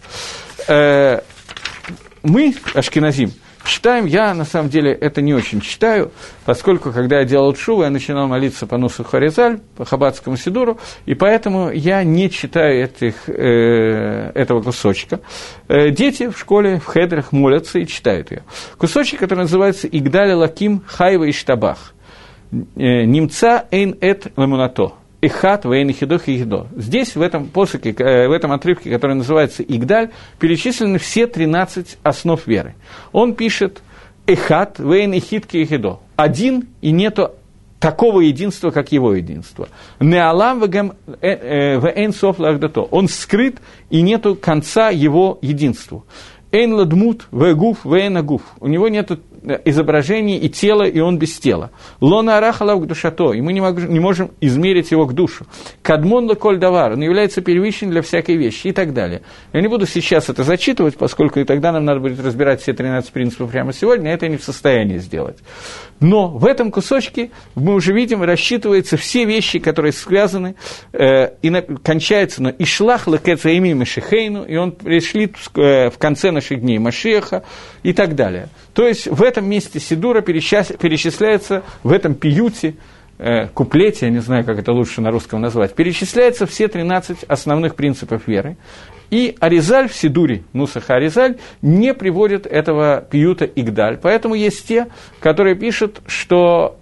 Э, 0.67 1.22
мы, 2.24 2.56
Ашкиназим, 2.74 3.34
читаем. 3.65 4.06
Я, 4.06 4.34
на 4.34 4.45
самом 4.45 4.69
деле, 4.69 4.91
это 4.91 5.21
не 5.21 5.34
очень 5.34 5.62
читаю, 5.62 6.12
поскольку, 6.45 6.91
когда 6.91 7.19
я 7.19 7.26
делал 7.26 7.56
шуву, 7.56 7.84
я 7.84 7.89
начинал 7.89 8.28
молиться 8.28 8.67
по 8.67 8.78
Нусу 8.78 9.04
Харизаль, 9.04 9.60
по 9.78 9.86
Хабадскому 9.86 10.38
Сидуру, 10.38 10.80
и 11.06 11.13
поэтому 11.15 11.71
я 11.71 12.04
не 12.04 12.30
читаю 12.30 12.84
этих, 12.84 13.30
э, 13.30 14.32
этого 14.34 14.62
кусочка. 14.62 15.19
Э, 15.67 15.89
дети 15.89 16.30
в 16.30 16.38
школе, 16.38 16.80
в 16.80 16.91
хедрах 16.91 17.32
молятся 17.32 17.80
и 17.80 17.88
читают 17.88 18.32
ее. 18.32 18.43
Кусочек, 18.78 19.19
который 19.19 19.39
называется 19.39 19.88
«Игдали 19.88 20.34
Лаким 20.34 20.82
Хайва 20.86 21.26
и 21.26 21.32
Штабах». 21.32 21.93
Э, 22.52 23.06
«Немца 23.06 23.65
эйн 23.71 23.97
эт 24.02 24.32
ламунато» 24.36 24.93
Ихат, 25.25 25.63
Вейн, 25.63 25.89
Хидох 25.93 26.27
и 26.27 26.38
Хидо. 26.38 26.67
Здесь, 26.75 27.15
в 27.15 27.21
этом 27.21 27.47
посоке, 27.47 27.95
э, 27.97 28.27
в 28.27 28.31
этом 28.33 28.51
отрывке, 28.51 28.91
который 28.91 29.15
называется 29.15 29.63
Игдаль, 29.63 30.09
перечислены 30.38 30.99
все 30.99 31.27
13 31.27 31.97
основ 32.03 32.45
веры. 32.45 32.75
Он 33.13 33.33
пишет 33.33 33.81
Эхат, 34.27 34.79
Вейн, 34.79 35.13
Хитки 35.13 35.57
и 35.57 35.65
Хидо. 35.65 36.01
Один, 36.17 36.67
и 36.81 36.91
нету 36.91 37.31
такого 37.79 38.19
единства, 38.19 38.71
как 38.71 38.91
его 38.91 39.13
единство. 39.13 39.69
Неалам 40.01 40.62
э, 40.62 40.91
э, 41.21 41.79
вейн 41.79 42.12
соф 42.12 42.39
лагдато. 42.39 42.81
Он 42.81 43.07
скрыт, 43.07 43.59
и 43.89 44.01
нету 44.01 44.36
конца 44.36 44.89
его 44.89 45.39
единству. 45.41 46.05
Эйн 46.51 46.73
ладмут 46.73 47.27
вегуф 47.31 47.86
вейн 47.86 48.17
агуф. 48.17 48.41
У 48.59 48.67
него 48.67 48.89
нет 48.89 49.09
изображение 49.65 50.38
и 50.39 50.49
тело, 50.49 50.84
и 50.84 50.99
он 50.99 51.17
без 51.17 51.38
тела. 51.38 51.71
Лона 52.01 52.38
арахалав 52.38 52.82
к 52.82 52.86
душато, 52.86 53.34
и 53.34 53.41
мы 53.41 53.53
не, 53.53 53.62
мог, 53.62 53.77
не 53.77 53.99
можем 53.99 54.32
измерить 54.41 54.91
его 54.91 55.06
к 55.06 55.13
душу. 55.13 55.45
Кадмон 55.82 56.27
коль 56.36 56.58
давар, 56.58 56.93
он 56.93 57.01
является 57.01 57.41
первичным 57.41 57.91
для 57.91 58.01
всякой 58.01 58.38
вещи 58.38 58.67
и 58.67 58.71
так 58.71 58.93
далее. 58.93 59.21
Я 59.51 59.62
не 59.62 59.67
буду 59.67 59.86
сейчас 59.86 60.29
это 60.29 60.43
зачитывать, 60.43 60.97
поскольку 60.97 61.39
и 61.39 61.43
тогда 61.43 61.71
нам 61.71 61.86
надо 61.86 61.99
будет 61.99 62.19
разбирать 62.19 62.62
все 62.62 62.73
13 62.73 63.12
принципов 63.12 63.51
прямо 63.51 63.73
сегодня, 63.73 64.12
это 64.12 64.27
не 64.27 64.38
в 64.38 64.43
состоянии 64.43 64.97
сделать. 64.97 65.38
Но 66.04 66.28
в 66.28 66.46
этом 66.46 66.70
кусочке 66.70 67.32
мы 67.56 67.76
уже 67.76 67.94
видим, 67.94 68.24
рассчитываются 68.24 68.98
все 68.98 69.24
вещи, 69.24 69.60
которые 69.60 69.94
связаны, 69.94 70.56
э, 70.92 71.30
и 71.42 71.50
на, 71.50 71.62
кончается 71.62 72.44
на 72.44 72.50
«Ишлах 72.50 73.08
лекецаими 73.08 73.74
Машихейну», 73.74 74.44
и 74.44 74.58
он 74.58 74.74
пришли 74.74 75.34
э, 75.56 75.89
в 75.89 75.98
конце 75.98 76.32
наших 76.32 76.60
дней 76.60 76.78
Машеха 76.78 77.46
и 77.84 77.94
так 77.94 78.16
далее. 78.16 78.50
То 78.74 78.86
есть 78.86 79.08
в 79.08 79.24
этом 79.24 79.50
месте 79.50 79.80
Сидура 79.80 80.20
перечисляется, 80.20 81.63
в 81.84 81.94
этом 81.94 82.16
пиюте, 82.16 82.76
э, 83.18 83.48
куплете, 83.48 84.08
я 84.08 84.12
не 84.12 84.20
знаю, 84.20 84.44
как 84.44 84.60
это 84.60 84.74
лучше 84.74 85.00
на 85.00 85.10
русском 85.10 85.39
назвать, 85.39 85.74
перечисляются 85.74 86.46
все 86.46 86.68
13 86.68 87.24
основных 87.30 87.76
принципов 87.76 88.28
веры. 88.28 88.58
И 89.13 89.36
Аризаль 89.39 89.89
в 89.89 89.93
Сидуре, 89.93 90.43
Нусаха 90.54 90.95
Аризаль, 90.95 91.38
не 91.62 91.93
приводит 91.93 92.47
этого 92.47 92.99
пиюта 93.12 93.45
Игдаль. 93.45 93.99
Поэтому 94.02 94.34
есть 94.34 94.67
те, 94.67 94.88
которые 95.19 95.54
пишут, 95.54 96.02
что 96.08 96.80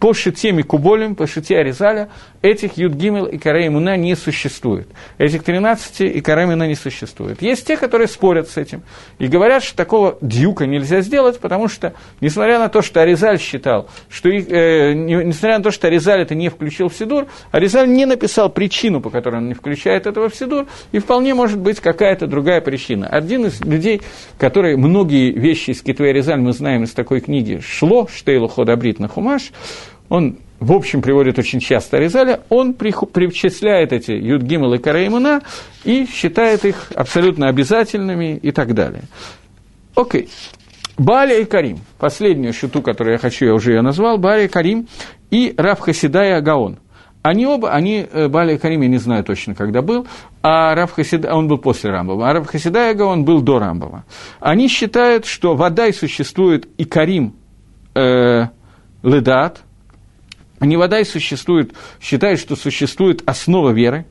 по 0.00 0.14
шите 0.14 0.50
Микуболем, 0.50 1.14
по 1.14 1.26
шите 1.26 1.58
Аризаля, 1.58 2.08
этих 2.40 2.78
Юдгимел 2.78 3.26
и 3.26 3.36
Караимуна 3.36 3.98
не 3.98 4.16
существует. 4.16 4.88
Этих 5.18 5.44
13 5.44 6.00
и 6.00 6.20
Караимуна 6.22 6.66
не 6.66 6.74
существует. 6.74 7.42
Есть 7.42 7.66
те, 7.66 7.76
которые 7.76 8.08
спорят 8.08 8.48
с 8.48 8.56
этим 8.56 8.82
и 9.18 9.26
говорят, 9.26 9.62
что 9.62 9.76
такого 9.76 10.16
дюка 10.22 10.66
нельзя 10.66 11.02
сделать, 11.02 11.38
потому 11.38 11.68
что, 11.68 11.92
несмотря 12.22 12.58
на 12.58 12.70
то, 12.70 12.80
что 12.80 13.02
Аризаль 13.02 13.38
считал, 13.38 13.88
что 14.08 14.30
их, 14.30 14.50
э, 14.50 14.94
несмотря 14.94 15.58
на 15.58 15.64
то, 15.64 15.70
что 15.70 15.86
Аризаль 15.86 16.22
это 16.22 16.34
не 16.34 16.48
включил 16.48 16.88
в 16.88 16.94
Сидур, 16.94 17.26
Аризаль 17.50 17.88
не 17.88 18.06
написал 18.06 18.48
причину, 18.48 19.02
по 19.02 19.10
которой 19.10 19.36
он 19.36 19.48
не 19.48 19.54
включает 19.54 20.06
этого 20.06 20.30
в 20.30 20.34
Сидур, 20.34 20.66
и 20.92 20.98
вполне 20.98 21.34
может 21.34 21.58
быть 21.58 21.78
какая-то 21.78 22.26
другая 22.26 22.62
причина. 22.62 23.06
Один 23.06 23.44
из 23.44 23.60
людей, 23.60 24.00
который 24.38 24.78
многие 24.78 25.30
вещи 25.30 25.70
из 25.70 25.82
Китвей 25.82 26.12
Аризаль 26.12 26.40
мы 26.40 26.54
знаем 26.54 26.84
из 26.84 26.92
такой 26.92 27.20
книги 27.20 27.60
«Шло», 27.62 28.08
Штейлу 28.10 28.48
Ходабрит 28.48 28.98
на 28.98 29.08
Хумаш, 29.08 29.52
он 30.10 30.36
в 30.60 30.72
общем, 30.72 31.00
приводит 31.00 31.38
очень 31.38 31.58
часто 31.58 31.96
Аризаля, 31.96 32.40
он 32.50 32.74
причисляет 32.74 33.94
эти 33.94 34.12
Юдгимал 34.12 34.74
и 34.74 34.78
Караимуна 34.78 35.40
и 35.84 36.04
считает 36.04 36.66
их 36.66 36.92
абсолютно 36.94 37.48
обязательными 37.48 38.36
и 38.36 38.52
так 38.52 38.74
далее. 38.74 39.04
Окей. 39.94 40.28
Баля 40.98 41.38
и 41.38 41.46
Карим. 41.46 41.78
Последнюю 41.98 42.52
шуту, 42.52 42.82
которую 42.82 43.14
я 43.14 43.18
хочу, 43.18 43.46
я 43.46 43.54
уже 43.54 43.72
ее 43.72 43.80
назвал. 43.80 44.18
Баля 44.18 44.44
и 44.44 44.48
Карим 44.48 44.86
и 45.30 45.54
Рав 45.56 45.80
Хасида 45.80 46.24
и 46.24 46.30
Агаон. 46.32 46.78
Они 47.22 47.46
оба, 47.46 47.70
они, 47.70 48.06
э, 48.10 48.28
Баля 48.28 48.54
и 48.54 48.58
Карим, 48.58 48.82
я 48.82 48.88
не 48.88 48.98
знаю 48.98 49.24
точно, 49.24 49.54
когда 49.54 49.80
был, 49.80 50.06
а 50.42 50.74
Рав 50.74 50.92
Хасида, 50.92 51.34
он 51.34 51.48
был 51.48 51.56
после 51.56 51.90
Рамбова, 51.90 52.28
а 52.28 52.32
Рав 52.34 52.46
Хасида 52.46 52.88
и 52.88 52.90
Агаон 52.92 53.24
был 53.24 53.40
до 53.40 53.58
Рамбова. 53.58 54.04
Они 54.40 54.68
считают, 54.68 55.24
что 55.24 55.54
вода 55.54 55.86
и 55.86 55.92
существует 55.92 56.68
и 56.76 56.84
Карим 56.84 57.34
э, 57.94 58.44
Ледат– 59.02 59.62
Невадай 60.60 61.04
существует, 61.04 61.72
считает, 62.00 62.38
что 62.38 62.54
существует 62.54 63.22
основа 63.26 63.70
веры. 63.70 64.06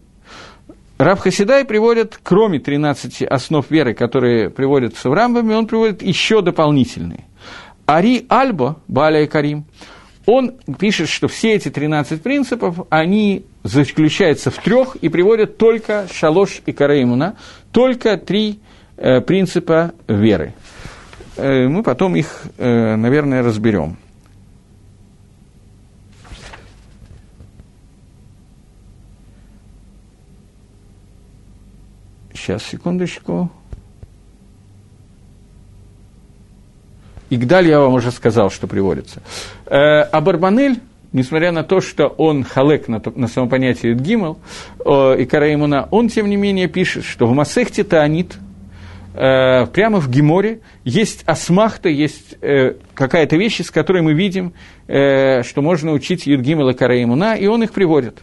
Раб 0.97 1.19
Хасидай 1.19 1.63
приводит, 1.63 2.19
кроме 2.21 2.59
13 2.59 3.21
основ 3.23 3.69
веры, 3.69 3.93
которые 3.93 4.49
приводятся 4.49 5.09
в 5.09 5.13
Рамбаме, 5.13 5.55
он 5.55 5.67
приводит 5.67 6.01
еще 6.01 6.41
дополнительные. 6.41 7.25
Ари 7.85 8.25
Альбо, 8.27 8.81
Баля 8.87 9.23
и 9.23 9.27
Карим, 9.27 9.65
он 10.25 10.57
пишет, 10.77 11.09
что 11.09 11.27
все 11.27 11.53
эти 11.53 11.69
13 11.69 12.21
принципов, 12.21 12.85
они 12.89 13.45
заключаются 13.63 14.51
в 14.51 14.57
трех 14.57 14.95
и 14.97 15.09
приводят 15.09 15.57
только 15.57 16.07
Шалош 16.11 16.61
и 16.65 16.71
Караимуна, 16.71 17.35
только 17.71 18.17
три 18.17 18.59
э, 18.97 19.21
принципа 19.21 19.93
веры. 20.07 20.53
Э, 21.35 21.67
мы 21.67 21.81
потом 21.81 22.15
их, 22.15 22.43
э, 22.57 22.95
наверное, 22.95 23.41
разберем. 23.41 23.97
Сейчас, 32.39 32.63
секундочку. 32.63 33.51
Игдаль 37.29 37.67
я 37.67 37.81
вам 37.81 37.95
уже 37.95 38.11
сказал, 38.11 38.49
что 38.49 38.65
приводится. 38.65 39.21
Э, 39.65 40.03
а 40.03 40.21
Барбанель, 40.21 40.79
несмотря 41.11 41.51
на 41.51 41.63
то, 41.63 41.81
что 41.81 42.07
он 42.07 42.45
халек 42.45 42.87
на, 42.87 43.01
на 43.13 43.27
самопонятие 43.27 43.93
Гимел 43.93 44.39
э, 44.85 45.17
и 45.19 45.25
Караимуна, 45.25 45.89
он, 45.91 46.07
тем 46.07 46.29
не 46.29 46.37
менее, 46.37 46.69
пишет, 46.69 47.03
что 47.03 47.27
в 47.27 47.33
Масехте 47.33 47.83
Таанит, 47.83 48.37
э, 49.15 49.65
прямо 49.67 49.99
в 49.99 50.09
Гиморе, 50.09 50.61
есть 50.85 51.23
асмахта, 51.25 51.89
есть 51.89 52.37
э, 52.41 52.75
какая-то 52.93 53.35
вещь, 53.35 53.61
с 53.61 53.69
которой 53.69 54.01
мы 54.01 54.13
видим, 54.13 54.53
э, 54.87 55.43
что 55.43 55.61
можно 55.61 55.91
учить 55.91 56.25
Юдгимел 56.25 56.69
и 56.69 56.73
Караимуна, 56.73 57.35
и 57.35 57.47
он 57.47 57.63
их 57.63 57.73
приводит. 57.73 58.19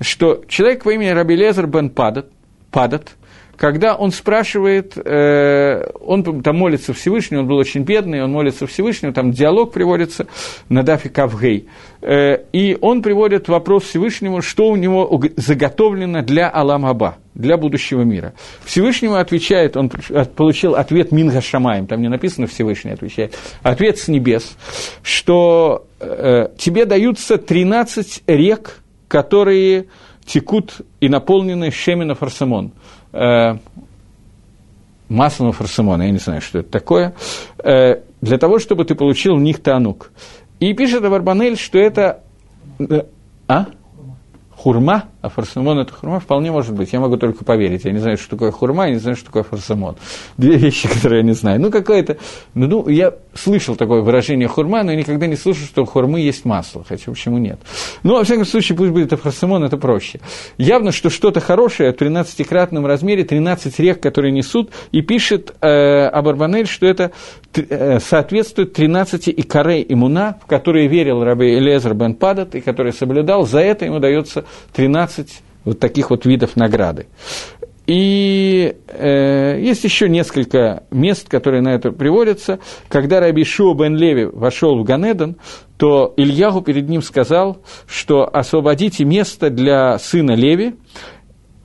Что 0.00 0.44
человек 0.46 0.84
по 0.84 0.90
имени 0.90 1.08
Раби 1.08 1.34
Лезер 1.34 1.66
бен 1.66 1.90
Падат, 1.90 2.30
Падат 2.70 3.16
когда 3.60 3.94
он 3.94 4.10
спрашивает, 4.10 4.96
э, 4.96 5.84
он 6.00 6.42
там 6.42 6.56
молится 6.56 6.94
Всевышнему, 6.94 7.42
он 7.42 7.46
был 7.46 7.58
очень 7.58 7.82
бедный, 7.82 8.24
он 8.24 8.32
молится 8.32 8.66
Всевышнему, 8.66 9.12
там 9.12 9.32
диалог 9.32 9.70
приводится 9.70 10.26
на 10.70 10.82
Дафе 10.82 11.10
Кавгей, 11.10 11.68
э, 12.00 12.38
и 12.54 12.78
он 12.80 13.02
приводит 13.02 13.48
вопрос 13.48 13.84
Всевышнему, 13.84 14.40
что 14.40 14.70
у 14.70 14.76
него 14.76 15.22
заготовлено 15.36 16.22
для 16.22 16.48
Аламаба, 16.48 17.18
для 17.34 17.58
будущего 17.58 18.00
мира. 18.00 18.32
Всевышнему 18.64 19.16
отвечает, 19.16 19.76
он 19.76 19.90
получил 19.90 20.74
ответ 20.74 21.12
Минга 21.12 21.42
Шамаем, 21.42 21.86
там 21.86 22.00
не 22.00 22.08
написано 22.08 22.46
Всевышний 22.46 22.92
отвечает, 22.92 23.36
ответ 23.62 23.98
с 23.98 24.08
небес, 24.08 24.56
что 25.02 25.86
э, 26.00 26.48
тебе 26.56 26.86
даются 26.86 27.36
13 27.36 28.22
рек, 28.26 28.80
которые 29.06 29.84
текут 30.24 30.80
и 31.00 31.10
наполнены 31.10 31.70
шемина 31.70 32.14
фарсамон 32.14 32.72
э, 33.12 33.56
масляного 35.08 35.52
фарсамона, 35.52 36.02
я 36.02 36.10
не 36.10 36.18
знаю, 36.18 36.40
что 36.40 36.60
это 36.60 36.70
такое, 36.70 37.14
э, 37.58 38.02
для 38.20 38.38
того, 38.38 38.58
чтобы 38.58 38.84
ты 38.84 38.94
получил 38.94 39.36
в 39.36 39.40
них 39.40 39.62
танук. 39.62 40.12
И 40.60 40.72
пишет 40.74 41.04
Аварбанель, 41.04 41.56
что 41.56 41.78
это... 41.78 42.22
Э, 42.78 43.02
а? 43.48 43.66
хурма, 44.60 45.04
а 45.22 45.28
фарсамон 45.28 45.78
это 45.78 45.92
хурма, 45.92 46.18
вполне 46.18 46.50
может 46.50 46.74
быть. 46.74 46.92
Я 46.92 47.00
могу 47.00 47.16
только 47.16 47.44
поверить. 47.44 47.84
Я 47.84 47.92
не 47.92 47.98
знаю, 47.98 48.16
что 48.16 48.30
такое 48.30 48.50
хурма, 48.50 48.86
я 48.86 48.94
не 48.94 48.98
знаю, 48.98 49.16
что 49.16 49.26
такое 49.26 49.42
фарсамон. 49.42 49.96
Две 50.38 50.56
вещи, 50.56 50.88
которые 50.88 51.20
я 51.20 51.26
не 51.26 51.34
знаю. 51.34 51.60
Ну, 51.60 51.70
какое-то... 51.70 52.16
Ну, 52.54 52.66
ну, 52.66 52.88
я 52.88 53.12
слышал 53.34 53.76
такое 53.76 54.00
выражение 54.00 54.48
хурма, 54.48 54.82
но 54.82 54.94
никогда 54.94 55.26
не 55.26 55.36
слышал, 55.36 55.66
что 55.66 55.82
у 55.82 55.84
хурмы 55.84 56.20
есть 56.20 56.44
масло. 56.44 56.84
Хотя 56.88 57.10
почему 57.10 57.36
нет? 57.36 57.58
Ну, 58.02 58.14
во 58.14 58.24
всяком 58.24 58.46
случае, 58.46 58.78
пусть 58.78 58.92
будет 58.92 59.12
фарсамон, 59.12 59.62
это 59.64 59.76
проще. 59.76 60.20
Явно, 60.56 60.90
что 60.90 61.10
что-то 61.10 61.40
хорошее 61.40 61.92
в 61.92 61.96
13-кратном 61.96 62.86
размере, 62.86 63.24
13 63.24 63.78
рек, 63.80 64.00
которые 64.00 64.32
несут, 64.32 64.70
и 64.90 65.02
пишет 65.02 65.54
э, 65.60 66.06
Абарбанель, 66.06 66.66
что 66.66 66.86
это 66.86 67.12
э, 67.54 67.98
соответствует 68.00 68.72
13 68.72 69.28
икарей 69.28 69.84
имуна, 69.86 70.38
в 70.42 70.46
которые 70.46 70.88
верил 70.88 71.22
Раби 71.22 71.58
Элезер 71.58 71.92
бен 71.92 72.14
Падат, 72.14 72.54
и 72.54 72.60
который 72.60 72.92
соблюдал, 72.92 73.46
за 73.46 73.60
это 73.60 73.84
ему 73.84 73.98
дается 73.98 74.44
13 74.72 75.09
вот 75.64 75.78
таких 75.78 76.10
вот 76.10 76.26
видов 76.26 76.56
награды. 76.56 77.06
И 77.86 78.76
э, 78.86 79.60
есть 79.60 79.82
еще 79.82 80.08
несколько 80.08 80.84
мест, 80.92 81.28
которые 81.28 81.60
на 81.60 81.70
это 81.74 81.90
приводятся. 81.90 82.60
Когда 82.88 83.18
Раби 83.18 83.42
Шуа 83.42 83.74
бен 83.74 83.96
Леви 83.96 84.26
вошел 84.26 84.78
в 84.78 84.84
Ганедон, 84.84 85.36
то 85.76 86.14
Ильягу 86.16 86.62
перед 86.62 86.88
ним 86.88 87.02
сказал, 87.02 87.62
что 87.86 88.28
освободите 88.32 89.04
место 89.04 89.50
для 89.50 89.98
сына 89.98 90.32
Леви. 90.32 90.76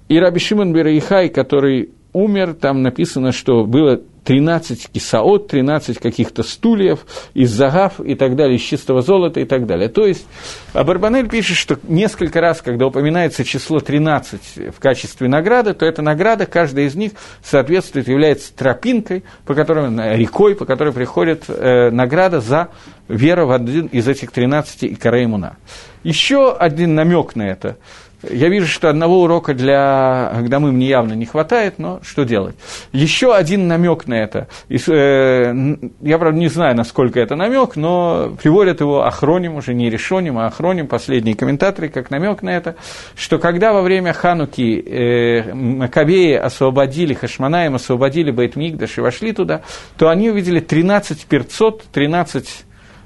И 0.08 0.18
Раби 0.18 0.40
Шимон 0.40 0.74
Бераихай, 0.74 1.30
который 1.30 1.92
умер, 2.14 2.56
там 2.56 2.82
написано, 2.82 3.32
что 3.32 3.66
было 3.66 4.02
13 4.26 4.90
кисаот, 4.92 5.48
13 5.48 6.00
каких-то 6.00 6.44
стульев 6.44 7.06
из 7.34 7.52
загав 7.52 8.00
и 8.00 8.16
так 8.16 8.36
далее, 8.36 8.58
из 8.58 8.62
чистого 8.62 9.02
золота 9.02 9.40
и 9.40 9.46
так 9.46 9.66
далее. 9.68 9.88
То 9.88 10.06
есть 10.06 10.26
Абарбанель 10.74 11.30
пишет, 11.30 11.58
что 11.58 11.78
несколько 11.84 12.42
раз, 12.42 12.62
когда 12.62 12.88
упоминается 12.88 13.46
число 13.46 13.80
13 13.80 14.74
в 14.76 14.80
качестве 14.80 15.28
награды, 15.28 15.74
то 15.74 15.86
эта 15.86 16.02
награда, 16.02 16.48
каждая 16.48 16.86
из 16.86 16.96
них 16.96 17.14
соответствует, 17.44 18.08
является 18.08 18.54
тропинкой, 18.54 19.24
по 19.46 19.54
которой, 19.54 19.90
рекой, 20.18 20.56
по 20.56 20.66
которой 20.66 20.92
приходит 20.92 21.46
э, 21.48 21.92
награда 21.92 22.42
за 22.42 22.70
веру 23.08 23.46
в 23.48 23.52
один 23.52 23.86
из 23.88 24.08
этих 24.08 24.32
13 24.32 24.86
икарей 24.86 25.28
Муна. 25.28 25.58
Еще 26.04 26.52
один 26.52 26.96
намек 26.96 27.36
на 27.36 27.44
это– 27.44 27.78
я 28.24 28.50
вижу, 28.50 28.68
что 28.68 28.90
одного 28.90 29.22
урока 29.24 29.54
для 29.54 30.32
Гдамы 30.42 30.72
мне 30.72 30.88
явно 30.88 31.14
не 31.14 31.26
хватает, 31.26 31.80
но 31.80 32.00
что 32.04 32.24
делать? 32.24 32.56
Еще 32.92 33.34
один 33.34 33.68
намек 33.68 34.08
на 34.08 34.16
это. 34.16 34.48
Э, 34.70 35.54
я, 36.02 36.18
правда, 36.18 36.40
не 36.40 36.48
знаю, 36.48 36.76
насколько 36.76 37.20
это 37.20 37.36
намек, 37.36 37.76
но 37.76 38.36
приводят 38.42 38.82
его 38.82 39.04
Ахроним, 39.04 39.56
уже 39.56 39.74
не 39.74 39.90
Решоним, 39.90 40.38
а 40.38 40.48
Ахроним, 40.48 40.88
последние 40.88 41.36
комментаторы, 41.36 41.90
как 41.90 42.10
намек 42.10 42.42
на 42.42 42.50
это, 42.50 42.76
что 43.16 43.38
когда 43.38 43.74
во 43.74 43.82
время 43.82 44.14
Хануки 44.14 44.80
э, 44.80 45.54
Макавеи 45.54 46.34
освободили, 46.34 47.14
Хашманаем 47.14 47.76
освободили 47.76 48.32
Бейтмигдаш 48.32 48.98
и 48.98 49.02
вошли 49.02 49.34
туда, 49.34 49.62
то 49.98 50.10
они 50.10 50.30
увидели 50.30 50.60
13 50.60 51.26
перцот, 51.26 51.84
13 51.92 52.66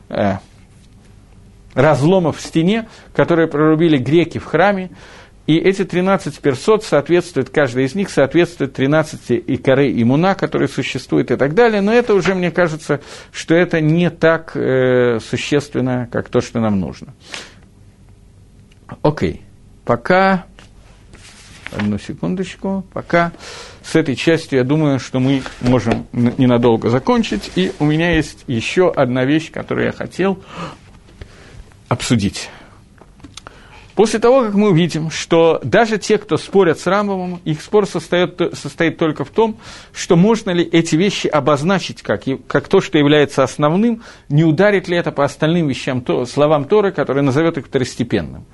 э, 0.09 0.33
разломов 1.73 2.37
в 2.37 2.41
стене, 2.41 2.87
которые 3.13 3.47
прорубили 3.47 3.97
греки 3.97 4.37
в 4.37 4.45
храме, 4.45 4.91
и 5.49 5.57
эти 5.57 5.83
13 5.83 6.41
персот 6.41 6.83
соответствуют, 6.83 7.49
каждая 7.49 7.85
из 7.85 7.95
них 7.95 8.11
соответствует 8.11 8.73
13 8.73 9.31
икоры 9.47 9.91
иммуна, 9.91 10.35
которые 10.35 10.67
существуют 10.67 11.31
и 11.31 11.37
так 11.37 11.55
далее, 11.55 11.81
но 11.81 11.91
это 11.91 12.13
уже, 12.13 12.35
мне 12.35 12.51
кажется, 12.51 13.01
что 13.31 13.55
это 13.55 13.81
не 13.81 14.11
так 14.11 14.51
э, 14.53 15.17
существенно, 15.19 16.07
как 16.11 16.29
то, 16.29 16.41
что 16.41 16.59
нам 16.59 16.79
нужно. 16.79 17.15
Окей, 19.01 19.41
пока, 19.85 20.45
одну 21.71 21.97
секундочку, 21.97 22.85
пока. 22.93 23.31
С 23.81 23.95
этой 23.95 24.15
частью, 24.15 24.59
я 24.59 24.63
думаю, 24.63 24.99
что 24.99 25.19
мы 25.19 25.41
можем 25.61 26.05
ненадолго 26.13 26.91
закончить, 26.91 27.51
и 27.55 27.71
у 27.79 27.85
меня 27.85 28.15
есть 28.15 28.43
еще 28.45 28.91
одна 28.91 29.25
вещь, 29.25 29.51
которую 29.51 29.87
я 29.87 29.93
хотел 29.93 30.43
обсудить. 31.89 32.49
После 33.99 34.19
того, 34.19 34.43
как 34.43 34.53
мы 34.53 34.69
увидим, 34.69 35.11
что 35.11 35.59
даже 35.61 35.97
те, 35.97 36.17
кто 36.17 36.37
спорят 36.37 36.79
с 36.79 36.87
Рамбовым, 36.87 37.41
их 37.43 37.61
спор 37.61 37.85
состоит, 37.85 38.39
состоит 38.53 38.97
только 38.97 39.25
в 39.25 39.29
том, 39.29 39.57
что 39.91 40.15
можно 40.15 40.51
ли 40.51 40.63
эти 40.63 40.95
вещи 40.95 41.27
обозначить 41.27 42.01
как, 42.01 42.23
как 42.47 42.69
то, 42.69 42.79
что 42.79 42.97
является 42.97 43.43
основным, 43.43 44.01
не 44.29 44.45
ударит 44.45 44.87
ли 44.87 44.95
это 44.95 45.11
по 45.11 45.25
остальным 45.25 45.67
вещам, 45.67 45.99
то, 45.99 46.25
словам 46.25 46.63
Торы, 46.63 46.93
которые 46.93 47.23
назовет 47.23 47.57
их 47.57 47.65
второстепенным. 47.65 48.45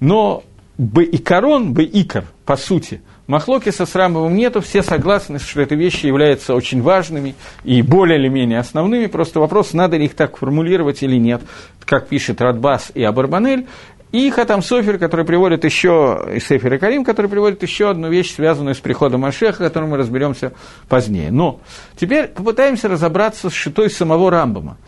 Но 0.00 0.42
бы 0.78 1.04
и 1.04 1.18
корон, 1.18 1.74
бы 1.74 1.84
икор, 1.84 2.24
по 2.46 2.56
сути, 2.56 3.02
Махлокиса 3.28 3.84
с 3.84 3.94
Рамбовым 3.94 4.34
нету, 4.34 4.62
все 4.62 4.82
согласны, 4.82 5.38
что 5.38 5.60
эти 5.60 5.74
вещи 5.74 6.06
являются 6.06 6.54
очень 6.54 6.80
важными 6.80 7.34
и 7.62 7.82
более 7.82 8.18
или 8.18 8.28
менее 8.28 8.58
основными, 8.58 9.04
просто 9.06 9.38
вопрос, 9.38 9.74
надо 9.74 9.98
ли 9.98 10.06
их 10.06 10.14
так 10.14 10.38
формулировать 10.38 11.02
или 11.02 11.16
нет, 11.16 11.42
как 11.84 12.08
пишет 12.08 12.40
Радбас 12.40 12.90
и 12.94 13.04
Абарбанель, 13.04 13.66
и 14.12 14.30
Хатам 14.30 14.62
Софер, 14.62 14.96
который 14.96 15.26
приводит 15.26 15.64
еще, 15.64 16.26
и 16.34 16.40
Сефер 16.40 16.72
и 16.72 16.78
Карим, 16.78 17.04
который 17.04 17.30
приводит 17.30 17.62
еще 17.62 17.90
одну 17.90 18.08
вещь, 18.08 18.34
связанную 18.34 18.74
с 18.74 18.78
приходом 18.78 19.20
Машеха, 19.20 19.62
о 19.62 19.68
которой 19.68 19.90
мы 19.90 19.98
разберемся 19.98 20.52
позднее. 20.88 21.30
Но 21.30 21.60
теперь 22.00 22.28
попытаемся 22.28 22.88
разобраться 22.88 23.50
с 23.50 23.52
шитой 23.52 23.90
самого 23.90 24.30
Рамбама. 24.30 24.78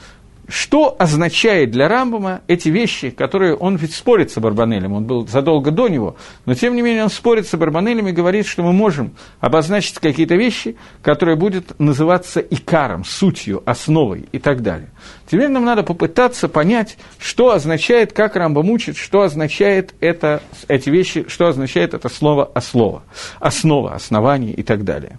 Что 0.51 0.97
означает 0.99 1.71
для 1.71 1.87
Рамбама 1.87 2.41
эти 2.49 2.71
вещи, 2.71 3.11
которые 3.11 3.55
он 3.55 3.77
ведь 3.77 3.95
спорит 3.95 4.33
с 4.33 4.39
Барбанелем, 4.41 4.93
он 4.93 5.05
был 5.05 5.29
задолго 5.29 5.71
до 5.71 5.87
него, 5.87 6.17
но 6.45 6.55
тем 6.55 6.75
не 6.75 6.83
менее 6.83 7.05
он 7.05 7.11
спорит 7.11 7.47
с 7.47 7.57
Барбанелем 7.57 8.09
и 8.09 8.13
говорит, 8.13 8.47
что 8.47 8.65
мы 8.65 8.73
можем 8.73 9.13
обозначить 9.39 10.01
какие-то 10.01 10.35
вещи, 10.35 10.77
которые 11.03 11.37
будут 11.37 11.79
называться 11.79 12.41
икаром, 12.41 13.05
сутью, 13.05 13.63
основой 13.65 14.29
и 14.33 14.41
так 14.41 14.63
далее. 14.63 14.89
Теперь 15.31 15.49
нам 15.49 15.65
надо 15.65 15.85
попытаться 15.85 16.49
понять, 16.49 16.99
что 17.21 17.53
означает, 17.53 18.13
как 18.13 18.35
Рамбам 18.35 18.71
учит, 18.71 18.97
что 18.97 19.23
означает 19.23 19.95
это, 20.01 20.43
эти 20.67 20.91
вещи, 20.91 21.27
что 21.29 21.47
означает 21.47 21.95
это 21.95 22.09
слово 22.09 22.51
«основа», 22.55 23.05
основа, 23.39 23.95
основание 23.95 24.53
и 24.53 24.65
так 24.65 24.83
далее. 24.83 25.17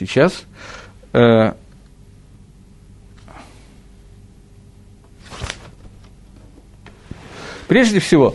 Сейчас. 0.00 0.44
Э, 1.12 1.52
прежде 7.68 8.00
всего, 8.00 8.34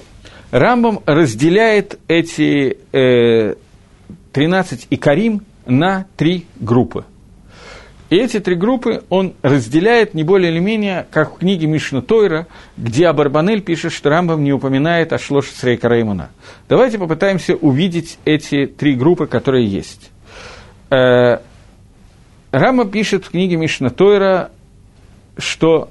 Рамбам 0.51 1.01
разделяет 1.07 1.99
эти 2.07 2.78
э, 2.91 3.55
13 4.32 4.88
икарим 4.91 5.41
на 5.66 6.05
три 6.18 6.45
группы. 6.59 7.05
И 8.11 8.16
эти 8.18 8.39
три 8.39 8.53
группы 8.53 9.03
он 9.09 9.34
разделяет 9.41 10.13
не 10.13 10.24
более 10.24 10.51
или 10.51 10.59
менее, 10.59 11.07
как 11.09 11.34
в 11.34 11.38
книге 11.39 11.66
Мишна 11.66 12.03
Тойра, 12.03 12.45
где 12.78 13.07
Абарбанель 13.07 13.63
пишет, 13.63 13.91
что 13.91 14.11
Рамбам 14.11 14.43
не 14.43 14.53
упоминает 14.53 15.13
о 15.13 15.18
Шлош 15.18 15.49
Срейка 15.49 15.89
Раймана. 15.89 16.30
Давайте 16.70 16.99
попытаемся 16.99 17.55
увидеть 17.55 18.20
эти 18.24 18.68
три 18.68 18.93
группы, 18.93 19.26
которые 19.26 19.66
есть. 19.66 20.11
Э, 20.91 21.39
Рама 22.56 22.86
пишет 22.86 23.26
в 23.26 23.32
книге 23.32 23.58
Мишна 23.58 23.89
Тойра, 23.89 24.49
что 25.38 25.89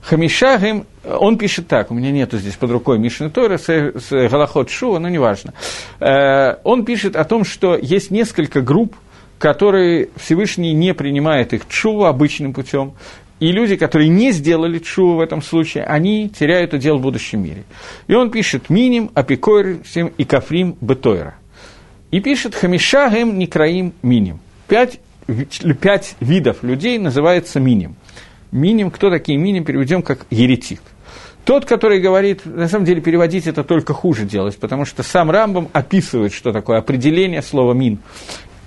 Хамишагим, 0.00 0.86
он 1.04 1.36
пишет 1.36 1.68
так, 1.68 1.90
у 1.90 1.94
меня 1.94 2.10
нету 2.10 2.38
здесь 2.38 2.54
под 2.54 2.70
рукой 2.70 2.98
Мишна 2.98 3.28
Тойра 3.28 3.58
с, 3.58 3.68
с 3.68 4.10
Галахот 4.10 4.70
Шува, 4.70 4.98
но 4.98 5.10
неважно. 5.10 5.52
Э, 6.00 6.56
он 6.64 6.86
пишет 6.86 7.16
о 7.16 7.24
том, 7.24 7.44
что 7.44 7.76
есть 7.76 8.10
несколько 8.10 8.62
групп, 8.62 8.96
которые 9.38 10.08
Всевышний 10.16 10.72
не 10.72 10.94
принимает 10.94 11.52
их 11.52 11.68
чуву 11.68 12.06
обычным 12.06 12.54
путем, 12.54 12.94
и 13.38 13.52
люди, 13.52 13.76
которые 13.76 14.08
не 14.08 14.32
сделали 14.32 14.78
чуву 14.78 15.16
в 15.16 15.20
этом 15.20 15.42
случае, 15.42 15.84
они 15.84 16.30
теряют 16.30 16.72
удел 16.72 16.96
в 16.96 17.02
будущем 17.02 17.42
мире. 17.42 17.64
И 18.06 18.14
он 18.14 18.30
пишет 18.30 18.70
«Миним, 18.70 19.10
Апикойр, 19.12 19.80
и 20.16 20.24
Кафрим, 20.24 20.78
Бетойра». 20.80 21.34
И 22.10 22.20
пишет 22.20 22.54
«Хамишагем, 22.54 23.38
Некраим, 23.38 23.92
Миним». 24.00 24.40
Пять 24.66 24.98
пять 25.80 26.16
видов 26.20 26.62
людей 26.62 26.98
называется 26.98 27.60
миним. 27.60 27.96
Миним, 28.50 28.90
кто 28.90 29.10
такие 29.10 29.38
миним, 29.38 29.64
переведем 29.64 30.02
как 30.02 30.26
еретик. 30.30 30.80
Тот, 31.44 31.64
который 31.64 32.00
говорит, 32.00 32.44
на 32.44 32.68
самом 32.68 32.84
деле 32.84 33.00
переводить 33.00 33.46
это 33.46 33.64
только 33.64 33.94
хуже 33.94 34.24
делать, 34.24 34.58
потому 34.58 34.84
что 34.84 35.02
сам 35.02 35.30
Рамбам 35.30 35.68
описывает, 35.72 36.32
что 36.32 36.52
такое 36.52 36.78
определение 36.78 37.42
слова 37.42 37.72
мин. 37.72 37.98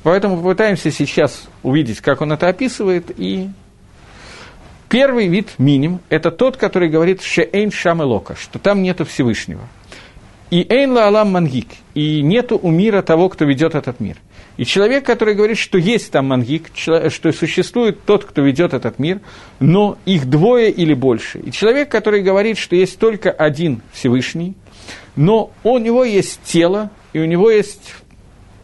Поэтому 0.04 0.38
попытаемся 0.38 0.92
сейчас 0.92 1.48
увидеть, 1.62 2.02
как 2.02 2.22
он 2.22 2.32
это 2.32 2.48
описывает. 2.48 3.12
И 3.18 3.50
первый 4.90 5.28
вид 5.28 5.50
миним– 5.60 6.00
это 6.10 6.32
тот, 6.32 6.58
который 6.58 6.90
говорит 6.90 7.22
«шеэйн 7.22 7.72
шам 7.72 8.02
лока», 8.02 8.36
что 8.36 8.58
там 8.58 8.82
нету 8.82 9.06
Всевышнего. 9.06 9.62
И 10.50 10.66
«эйн 10.68 10.92
ла 10.92 11.06
алам 11.06 11.32
мангик», 11.32 11.68
и 11.94 12.24
нету 12.24 12.60
у 12.62 12.72
мира 12.72 13.04
того, 13.04 13.30
кто 13.30 13.46
ведет 13.46 13.76
этот 13.76 14.00
мир– 14.00 14.18
и 14.62 14.66
человек, 14.66 15.08
который 15.08 15.34
говорит, 15.34 15.58
что 15.58 15.80
есть 15.80 16.12
там 16.12 16.28
мангик, 16.28 16.68
что 16.76 17.32
существует 17.32 18.06
тот, 18.06 18.26
кто 18.26 18.44
ведет 18.44 18.76
этот 18.76 19.00
мир, 19.00 19.20
но 19.60 19.98
их 20.06 20.30
двое 20.30 20.70
или 20.70 20.94
больше. 20.94 21.40
И 21.40 21.52
человек, 21.52 21.90
который 21.90 22.22
говорит, 22.22 22.60
что 22.60 22.76
есть 22.76 23.00
только 23.00 23.32
один 23.32 23.82
Всевышний, 23.92 24.54
но 25.16 25.52
у 25.64 25.80
него 25.80 26.04
есть 26.04 26.42
тело, 26.44 26.92
и 27.12 27.18
у 27.18 27.26
него 27.26 27.50
есть 27.50 27.96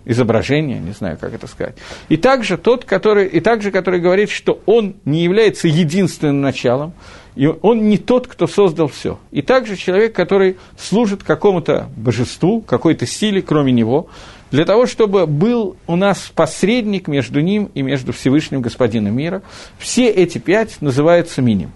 изображение, 0.05 0.77
не 0.77 0.91
знаю, 0.91 1.17
как 1.19 1.33
это 1.33 1.47
сказать. 1.47 1.77
И 2.09 2.17
также 2.17 2.59
тот, 2.59 2.85
который, 2.85 3.25
и 3.25 3.39
также, 3.39 3.71
который 3.71 3.99
говорит, 3.99 4.29
что 4.29 4.61
он 4.67 4.97
не 5.03 5.23
является 5.23 5.67
единственным 5.67 6.41
началом, 6.41 6.93
и 7.35 7.47
он 7.47 7.89
не 7.89 7.97
тот, 7.97 8.27
кто 8.27 8.45
создал 8.45 8.87
все. 8.87 9.19
И 9.31 9.41
также 9.41 9.75
человек, 9.75 10.13
который 10.13 10.57
служит 10.77 11.23
какому-то 11.23 11.89
божеству, 11.97 12.61
какой-то 12.61 13.07
силе, 13.07 13.41
кроме 13.41 13.71
него, 13.71 14.09
для 14.51 14.65
того, 14.65 14.85
чтобы 14.85 15.27
был 15.27 15.75
у 15.87 15.95
нас 15.95 16.31
посредник 16.33 17.07
между 17.07 17.41
ним 17.41 17.69
и 17.73 17.81
между 17.81 18.13
Всевышним 18.13 18.61
Господином 18.61 19.15
мира. 19.15 19.41
Все 19.77 20.09
эти 20.09 20.37
пять 20.37 20.81
называются 20.81 21.41
миним. 21.41 21.71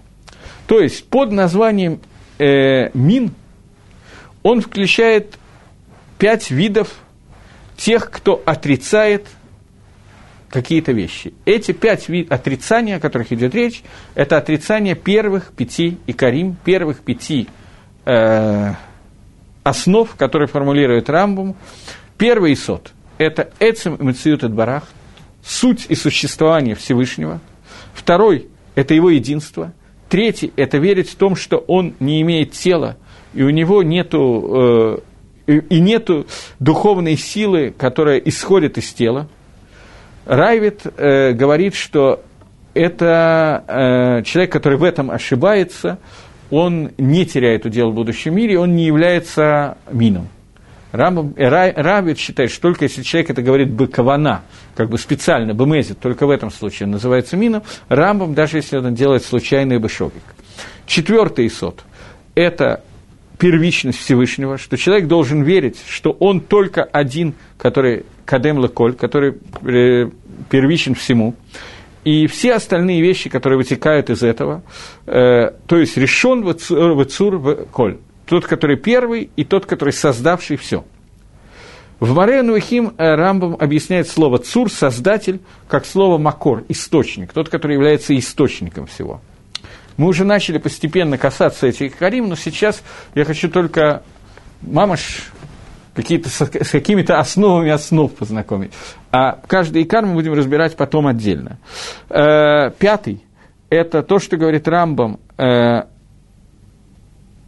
То 0.66 0.80
есть 0.80 1.04
под 1.08 1.32
названием 1.32 2.00
э, 2.38 2.90
мин 2.94 3.34
он 4.42 4.60
включает 4.60 5.38
пять 6.18 6.50
видов 6.50 6.94
тех, 7.76 8.10
кто 8.10 8.42
отрицает 8.44 9.26
какие-то 10.48 10.92
вещи. 10.92 11.32
Эти 11.44 11.72
пять 11.72 12.08
видов 12.08 12.32
отрицания, 12.32 12.96
о 12.96 13.00
которых 13.00 13.32
идет 13.32 13.54
речь, 13.54 13.82
это 14.14 14.36
отрицание 14.36 14.94
первых 14.94 15.52
пяти 15.52 15.98
икарим, 16.06 16.56
первых 16.64 17.00
пяти 17.00 17.48
э, 18.04 18.74
основ, 19.62 20.14
которые 20.16 20.48
формулирует 20.48 21.08
Рамбум, 21.08 21.56
Первый 22.22 22.54
сот– 22.54 22.92
это 23.18 23.50
Эцем 23.58 23.96
и 23.96 24.02
Мациют 24.04 24.48
Барах, 24.48 24.84
суть 25.44 25.86
и 25.88 25.96
существование 25.96 26.76
Всевышнего. 26.76 27.40
Второй– 27.94 28.46
это 28.76 28.94
его 28.94 29.10
единство. 29.10 29.72
Третий– 30.08 30.52
это 30.56 30.78
верить 30.78 31.10
в 31.10 31.16
том, 31.16 31.34
что 31.34 31.56
он 31.56 31.94
не 31.98 32.22
имеет 32.22 32.52
тела, 32.52 32.96
и 33.34 33.42
у 33.42 33.50
него 33.50 33.82
нету, 33.82 35.02
э, 35.48 35.60
и 35.68 35.80
нету 35.80 36.28
духовной 36.60 37.16
силы, 37.16 37.74
которая 37.76 38.18
исходит 38.18 38.78
из 38.78 38.92
тела. 38.92 39.28
Райвит 40.24 40.82
э, 40.96 41.32
говорит, 41.32 41.74
что 41.74 42.22
это 42.72 43.64
э, 43.66 44.22
человек, 44.22 44.52
который 44.52 44.78
в 44.78 44.84
этом 44.84 45.10
ошибается, 45.10 45.98
он 46.52 46.92
не 46.98 47.26
теряет 47.26 47.66
удел 47.66 47.90
в 47.90 47.94
будущем 47.96 48.36
мире, 48.36 48.60
он 48.60 48.76
не 48.76 48.84
является 48.86 49.76
мином. 49.90 50.28
Рамбам, 50.92 51.34
э, 51.36 51.48
Равид 51.48 52.18
считает, 52.18 52.50
что 52.50 52.62
только 52.62 52.84
если 52.84 53.02
человек 53.02 53.30
это 53.30 53.42
говорит 53.42 53.70
бы 53.70 53.88
кавана, 53.88 54.42
как 54.76 54.90
бы 54.90 54.98
специально, 54.98 55.54
бы 55.54 55.66
мезит, 55.66 55.98
только 55.98 56.26
в 56.26 56.30
этом 56.30 56.50
случае 56.50 56.86
он 56.86 56.92
называется 56.92 57.36
мином, 57.36 57.62
Рамбам, 57.88 58.34
даже 58.34 58.58
если 58.58 58.76
он 58.76 58.94
делает 58.94 59.24
случайный 59.24 59.78
бешогик. 59.78 60.22
Четвертый 60.86 61.48
сот– 61.50 61.82
это 62.34 62.84
первичность 63.38 63.98
Всевышнего, 63.98 64.58
что 64.58 64.76
человек 64.76 65.08
должен 65.08 65.42
верить, 65.42 65.78
что 65.88 66.12
он 66.12 66.40
только 66.40 66.84
один, 66.84 67.34
который 67.58 68.04
кадем 68.24 68.62
леколь, 68.62 68.94
который 68.94 69.34
э, 69.62 70.10
первичен 70.50 70.94
всему, 70.94 71.34
и 72.04 72.26
все 72.26 72.54
остальные 72.54 73.00
вещи, 73.00 73.30
которые 73.30 73.56
вытекают 73.58 74.10
из 74.10 74.22
этого, 74.22 74.62
э, 75.06 75.52
то 75.66 75.76
есть 75.76 75.96
решен 75.96 76.42
в 76.42 77.04
цур 77.06 77.66
коль, 77.72 77.98
тот, 78.32 78.46
который 78.46 78.78
первый, 78.78 79.28
и 79.36 79.44
тот, 79.44 79.66
который 79.66 79.92
создавший 79.92 80.56
все. 80.56 80.86
В 82.00 82.14
Маре 82.14 82.40
Нуахим 82.40 82.94
э, 82.96 83.14
Рамбам 83.14 83.58
объясняет 83.60 84.08
слово 84.08 84.38
«цур», 84.38 84.72
«создатель», 84.72 85.42
как 85.68 85.84
слово 85.84 86.16
«макор», 86.16 86.64
«источник», 86.70 87.34
тот, 87.34 87.50
который 87.50 87.74
является 87.74 88.16
источником 88.16 88.86
всего. 88.86 89.20
Мы 89.98 90.08
уже 90.08 90.24
начали 90.24 90.56
постепенно 90.56 91.18
касаться 91.18 91.66
этих 91.66 91.94
карим, 91.94 92.30
но 92.30 92.34
сейчас 92.34 92.82
я 93.14 93.26
хочу 93.26 93.50
только 93.50 94.02
мамаш 94.62 95.30
какие-то, 95.92 96.30
с 96.30 96.70
какими-то 96.70 97.18
основами 97.18 97.70
основ 97.70 98.10
познакомить. 98.14 98.72
А 99.10 99.38
каждый 99.46 99.82
икар 99.82 100.06
мы 100.06 100.14
будем 100.14 100.32
разбирать 100.32 100.74
потом 100.74 101.06
отдельно. 101.06 101.58
Э, 102.08 102.70
пятый 102.78 103.22
это 103.68 104.02
то, 104.02 104.18
что 104.18 104.38
говорит 104.38 104.66
Рамбам, 104.66 105.20
э, 105.36 105.82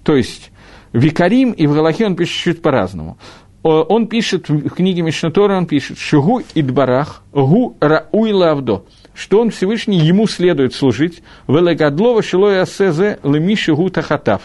то 0.05 0.15
есть 0.15 0.51
Викарим 0.95 1.51
и 1.51 1.67
в 1.67 1.75
Галахе 1.75 2.07
он 2.07 2.17
пишет 2.17 2.37
чуть 2.37 2.63
по-разному. 2.63 3.19
Он 3.65 4.07
пишет 4.07 4.49
в 4.49 4.71
книге 4.71 5.03
Мишнатора, 5.03 5.57
он 5.57 5.67
пишет 5.67 5.99
«Шигу 5.99 6.43
идбарах, 6.55 7.23
гу 7.33 7.77
рауй 7.81 8.33
лавдо», 8.33 8.85
что 9.15 9.41
он 9.41 9.51
Всевышний, 9.51 9.99
ему 9.99 10.27
следует 10.27 10.75
служить, 10.75 11.23
«Велегадлова 11.49 12.23
шилоя 12.23 12.67
сезе 12.67 13.19
лемиши 13.25 13.75
гу 13.75 13.89
тахатав». 13.89 14.43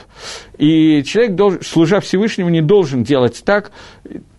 И 0.57 1.03
человек, 1.03 1.35
должен, 1.35 1.61
служа 1.61 1.99
Всевышнему, 1.99 2.49
не 2.49 2.61
должен 2.61 3.03
делать 3.03 3.43
так, 3.45 3.71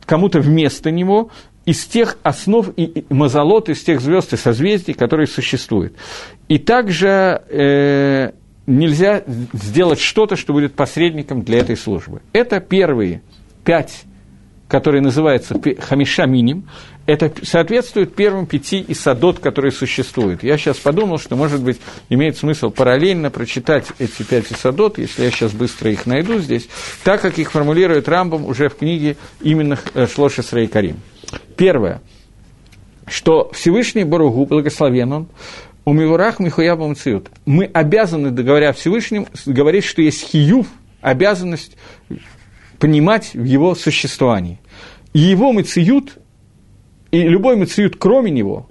кому-то 0.07 0.41
вместо 0.41 0.91
него, 0.91 1.31
из 1.67 1.85
тех 1.85 2.17
основ 2.23 2.71
и 2.77 3.05
мазолот, 3.11 3.69
из 3.69 3.83
тех 3.83 4.01
звезд 4.01 4.33
и 4.33 4.37
созвездий, 4.37 4.95
которые 4.95 5.27
существуют. 5.27 5.95
И 6.49 6.59
также 6.59 7.43
э, 7.51 8.33
нельзя 8.71 9.23
сделать 9.53 10.01
что-то, 10.01 10.37
что 10.37 10.53
будет 10.53 10.75
посредником 10.75 11.43
для 11.43 11.59
этой 11.59 11.77
службы. 11.77 12.23
Это 12.33 12.61
первые 12.61 13.23
пять, 13.65 14.03
которые 14.69 15.03
называются 15.03 15.61
хамиша 15.81 16.27
миним, 16.27 16.67
это 17.07 17.33
соответствует 17.43 18.15
первым 18.15 18.47
пяти 18.47 18.85
исадот, 18.87 19.41
которые 19.41 19.73
существуют. 19.73 20.45
Я 20.45 20.57
сейчас 20.57 20.77
подумал, 20.77 21.19
что, 21.19 21.35
может 21.35 21.61
быть, 21.61 21.81
имеет 22.09 22.37
смысл 22.37 22.71
параллельно 22.71 23.31
прочитать 23.31 23.87
эти 23.99 24.23
пять 24.23 24.53
исадот, 24.53 24.99
если 24.99 25.25
я 25.25 25.31
сейчас 25.31 25.53
быстро 25.53 25.91
их 25.91 26.07
найду 26.07 26.39
здесь, 26.39 26.69
так 27.03 27.21
как 27.21 27.39
их 27.39 27.51
формулирует 27.51 28.09
Рамбом 28.09 28.45
уже 28.45 28.69
в 28.69 28.77
книге 28.77 29.17
именно 29.41 29.77
э, 29.95 30.07
Шлоши 30.07 30.45
Срей 30.45 30.69
Карим. 30.69 31.01
Первое, 31.57 32.01
что 33.09 33.51
Всевышний 33.53 34.05
Баругу, 34.05 34.47
благословен 34.47 35.13
он, 35.13 35.29
у 35.85 35.93
Мивурах 35.93 36.39
Михуяба 36.41 36.87
Мациют. 36.87 37.31
Мы 37.47 37.65
обязаны, 37.65 38.31
говоря 38.31 38.73
Всевышним, 38.73 39.27
говорить, 39.47 39.85
что 39.85 40.03
есть 40.03 40.23
хиюв, 40.23 40.67
обязанность 41.01 41.77
понимать 42.79 43.35
в 43.35 43.45
его 43.45 43.75
существовании. 43.75 44.59
И 45.13 45.21
его 45.21 45.53
мациют, 45.53 46.19
и 47.11 47.23
любой 47.23 47.57
мациют, 47.57 47.97
кроме 47.99 48.31
него, 48.31 48.69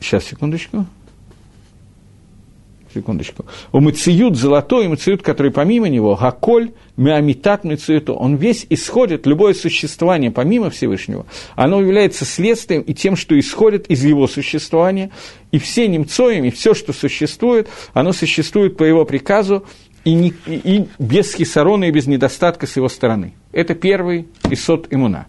сейчас, 0.00 0.24
секундочку, 0.24 0.86
секундочку, 2.92 3.46
у 3.72 3.80
Мациют 3.80 4.36
золотой, 4.36 4.84
и 4.84 4.88
Мациют, 4.88 5.22
который 5.22 5.50
помимо 5.50 5.88
него, 5.88 6.16
Гаколь, 6.16 6.72
Меамитат 6.96 7.64
Мациюту, 7.64 8.14
он 8.14 8.36
весь 8.36 8.66
исходит, 8.68 9.26
любое 9.26 9.54
существование 9.54 10.30
помимо 10.30 10.70
Всевышнего, 10.70 11.26
оно 11.56 11.80
является 11.80 12.24
следствием 12.24 12.82
и 12.82 12.94
тем, 12.94 13.16
что 13.16 13.38
исходит 13.38 13.86
из 13.88 14.04
его 14.04 14.26
существования, 14.26 15.10
и 15.52 15.58
все 15.58 15.88
немцоем, 15.88 16.44
и 16.44 16.50
все, 16.50 16.74
что 16.74 16.92
существует, 16.92 17.68
оно 17.92 18.12
существует 18.12 18.76
по 18.76 18.84
его 18.84 19.04
приказу, 19.04 19.64
и, 20.04 20.14
не, 20.14 20.32
и 20.46 20.88
без 20.98 21.34
хисарона, 21.34 21.84
и 21.84 21.90
без 21.90 22.06
недостатка 22.06 22.66
с 22.66 22.76
его 22.76 22.88
стороны. 22.88 23.34
Это 23.52 23.74
первый 23.74 24.28
исот 24.48 24.86
иммуна. 24.90 25.26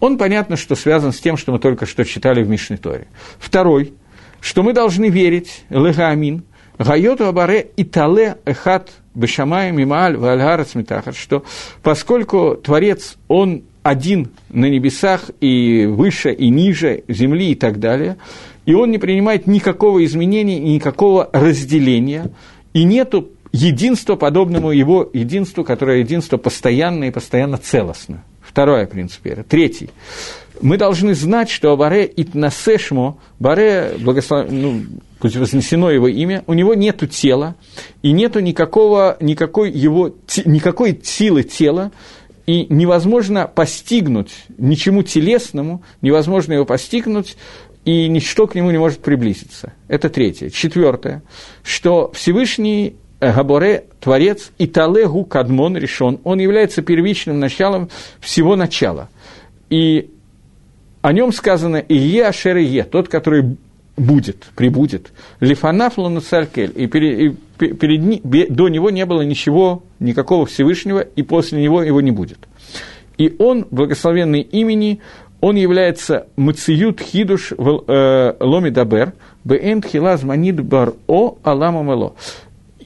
Он, 0.00 0.16
понятно, 0.16 0.56
что 0.56 0.76
связан 0.76 1.12
с 1.12 1.18
тем, 1.18 1.36
что 1.36 1.50
мы 1.50 1.58
только 1.58 1.84
что 1.84 2.04
читали 2.04 2.44
в 2.44 2.48
Мишной 2.48 2.78
Торе. 2.78 3.08
Второй– 3.38 3.94
что 4.40 4.62
мы 4.62 4.72
должны 4.72 5.08
верить, 5.08 5.64
легаамин, 5.70 6.44
гайоту 6.78 7.26
абаре 7.26 7.68
и 7.76 7.84
тале 7.84 8.38
эхат 8.44 8.90
бешамай 9.14 9.72
мималь 9.72 10.16
вальгарец 10.16 10.74
митахар, 10.74 11.14
что 11.14 11.44
поскольку 11.82 12.54
Творец, 12.54 13.16
он 13.26 13.64
один 13.82 14.30
на 14.50 14.66
небесах 14.66 15.30
и 15.40 15.86
выше, 15.86 16.32
и 16.32 16.50
ниже 16.50 17.04
земли 17.08 17.52
и 17.52 17.54
так 17.54 17.80
далее, 17.80 18.16
и 18.66 18.74
он 18.74 18.90
не 18.90 18.98
принимает 18.98 19.46
никакого 19.46 20.04
изменения 20.04 20.58
никакого 20.58 21.28
разделения, 21.32 22.30
и 22.74 22.84
нету 22.84 23.30
единства, 23.50 24.14
подобному 24.16 24.70
его 24.72 25.08
единству, 25.12 25.64
которое 25.64 26.00
единство 26.00 26.36
постоянное 26.36 27.08
и 27.08 27.12
постоянно 27.12 27.56
целостно. 27.56 28.22
Второе 28.48 28.86
принцип 28.86 29.24
веры. 29.24 29.44
Третий 29.48 29.90
мы 30.60 30.76
должны 30.76 31.14
знать, 31.14 31.50
что 31.50 31.76
Баре 31.76 32.10
Итнасешмо, 32.16 33.18
Баре, 33.38 33.94
благослов... 33.98 34.50
ну, 34.50 34.82
пусть 35.18 35.36
вознесено 35.36 35.90
его 35.90 36.08
имя, 36.08 36.44
у 36.46 36.54
него 36.54 36.74
нет 36.74 37.08
тела, 37.10 37.56
и 38.02 38.12
нет 38.12 38.36
никакого, 38.36 39.16
никакой, 39.20 39.70
его, 39.70 40.14
никакой 40.44 41.00
силы 41.02 41.42
тела, 41.42 41.92
и 42.46 42.66
невозможно 42.70 43.46
постигнуть 43.46 44.32
ничему 44.56 45.02
телесному, 45.02 45.82
невозможно 46.00 46.54
его 46.54 46.64
постигнуть, 46.64 47.36
и 47.84 48.08
ничто 48.08 48.46
к 48.46 48.54
нему 48.54 48.70
не 48.70 48.78
может 48.78 49.00
приблизиться. 49.00 49.72
Это 49.86 50.08
третье. 50.08 50.50
Четвертое, 50.50 51.22
что 51.62 52.10
Всевышний 52.14 52.96
Габоре, 53.20 53.84
Творец, 54.00 54.52
и 54.58 54.66
Талегу 54.66 55.24
Кадмон 55.24 55.76
решен, 55.76 56.18
он 56.24 56.38
является 56.38 56.82
первичным 56.82 57.40
началом 57.40 57.88
всего 58.20 58.56
начала. 58.56 59.08
И 59.70 60.10
о 61.02 61.12
нем 61.12 61.32
сказано 61.32 61.76
«Ие 61.88 62.26
Ашер 62.26 62.56
Ие», 62.56 62.84
тот, 62.84 63.08
который 63.08 63.56
будет, 63.96 64.46
прибудет. 64.54 65.12
Лифанаф 65.40 65.98
Лануцалькель, 65.98 66.72
и, 66.74 66.86
перед, 66.86 67.18
и 67.20 67.36
перед, 67.58 68.22
до 68.54 68.68
него 68.68 68.90
не 68.90 69.04
было 69.04 69.22
ничего, 69.22 69.82
никакого 69.98 70.46
Всевышнего, 70.46 71.00
и 71.00 71.22
после 71.22 71.62
него 71.62 71.82
его 71.82 72.00
не 72.00 72.12
будет. 72.12 72.38
И 73.16 73.34
он, 73.38 73.66
благословенный 73.70 74.40
имени, 74.40 75.00
он 75.40 75.56
является 75.56 76.26
Мациют 76.36 77.00
Хидуш 77.00 77.52
э, 77.52 78.34
Ломи 78.40 78.70
Дабер, 78.70 79.12
Хилаз 79.44 80.22
Манид 80.22 80.62
Бар 80.62 80.94
О 81.06 81.36
Алама 81.42 81.82
Мело. 81.82 82.14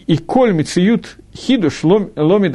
И 0.07 0.17
коль 0.17 0.53
Мациют 0.53 1.17
Хидуш 1.35 1.85
Ломи 1.85 2.49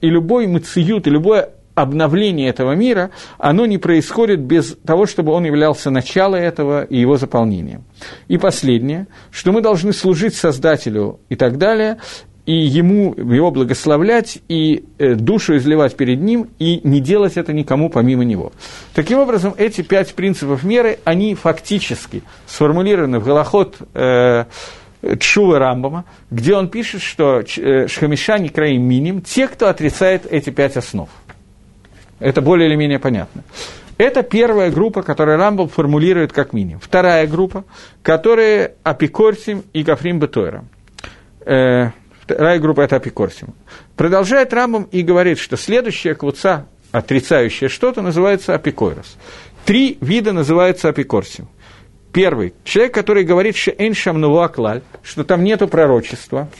и 0.00 0.08
любой 0.08 0.46
Мациют, 0.46 1.06
и 1.06 1.10
любое 1.10 1.50
обновление 1.74 2.48
этого 2.48 2.72
мира, 2.72 3.10
оно 3.38 3.66
не 3.66 3.78
происходит 3.78 4.40
без 4.40 4.76
того, 4.84 5.06
чтобы 5.06 5.32
он 5.32 5.44
являлся 5.44 5.90
началом 5.90 6.40
этого 6.40 6.84
и 6.84 6.98
его 6.98 7.16
заполнением. 7.16 7.84
И 8.28 8.38
последнее, 8.38 9.06
что 9.30 9.52
мы 9.52 9.62
должны 9.62 9.92
служить 9.92 10.34
Создателю 10.34 11.20
и 11.28 11.36
так 11.36 11.58
далее, 11.58 11.98
и 12.44 12.54
ему, 12.54 13.14
его 13.14 13.52
благословлять, 13.52 14.38
и 14.48 14.84
э, 14.98 15.14
душу 15.14 15.56
изливать 15.56 15.96
перед 15.96 16.20
ним, 16.20 16.48
и 16.58 16.80
не 16.82 17.00
делать 17.00 17.36
это 17.36 17.52
никому 17.52 17.88
помимо 17.88 18.24
него. 18.24 18.52
Таким 18.94 19.18
образом, 19.18 19.54
эти 19.56 19.82
пять 19.82 20.12
принципов 20.14 20.64
меры, 20.64 20.98
они 21.04 21.36
фактически 21.36 22.24
сформулированы 22.46 23.20
в 23.20 23.24
Голоход 23.24 23.76
э, 23.94 24.46
Чува 25.18 25.58
Рамбама, 25.58 26.04
где 26.30 26.54
он 26.54 26.68
пишет, 26.68 27.02
что 27.02 27.40
э, 27.40 27.88
Шхамиша 27.88 28.38
не 28.38 28.48
краим 28.48 28.82
миним, 28.82 29.20
те, 29.20 29.48
кто 29.48 29.68
отрицает 29.68 30.26
эти 30.30 30.50
пять 30.50 30.76
основ. 30.76 31.08
Это 32.20 32.40
более 32.40 32.68
или 32.68 32.76
менее 32.76 33.00
понятно. 33.00 33.42
Это 33.98 34.22
первая 34.22 34.70
группа, 34.70 35.02
которую 35.02 35.38
Рамбом 35.38 35.68
формулирует 35.68 36.32
как 36.32 36.52
минимум. 36.52 36.80
Вторая 36.80 37.26
группа, 37.26 37.64
которая 38.02 38.74
Апикорсим 38.84 39.64
и 39.72 39.82
Гафрим 39.82 40.20
Бетойра. 40.20 40.64
Э, 41.44 41.90
вторая 42.20 42.58
группа– 42.60 42.80
это 42.82 42.96
Апикорсим. 42.96 43.54
Продолжает 43.96 44.52
Рамбом 44.54 44.84
и 44.84 45.02
говорит, 45.02 45.38
что 45.38 45.56
следующая 45.56 46.14
квуца, 46.14 46.66
отрицающая 46.92 47.68
что-то, 47.68 48.02
называется 48.02 48.54
Апикойрос. 48.54 49.16
Три 49.64 49.98
вида 50.00 50.32
называются 50.32 50.88
Апикорсим. 50.88 51.48
Первый– 52.12 52.54
человек, 52.64 52.94
который 52.94 53.24
говорит, 53.24 53.56
что 53.56 53.70
«эншам 53.70 54.20
нуваклаль», 54.20 54.82
что 55.02 55.24
там 55.24 55.44
нету 55.44 55.68
пророчества– 55.68 56.48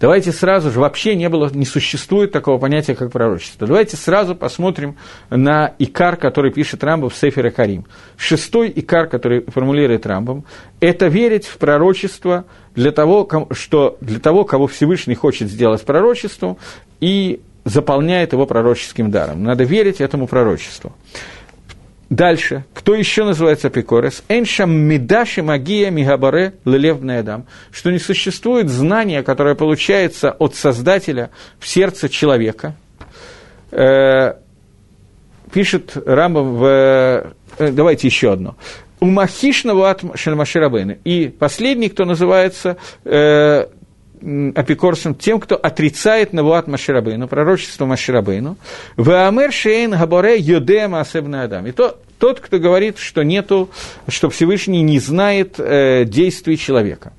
Давайте 0.00 0.30
сразу 0.30 0.70
же, 0.70 0.78
вообще 0.78 1.16
не 1.16 1.28
было, 1.28 1.50
не 1.52 1.66
существует 1.66 2.30
такого 2.30 2.58
понятия, 2.58 2.94
как 2.94 3.10
пророчество. 3.10 3.66
Давайте 3.66 3.96
сразу 3.96 4.36
посмотрим 4.36 4.96
на 5.28 5.74
икар, 5.78 6.16
который 6.16 6.52
пишет 6.52 6.84
Рамбов 6.84 7.14
в 7.14 7.16
Сефере 7.16 7.50
Карим. 7.50 7.84
Шестой 8.16 8.72
икар, 8.74 9.08
который 9.08 9.44
формулирует 9.48 10.06
Рамбом, 10.06 10.44
это 10.78 11.08
верить 11.08 11.46
в 11.46 11.58
пророчество 11.58 12.44
для 12.76 12.92
того, 12.92 13.28
что, 13.50 13.98
для 14.00 14.20
того, 14.20 14.44
кого 14.44 14.68
Всевышний 14.68 15.16
хочет 15.16 15.48
сделать 15.48 15.84
пророчеством, 15.84 16.58
и 17.00 17.40
заполняет 17.64 18.32
его 18.32 18.46
пророческим 18.46 19.10
даром. 19.10 19.42
Надо 19.42 19.64
верить 19.64 20.00
этому 20.00 20.26
пророчеству. 20.26 20.92
Дальше. 22.10 22.64
Кто 22.72 22.94
еще 22.94 23.24
называется 23.24 23.68
апикорес? 23.68 24.22
Эншам 24.28 24.70
медаши 24.70 25.42
магия 25.42 25.90
мигабаре 25.90 26.54
лелевный 26.64 27.18
адам. 27.18 27.44
Что 27.70 27.90
не 27.90 27.98
существует 27.98 28.70
знания, 28.70 29.22
которое 29.22 29.54
получается 29.54 30.30
от 30.30 30.54
Создателя 30.54 31.30
в 31.58 31.68
сердце 31.68 32.08
человека. 32.08 32.74
Э, 33.70 34.34
пишет 35.52 35.96
Рамбам 36.06 36.54
в... 36.54 36.64
Э, 37.58 37.70
давайте 37.72 38.06
еще 38.06 38.32
одно. 38.32 38.56
У 39.00 39.06
Махишного 39.06 39.90
от 39.90 40.02
Шельмаширабейна. 40.18 40.96
И 41.04 41.28
последний, 41.28 41.90
кто 41.90 42.06
называется 42.06 42.78
э, 43.04 43.66
апикорсом 44.54 45.14
тем, 45.14 45.40
кто 45.40 45.56
отрицает 45.56 46.32
Навуат 46.32 46.66
Маширабейну, 46.66 47.28
пророчество 47.28 47.86
Маширабейну, 47.86 48.56
в 48.96 49.26
Амер 49.26 49.52
Шейн 49.52 49.92
Габоре 49.92 50.38
Йодема 50.38 51.00
Асебна 51.00 51.44
Адам. 51.44 51.66
И 51.66 51.72
то 51.72 51.98
тот, 52.18 52.40
кто 52.40 52.58
говорит, 52.58 52.98
что 52.98 53.22
нету, 53.22 53.70
что 54.08 54.28
Всевышний 54.28 54.82
не 54.82 54.98
знает 54.98 55.54
э, 55.58 56.04
действий 56.04 56.58
человека. 56.58 57.12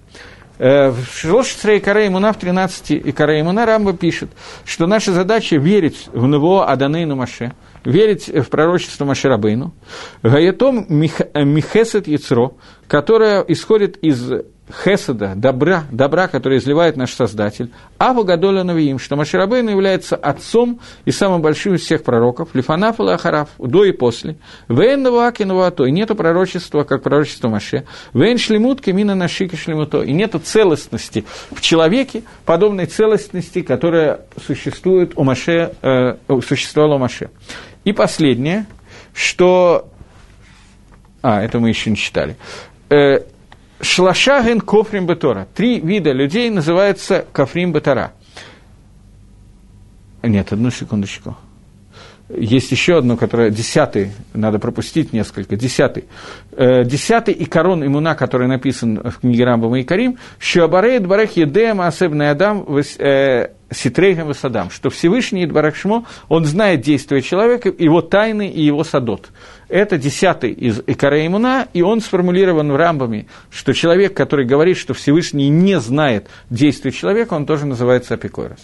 Э, 0.59 0.89
в 0.89 1.05
Шлошицре 1.15 1.77
и 1.77 1.79
Каре 1.79 2.07
Имуна 2.07 2.33
в 2.33 2.37
13 2.37 2.91
и 2.91 3.11
Каре 3.13 3.39
Имуна 3.39 3.65
Рамба 3.65 3.93
пишет, 3.93 4.29
что 4.65 4.87
наша 4.87 5.13
задача 5.13 5.55
верить 5.55 6.09
в 6.11 6.27
него 6.27 6.67
Аданейну 6.67 7.15
Маше, 7.15 7.53
верить 7.85 8.27
в 8.27 8.43
пророчество 8.49 9.05
Маширабейну, 9.05 9.73
Гаятом 10.21 10.85
Михесет 10.89 12.07
Яцро, 12.07 12.55
которое 12.89 13.41
исходит 13.47 13.97
из 13.97 14.31
хеседа, 14.83 15.33
добра, 15.35 15.85
добра, 15.91 16.27
который 16.27 16.57
изливает 16.57 16.97
наш 16.97 17.13
Создатель, 17.13 17.71
а 17.97 18.13
Гадоля 18.13 18.63
Навиим, 18.63 18.99
что 18.99 19.15
Маширабейн 19.15 19.69
является 19.69 20.15
отцом 20.15 20.79
и 21.05 21.11
самым 21.11 21.41
большим 21.41 21.75
из 21.75 21.81
всех 21.81 22.03
пророков, 22.03 22.49
Лифанаф 22.53 22.99
и 22.99 23.03
Ахараф, 23.03 23.49
до 23.57 23.85
и 23.85 23.91
после, 23.91 24.37
Вейн 24.67 25.03
Наваки 25.03 25.45
то 25.75 25.85
и 25.85 25.91
нету 25.91 26.15
пророчества, 26.15 26.83
как 26.83 27.03
пророчество 27.03 27.47
Маше, 27.47 27.85
Вейн 28.13 28.37
Шлемут 28.37 28.81
Кемина 28.81 29.15
Нашики 29.15 29.55
Шлемуто, 29.55 30.01
и 30.01 30.11
нету 30.11 30.39
целостности 30.39 31.25
в 31.51 31.61
человеке, 31.61 32.23
подобной 32.45 32.85
целостности, 32.85 33.61
которая 33.61 34.21
существует 34.45 35.13
у 35.15 35.23
Маше, 35.23 35.73
э, 35.81 36.17
существовала 36.47 36.95
у 36.95 36.99
Маше. 36.99 37.29
И 37.85 37.93
последнее, 37.93 38.65
что... 39.13 39.89
А, 41.21 41.43
это 41.43 41.59
мы 41.59 41.69
еще 41.69 41.89
не 41.89 41.97
читали. 41.97 42.37
Э, 42.89 43.19
Шлашаген 43.81 44.59
кофрим 44.59 45.05
бетора. 45.05 45.47
Три 45.55 45.79
вида 45.79 46.11
людей 46.11 46.49
называются 46.49 47.25
кофрим 47.31 47.71
бетора. 47.71 48.11
Нет, 50.21 50.51
одну 50.51 50.69
секундочку. 50.69 51.37
Есть 52.29 52.71
еще 52.71 52.97
одно, 52.97 53.17
которое 53.17 53.49
десятый, 53.49 54.11
надо 54.33 54.59
пропустить 54.59 55.13
несколько, 55.13 55.55
десятый. 55.55 56.05
Э, 56.51 56.83
десятый 56.83 57.33
и 57.33 57.45
корон 57.45 57.83
имуна, 57.83 58.15
который 58.15 58.47
написан 58.47 59.01
в 59.03 59.19
книге 59.19 59.45
Рамбама 59.45 59.79
и 59.79 59.83
Карим, 59.83 60.17
«Шуабарей 60.37 60.99
дбарех 60.99 61.37
едем 61.37 61.81
асебный 61.81 62.29
адам 62.29 62.65
э, 63.69 63.73
ситрейхам 63.73 64.27
высадам», 64.27 64.69
что 64.69 64.89
Всевышний 64.89 65.45
Идбарахшмо, 65.45 66.05
он 66.27 66.45
знает 66.45 66.81
действия 66.81 67.21
человека, 67.21 67.73
его 67.77 68.01
тайны 68.01 68.49
и 68.49 68.61
его 68.61 68.83
садот. 68.83 69.29
Это 69.69 69.99
десятый 69.99 70.51
из 70.51 70.81
Икареимуна, 70.87 71.67
и 71.73 71.83
он 71.83 72.01
сформулирован 72.01 72.71
в 72.71 72.75
Рамбами, 72.75 73.27
что 73.51 73.73
человек, 73.73 74.15
который 74.15 74.45
говорит, 74.45 74.77
что 74.77 74.95
Всевышний 74.95 75.49
не 75.49 75.79
знает 75.79 76.27
действий 76.49 76.91
человека, 76.91 77.35
он 77.35 77.45
тоже 77.45 77.67
называется 77.67 78.15
апикойрос. 78.15 78.59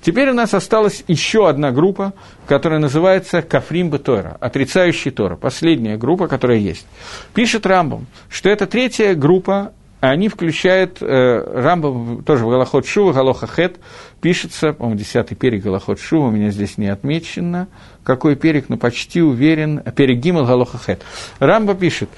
Теперь 0.00 0.30
у 0.30 0.34
нас 0.34 0.54
осталась 0.54 1.04
еще 1.08 1.48
одна 1.48 1.72
группа, 1.72 2.14
которая 2.46 2.78
называется 2.78 3.42
Кафрим 3.42 3.90
Бетора, 3.90 4.38
отрицающий 4.40 5.10
Тора, 5.10 5.36
последняя 5.36 5.98
группа, 5.98 6.26
которая 6.26 6.58
есть. 6.58 6.86
Пишет 7.34 7.66
Рамбам, 7.66 8.06
что 8.30 8.48
это 8.48 8.66
третья 8.66 9.14
группа, 9.14 9.72
они 10.10 10.28
включают, 10.28 10.98
э, 11.00 11.60
Рамбам 11.62 12.22
тоже 12.24 12.44
в 12.44 12.50
Галахот 12.50 12.86
Шува, 12.86 13.12
Галоха 13.12 13.46
Хет, 13.46 13.76
пишется, 14.20 14.72
по-моему, 14.72 14.98
десятый 14.98 15.36
перек 15.36 15.62
Галахот 15.62 16.00
Шува, 16.00 16.28
у 16.28 16.30
меня 16.30 16.50
здесь 16.50 16.78
не 16.78 16.88
отмечено, 16.88 17.68
какой 18.02 18.36
перек, 18.36 18.68
но 18.68 18.76
почти 18.76 19.22
уверен, 19.22 19.82
перек 19.96 20.18
Гимал 20.18 20.46
Галоха 20.46 20.78
Хет. 20.78 21.02
Рамба 21.38 21.74
пишет, 21.74 22.10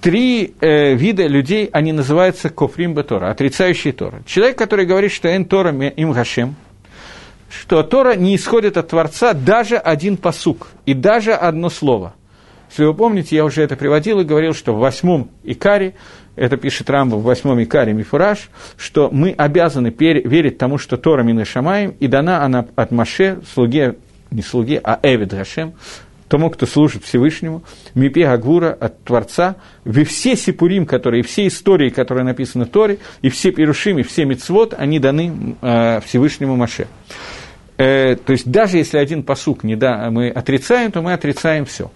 три 0.00 0.54
э, 0.60 0.94
вида 0.94 1.26
людей, 1.26 1.68
они 1.72 1.92
называются 1.92 2.50
кофрим 2.50 2.94
Тора, 3.02 3.30
отрицающие 3.30 3.92
Тора. 3.92 4.22
Человек, 4.26 4.56
который 4.58 4.86
говорит, 4.86 5.12
что 5.12 5.28
эн 5.28 5.44
Тора 5.44 5.72
им 5.72 6.12
Гашем, 6.12 6.56
что 7.50 7.82
Тора 7.82 8.14
не 8.14 8.36
исходит 8.36 8.76
от 8.76 8.88
Творца 8.88 9.32
даже 9.32 9.76
один 9.76 10.16
посук 10.16 10.68
и 10.86 10.94
даже 10.94 11.32
одно 11.32 11.70
слово. 11.70 12.14
Если 12.70 12.84
вы 12.84 12.94
помните, 12.94 13.34
я 13.34 13.44
уже 13.44 13.62
это 13.62 13.76
приводил 13.76 14.20
и 14.20 14.24
говорил, 14.24 14.52
что 14.52 14.74
в 14.74 14.78
восьмом 14.78 15.30
Икаре 15.42 15.94
это 16.38 16.56
пишет 16.56 16.90
Рамбо 16.90 17.16
в 17.16 17.22
восьмом 17.22 17.62
Икаре 17.62 17.92
Мифураж, 17.92 18.50
что 18.76 19.10
мы 19.10 19.30
обязаны 19.30 19.94
верить 19.98 20.58
тому, 20.58 20.78
что 20.78 20.96
Тора 20.96 21.22
Мина 21.22 21.44
Шамаем, 21.44 21.94
и 21.98 22.06
дана 22.06 22.44
она 22.44 22.66
от 22.76 22.90
Маше, 22.90 23.40
слуге, 23.52 23.96
не 24.30 24.42
слуге, 24.42 24.80
а 24.82 24.98
Эвид 25.02 25.30
Гашем, 25.30 25.74
тому, 26.28 26.50
кто 26.50 26.66
служит 26.66 27.04
Всевышнему, 27.04 27.62
Мипе 27.94 28.28
Агвура 28.28 28.72
от 28.72 29.02
Творца, 29.02 29.56
вы 29.84 30.04
все 30.04 30.36
сипурим, 30.36 30.86
которые, 30.86 31.22
все 31.22 31.46
истории, 31.46 31.90
которые 31.90 32.24
написаны 32.24 32.66
в 32.66 32.68
Торе, 32.68 32.98
и 33.22 33.30
все 33.30 33.50
перушим, 33.50 33.98
и 33.98 34.02
все 34.02 34.24
мицвод, 34.24 34.74
они 34.76 34.98
даны 34.98 35.56
э, 35.60 36.00
Всевышнему 36.04 36.56
Маше. 36.56 36.86
Э, 37.78 38.16
то 38.16 38.32
есть 38.32 38.50
даже 38.50 38.76
если 38.76 38.98
один 38.98 39.22
посук 39.22 39.64
не 39.64 39.76
да, 39.76 40.10
мы 40.10 40.28
отрицаем, 40.28 40.92
то 40.92 41.00
мы 41.00 41.12
отрицаем 41.12 41.64
все. 41.64 41.90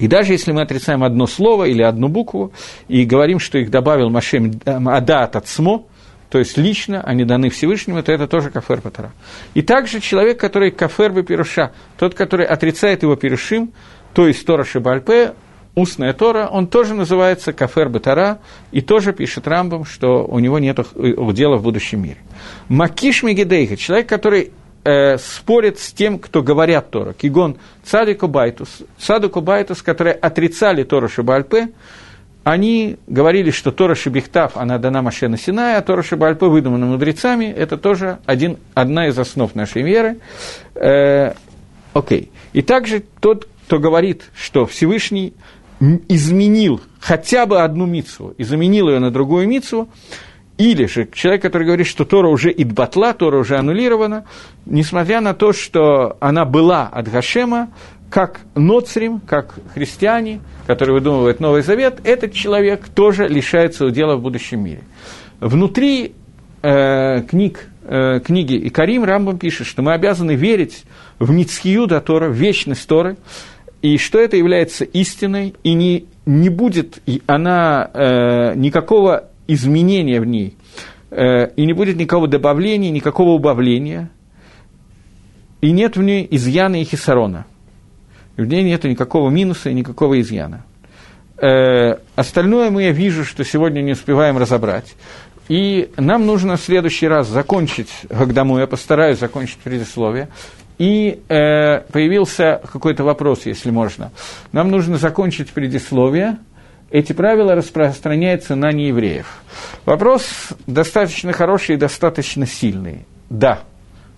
И 0.00 0.08
даже 0.08 0.32
если 0.32 0.50
мы 0.50 0.62
отрицаем 0.62 1.04
одно 1.04 1.26
слово 1.26 1.64
или 1.64 1.82
одну 1.82 2.08
букву 2.08 2.52
и 2.88 3.04
говорим, 3.04 3.38
что 3.38 3.58
их 3.58 3.70
добавил 3.70 4.10
Машем 4.10 4.60
Адат 4.64 5.36
от 5.36 5.46
СМО, 5.46 5.84
то 6.30 6.38
есть 6.38 6.56
лично 6.56 7.02
они 7.02 7.24
даны 7.24 7.50
Всевышнему, 7.50 8.02
то 8.02 8.10
это 8.10 8.26
тоже 8.26 8.50
кафер 8.50 8.80
патара. 8.80 9.12
И 9.54 9.62
также 9.62 10.00
человек, 10.00 10.40
который 10.40 10.70
кафер 10.70 11.12
бы 11.12 11.22
пируша, 11.22 11.72
тот, 11.98 12.14
который 12.14 12.46
отрицает 12.46 13.02
его 13.02 13.14
пирушим, 13.14 13.72
то 14.14 14.26
есть 14.26 14.44
Тора 14.46 14.64
Шибальпе, 14.64 15.34
устная 15.74 16.12
Тора, 16.12 16.48
он 16.50 16.66
тоже 16.66 16.94
называется 16.94 17.52
кафер 17.52 17.88
бетара, 17.88 18.38
и 18.72 18.80
тоже 18.80 19.12
пишет 19.12 19.46
Рамбам, 19.46 19.84
что 19.84 20.24
у 20.24 20.38
него 20.38 20.58
нет 20.58 20.78
дела 20.94 21.56
в 21.56 21.62
будущем 21.62 22.02
мире. 22.02 22.18
מכחיש 22.68 23.22
מגידיה, 23.22 23.76
человек, 23.76 24.08
который 24.08 24.52
э, 24.84 25.18
спорит 25.18 25.78
с 25.78 25.92
тем, 25.92 26.18
кто 26.18 26.42
говорят 26.42 26.90
Тора. 26.90 27.12
כגון 27.12 27.56
צדוק 27.84 28.28
ובייתוס, 28.28 28.82
צדוק 28.98 29.40
ובייתוס, 29.40 29.82
которые 29.82 30.14
отрицали 30.14 30.82
Тору 30.84 31.08
שבעל 31.08 31.45
פה, 31.45 31.68
они 32.42 32.96
говорили, 33.06 33.50
что 33.50 33.70
Тора 33.70 33.94
שבכתב, 33.94 34.56
она 34.56 34.78
дана 34.78 35.02
Моше 35.02 35.26
на 35.26 35.36
Синае, 35.36 35.78
а 35.78 35.82
Тора 35.82 36.02
שבעל 36.02 36.33
פה 36.33 36.46
выдумана 36.46 36.86
мудрецами, 36.86 37.44
это 37.44 37.76
тоже 37.76 38.18
один, 38.24 38.56
одна 38.74 39.08
из 39.08 39.18
основ 39.18 39.54
нашей 39.54 39.82
веры. 39.82 40.18
Э, 40.74 41.34
окей. 41.92 42.30
И 42.52 42.62
также 42.62 43.02
тот, 43.20 43.46
кто 43.66 43.78
говорит, 43.78 44.30
что 44.34 44.66
Всевышний 44.66 45.34
изменил 46.08 46.80
хотя 46.98 47.46
бы 47.46 47.62
одну 47.62 47.86
мицву 47.86 48.34
и 48.36 48.44
заменил 48.44 48.88
ее 48.88 48.98
на 48.98 49.10
другую 49.10 49.46
мицву, 49.48 49.88
или 50.60 50.84
же 50.84 51.08
человек, 51.14 51.40
который 51.40 51.64
говорит, 51.64 51.86
что 51.86 52.04
Тора 52.04 52.28
уже 52.28 52.52
идбатла, 52.52 53.14
Тора 53.14 53.38
уже 53.38 53.56
аннулирована, 53.56 54.26
несмотря 54.66 55.22
на 55.22 55.32
то, 55.32 55.54
что 55.54 56.18
она 56.20 56.44
была 56.44 56.86
от 56.86 57.08
Гашема, 57.08 57.70
как 58.10 58.40
ноцрим, 58.54 59.20
как 59.20 59.54
христиане, 59.72 60.40
которые 60.66 60.96
выдумывают 60.96 61.40
Новый 61.40 61.62
Завет, 61.62 62.00
этот 62.04 62.34
человек 62.34 62.88
тоже 62.94 63.26
лишается 63.26 63.86
удела 63.86 64.16
в 64.16 64.20
будущем 64.20 64.62
мире. 64.62 64.82
Внутри 65.40 66.12
э, 66.62 67.22
книг, 67.22 67.66
э, 67.84 68.20
книги 68.20 68.54
и 68.54 68.68
Карим 68.68 69.04
Рамбам 69.04 69.38
пишет, 69.38 69.66
что 69.66 69.80
мы 69.80 69.94
обязаны 69.94 70.34
верить 70.34 70.84
в 71.18 71.32
Ницхию 71.32 71.86
до 71.86 72.02
Тора, 72.02 72.28
в 72.28 72.34
вечность 72.34 72.86
Торы, 72.86 73.16
и 73.80 73.96
что 73.96 74.18
это 74.18 74.36
является 74.36 74.84
истиной, 74.84 75.54
и 75.62 75.72
не, 75.72 76.04
не 76.26 76.50
будет 76.50 77.00
она 77.26 77.90
э, 77.94 78.54
никакого 78.56 79.29
изменения 79.52 80.20
в 80.20 80.26
ней, 80.26 80.56
э, 81.10 81.48
и 81.56 81.66
не 81.66 81.72
будет 81.72 81.96
никакого 81.96 82.28
добавления, 82.28 82.90
никакого 82.90 83.30
убавления, 83.30 84.10
и 85.60 85.72
нет 85.72 85.96
в 85.96 86.02
ней 86.02 86.26
изъяна 86.30 86.80
и 86.80 86.84
хисарона. 86.84 87.46
В 88.36 88.44
ней 88.44 88.62
нет 88.62 88.84
никакого 88.84 89.28
минуса 89.28 89.70
и 89.70 89.74
никакого 89.74 90.20
изъяна. 90.20 90.64
Э, 91.36 91.96
остальное 92.16 92.70
мы, 92.70 92.84
я 92.84 92.92
вижу, 92.92 93.24
что 93.24 93.44
сегодня 93.44 93.82
не 93.82 93.92
успеваем 93.92 94.38
разобрать. 94.38 94.94
И 95.48 95.90
нам 95.96 96.26
нужно 96.26 96.56
в 96.56 96.60
следующий 96.60 97.08
раз 97.08 97.26
закончить 97.26 97.90
Гагдаму, 98.08 98.58
я 98.58 98.66
постараюсь 98.66 99.18
закончить 99.18 99.58
предисловие. 99.58 100.28
И 100.78 101.20
э, 101.28 101.80
появился 101.92 102.62
какой-то 102.72 103.04
вопрос, 103.04 103.44
если 103.44 103.70
можно. 103.70 104.12
Нам 104.52 104.70
нужно 104.70 104.96
закончить 104.96 105.50
предисловие– 105.50 106.38
эти 106.90 107.12
правила 107.12 107.54
распространяются 107.54 108.54
на 108.56 108.72
неевреев. 108.72 109.42
Вопрос 109.84 110.48
достаточно 110.66 111.32
хороший 111.32 111.76
и 111.76 111.78
достаточно 111.78 112.46
сильный. 112.46 113.06
Да, 113.28 113.60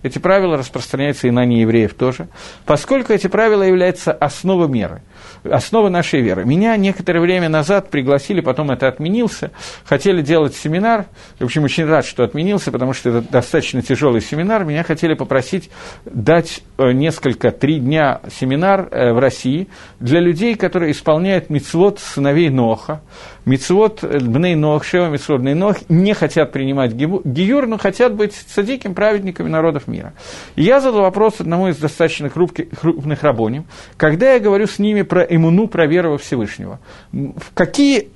эти 0.03 0.19
правила 0.19 0.57
распространяются 0.57 1.27
и 1.27 1.31
на 1.31 1.45
неевреев 1.45 1.93
тоже, 1.93 2.27
поскольку 2.65 3.13
эти 3.13 3.27
правила 3.27 3.63
являются 3.63 4.11
основой 4.11 4.67
меры, 4.67 5.01
основой 5.43 5.89
нашей 5.89 6.21
веры. 6.21 6.45
Меня 6.45 6.75
некоторое 6.77 7.21
время 7.21 7.49
назад 7.49 7.89
пригласили, 7.89 8.41
потом 8.41 8.71
это 8.71 8.87
отменился, 8.87 9.51
хотели 9.85 10.21
делать 10.21 10.55
семинар, 10.55 11.05
в 11.39 11.43
общем, 11.43 11.63
очень 11.63 11.85
рад, 11.85 12.05
что 12.05 12.23
отменился, 12.23 12.71
потому 12.71 12.93
что 12.93 13.09
это 13.09 13.21
достаточно 13.21 13.81
тяжелый 13.81 14.21
семинар, 14.21 14.65
меня 14.65 14.83
хотели 14.83 15.13
попросить 15.13 15.69
дать 16.05 16.61
э, 16.77 16.91
несколько, 16.91 17.51
три 17.51 17.79
дня 17.79 18.21
семинар 18.29 18.89
э, 18.91 19.13
в 19.13 19.19
России 19.19 19.69
для 19.99 20.19
людей, 20.19 20.55
которые 20.55 20.91
исполняют 20.91 21.49
мицвод 21.49 21.99
сыновей 21.99 22.49
Ноха, 22.49 23.01
Мицвод 23.45 24.03
Бней 24.03 24.55
Нох, 24.55 24.83
Шева 24.83 25.09
Мицвод 25.09 25.41
Бней 25.41 25.53
Нох 25.53 25.77
не 25.89 26.13
хотят 26.13 26.51
принимать 26.51 26.93
гиюр, 26.93 27.67
но 27.67 27.77
хотят 27.77 28.13
быть 28.13 28.33
садиким 28.33 28.93
праведниками 28.95 29.49
народов 29.49 29.87
мира. 29.87 30.13
И 30.55 30.63
я 30.63 30.79
задал 30.79 31.01
вопрос 31.01 31.35
одному 31.39 31.67
из 31.67 31.77
достаточно 31.77 32.29
крупных 32.29 33.23
рабоним, 33.23 33.65
когда 33.97 34.33
я 34.33 34.39
говорю 34.39 34.67
с 34.67 34.79
ними 34.79 35.01
про 35.01 35.23
иммуну, 35.23 35.67
про 35.67 35.85
веру 35.87 36.11
во 36.11 36.17
Всевышнего. 36.17 36.79
В 37.11 37.53
какие 37.53 38.09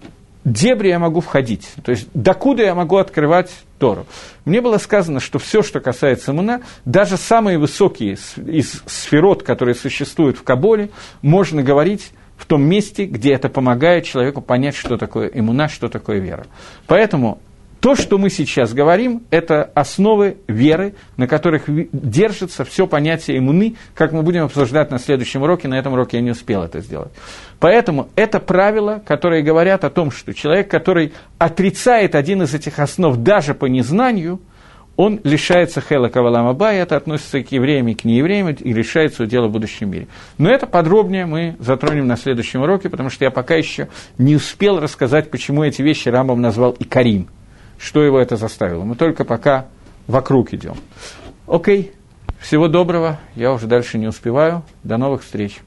дебри 0.45 0.87
я 0.89 0.99
могу 0.99 1.19
входить, 1.19 1.67
то 1.83 1.91
есть 1.91 2.07
докуда 2.13 2.63
я 2.63 2.73
могу 2.73 2.95
открывать 2.95 3.51
Тору. 3.79 4.05
Мне 4.45 4.61
было 4.61 4.77
сказано, 4.77 5.19
что 5.19 5.39
все, 5.39 5.61
что 5.61 5.81
касается 5.81 6.31
иммуна, 6.31 6.61
даже 6.85 7.17
самые 7.17 7.59
высокие 7.59 8.17
из 8.37 8.81
сферот, 8.85 9.43
которые 9.43 9.75
существуют 9.75 10.37
в 10.37 10.43
Каболе, 10.43 10.89
можно 11.21 11.63
говорить 11.63 12.11
в 12.37 12.45
том 12.45 12.63
месте, 12.63 13.05
где 13.05 13.33
это 13.33 13.49
помогает 13.49 14.05
человеку 14.05 14.41
понять, 14.41 14.75
что 14.75 14.97
такое 14.97 15.27
иммуна, 15.27 15.67
что 15.67 15.89
такое 15.89 16.19
вера. 16.19 16.45
Поэтому 16.85 17.39
то, 17.79 17.95
что 17.95 18.17
мы 18.17 18.29
сейчас 18.29 18.73
говорим, 18.73 19.23
это 19.29 19.63
основы 19.75 20.37
веры, 20.47 20.95
на 21.15 21.27
которых 21.27 21.65
держится 21.67 22.65
все 22.65 22.87
понятие 22.87 23.37
иммуны, 23.37 23.75
как 23.93 24.11
мы 24.13 24.23
будем 24.23 24.45
обсуждать 24.45 24.89
на 24.89 24.97
следующем 24.99 25.43
уроке, 25.43 25.67
на 25.67 25.77
этом 25.77 25.93
уроке 25.93 26.17
я 26.17 26.23
не 26.23 26.31
успел 26.31 26.63
это 26.63 26.81
сделать. 26.81 27.11
Поэтому 27.59 28.09
это 28.15 28.39
правила, 28.39 29.01
которые 29.05 29.43
говорят 29.43 29.83
о 29.83 29.89
том, 29.89 30.11
что 30.11 30.33
человек, 30.33 30.69
который 30.71 31.13
отрицает 31.37 32.15
один 32.15 32.41
из 32.41 32.53
этих 32.53 32.79
основ 32.79 33.15
даже 33.17 33.53
по 33.53 33.65
незнанию, 33.65 34.39
он 34.97 35.21
лишается 35.23 35.79
Хела 35.79 36.09
Каваламаба, 36.09 36.73
и 36.73 36.77
это 36.77 36.97
относится 36.97 37.41
к 37.41 37.51
евреям 37.53 37.87
и 37.87 37.95
к 37.95 38.03
неевреям, 38.03 38.49
и 38.49 38.73
лишается 38.73 39.23
удела 39.23 39.47
в 39.47 39.51
будущем 39.51 39.89
мире. 39.89 40.07
Но 40.37 40.49
это 40.49 40.67
подробнее 40.67 41.25
мы 41.25 41.55
затронем 41.59 42.07
на 42.07 42.17
следующем 42.17 42.63
уроке, 42.63 42.89
потому 42.89 43.09
что 43.09 43.23
я 43.23 43.31
пока 43.31 43.55
еще 43.55 43.87
не 44.17 44.35
успел 44.35 44.81
рассказать, 44.81 45.31
почему 45.31 45.63
эти 45.63 45.81
вещи 45.81 46.09
Рамбам 46.09 46.41
назвал 46.41 46.75
Икарим 46.77 47.29
что 47.77 48.03
его 48.03 48.19
это 48.19 48.35
заставило. 48.35 48.83
Мы 48.83 48.95
только 48.95 49.23
пока 49.23 49.67
вокруг 50.07 50.53
идем. 50.53 50.75
Окей, 51.47 51.93
всего 52.39 52.67
доброго, 52.67 53.19
я 53.35 53.53
уже 53.53 53.67
дальше 53.67 53.97
не 53.97 54.07
успеваю. 54.07 54.63
До 54.83 54.97
новых 54.97 55.23
встреч. 55.23 55.59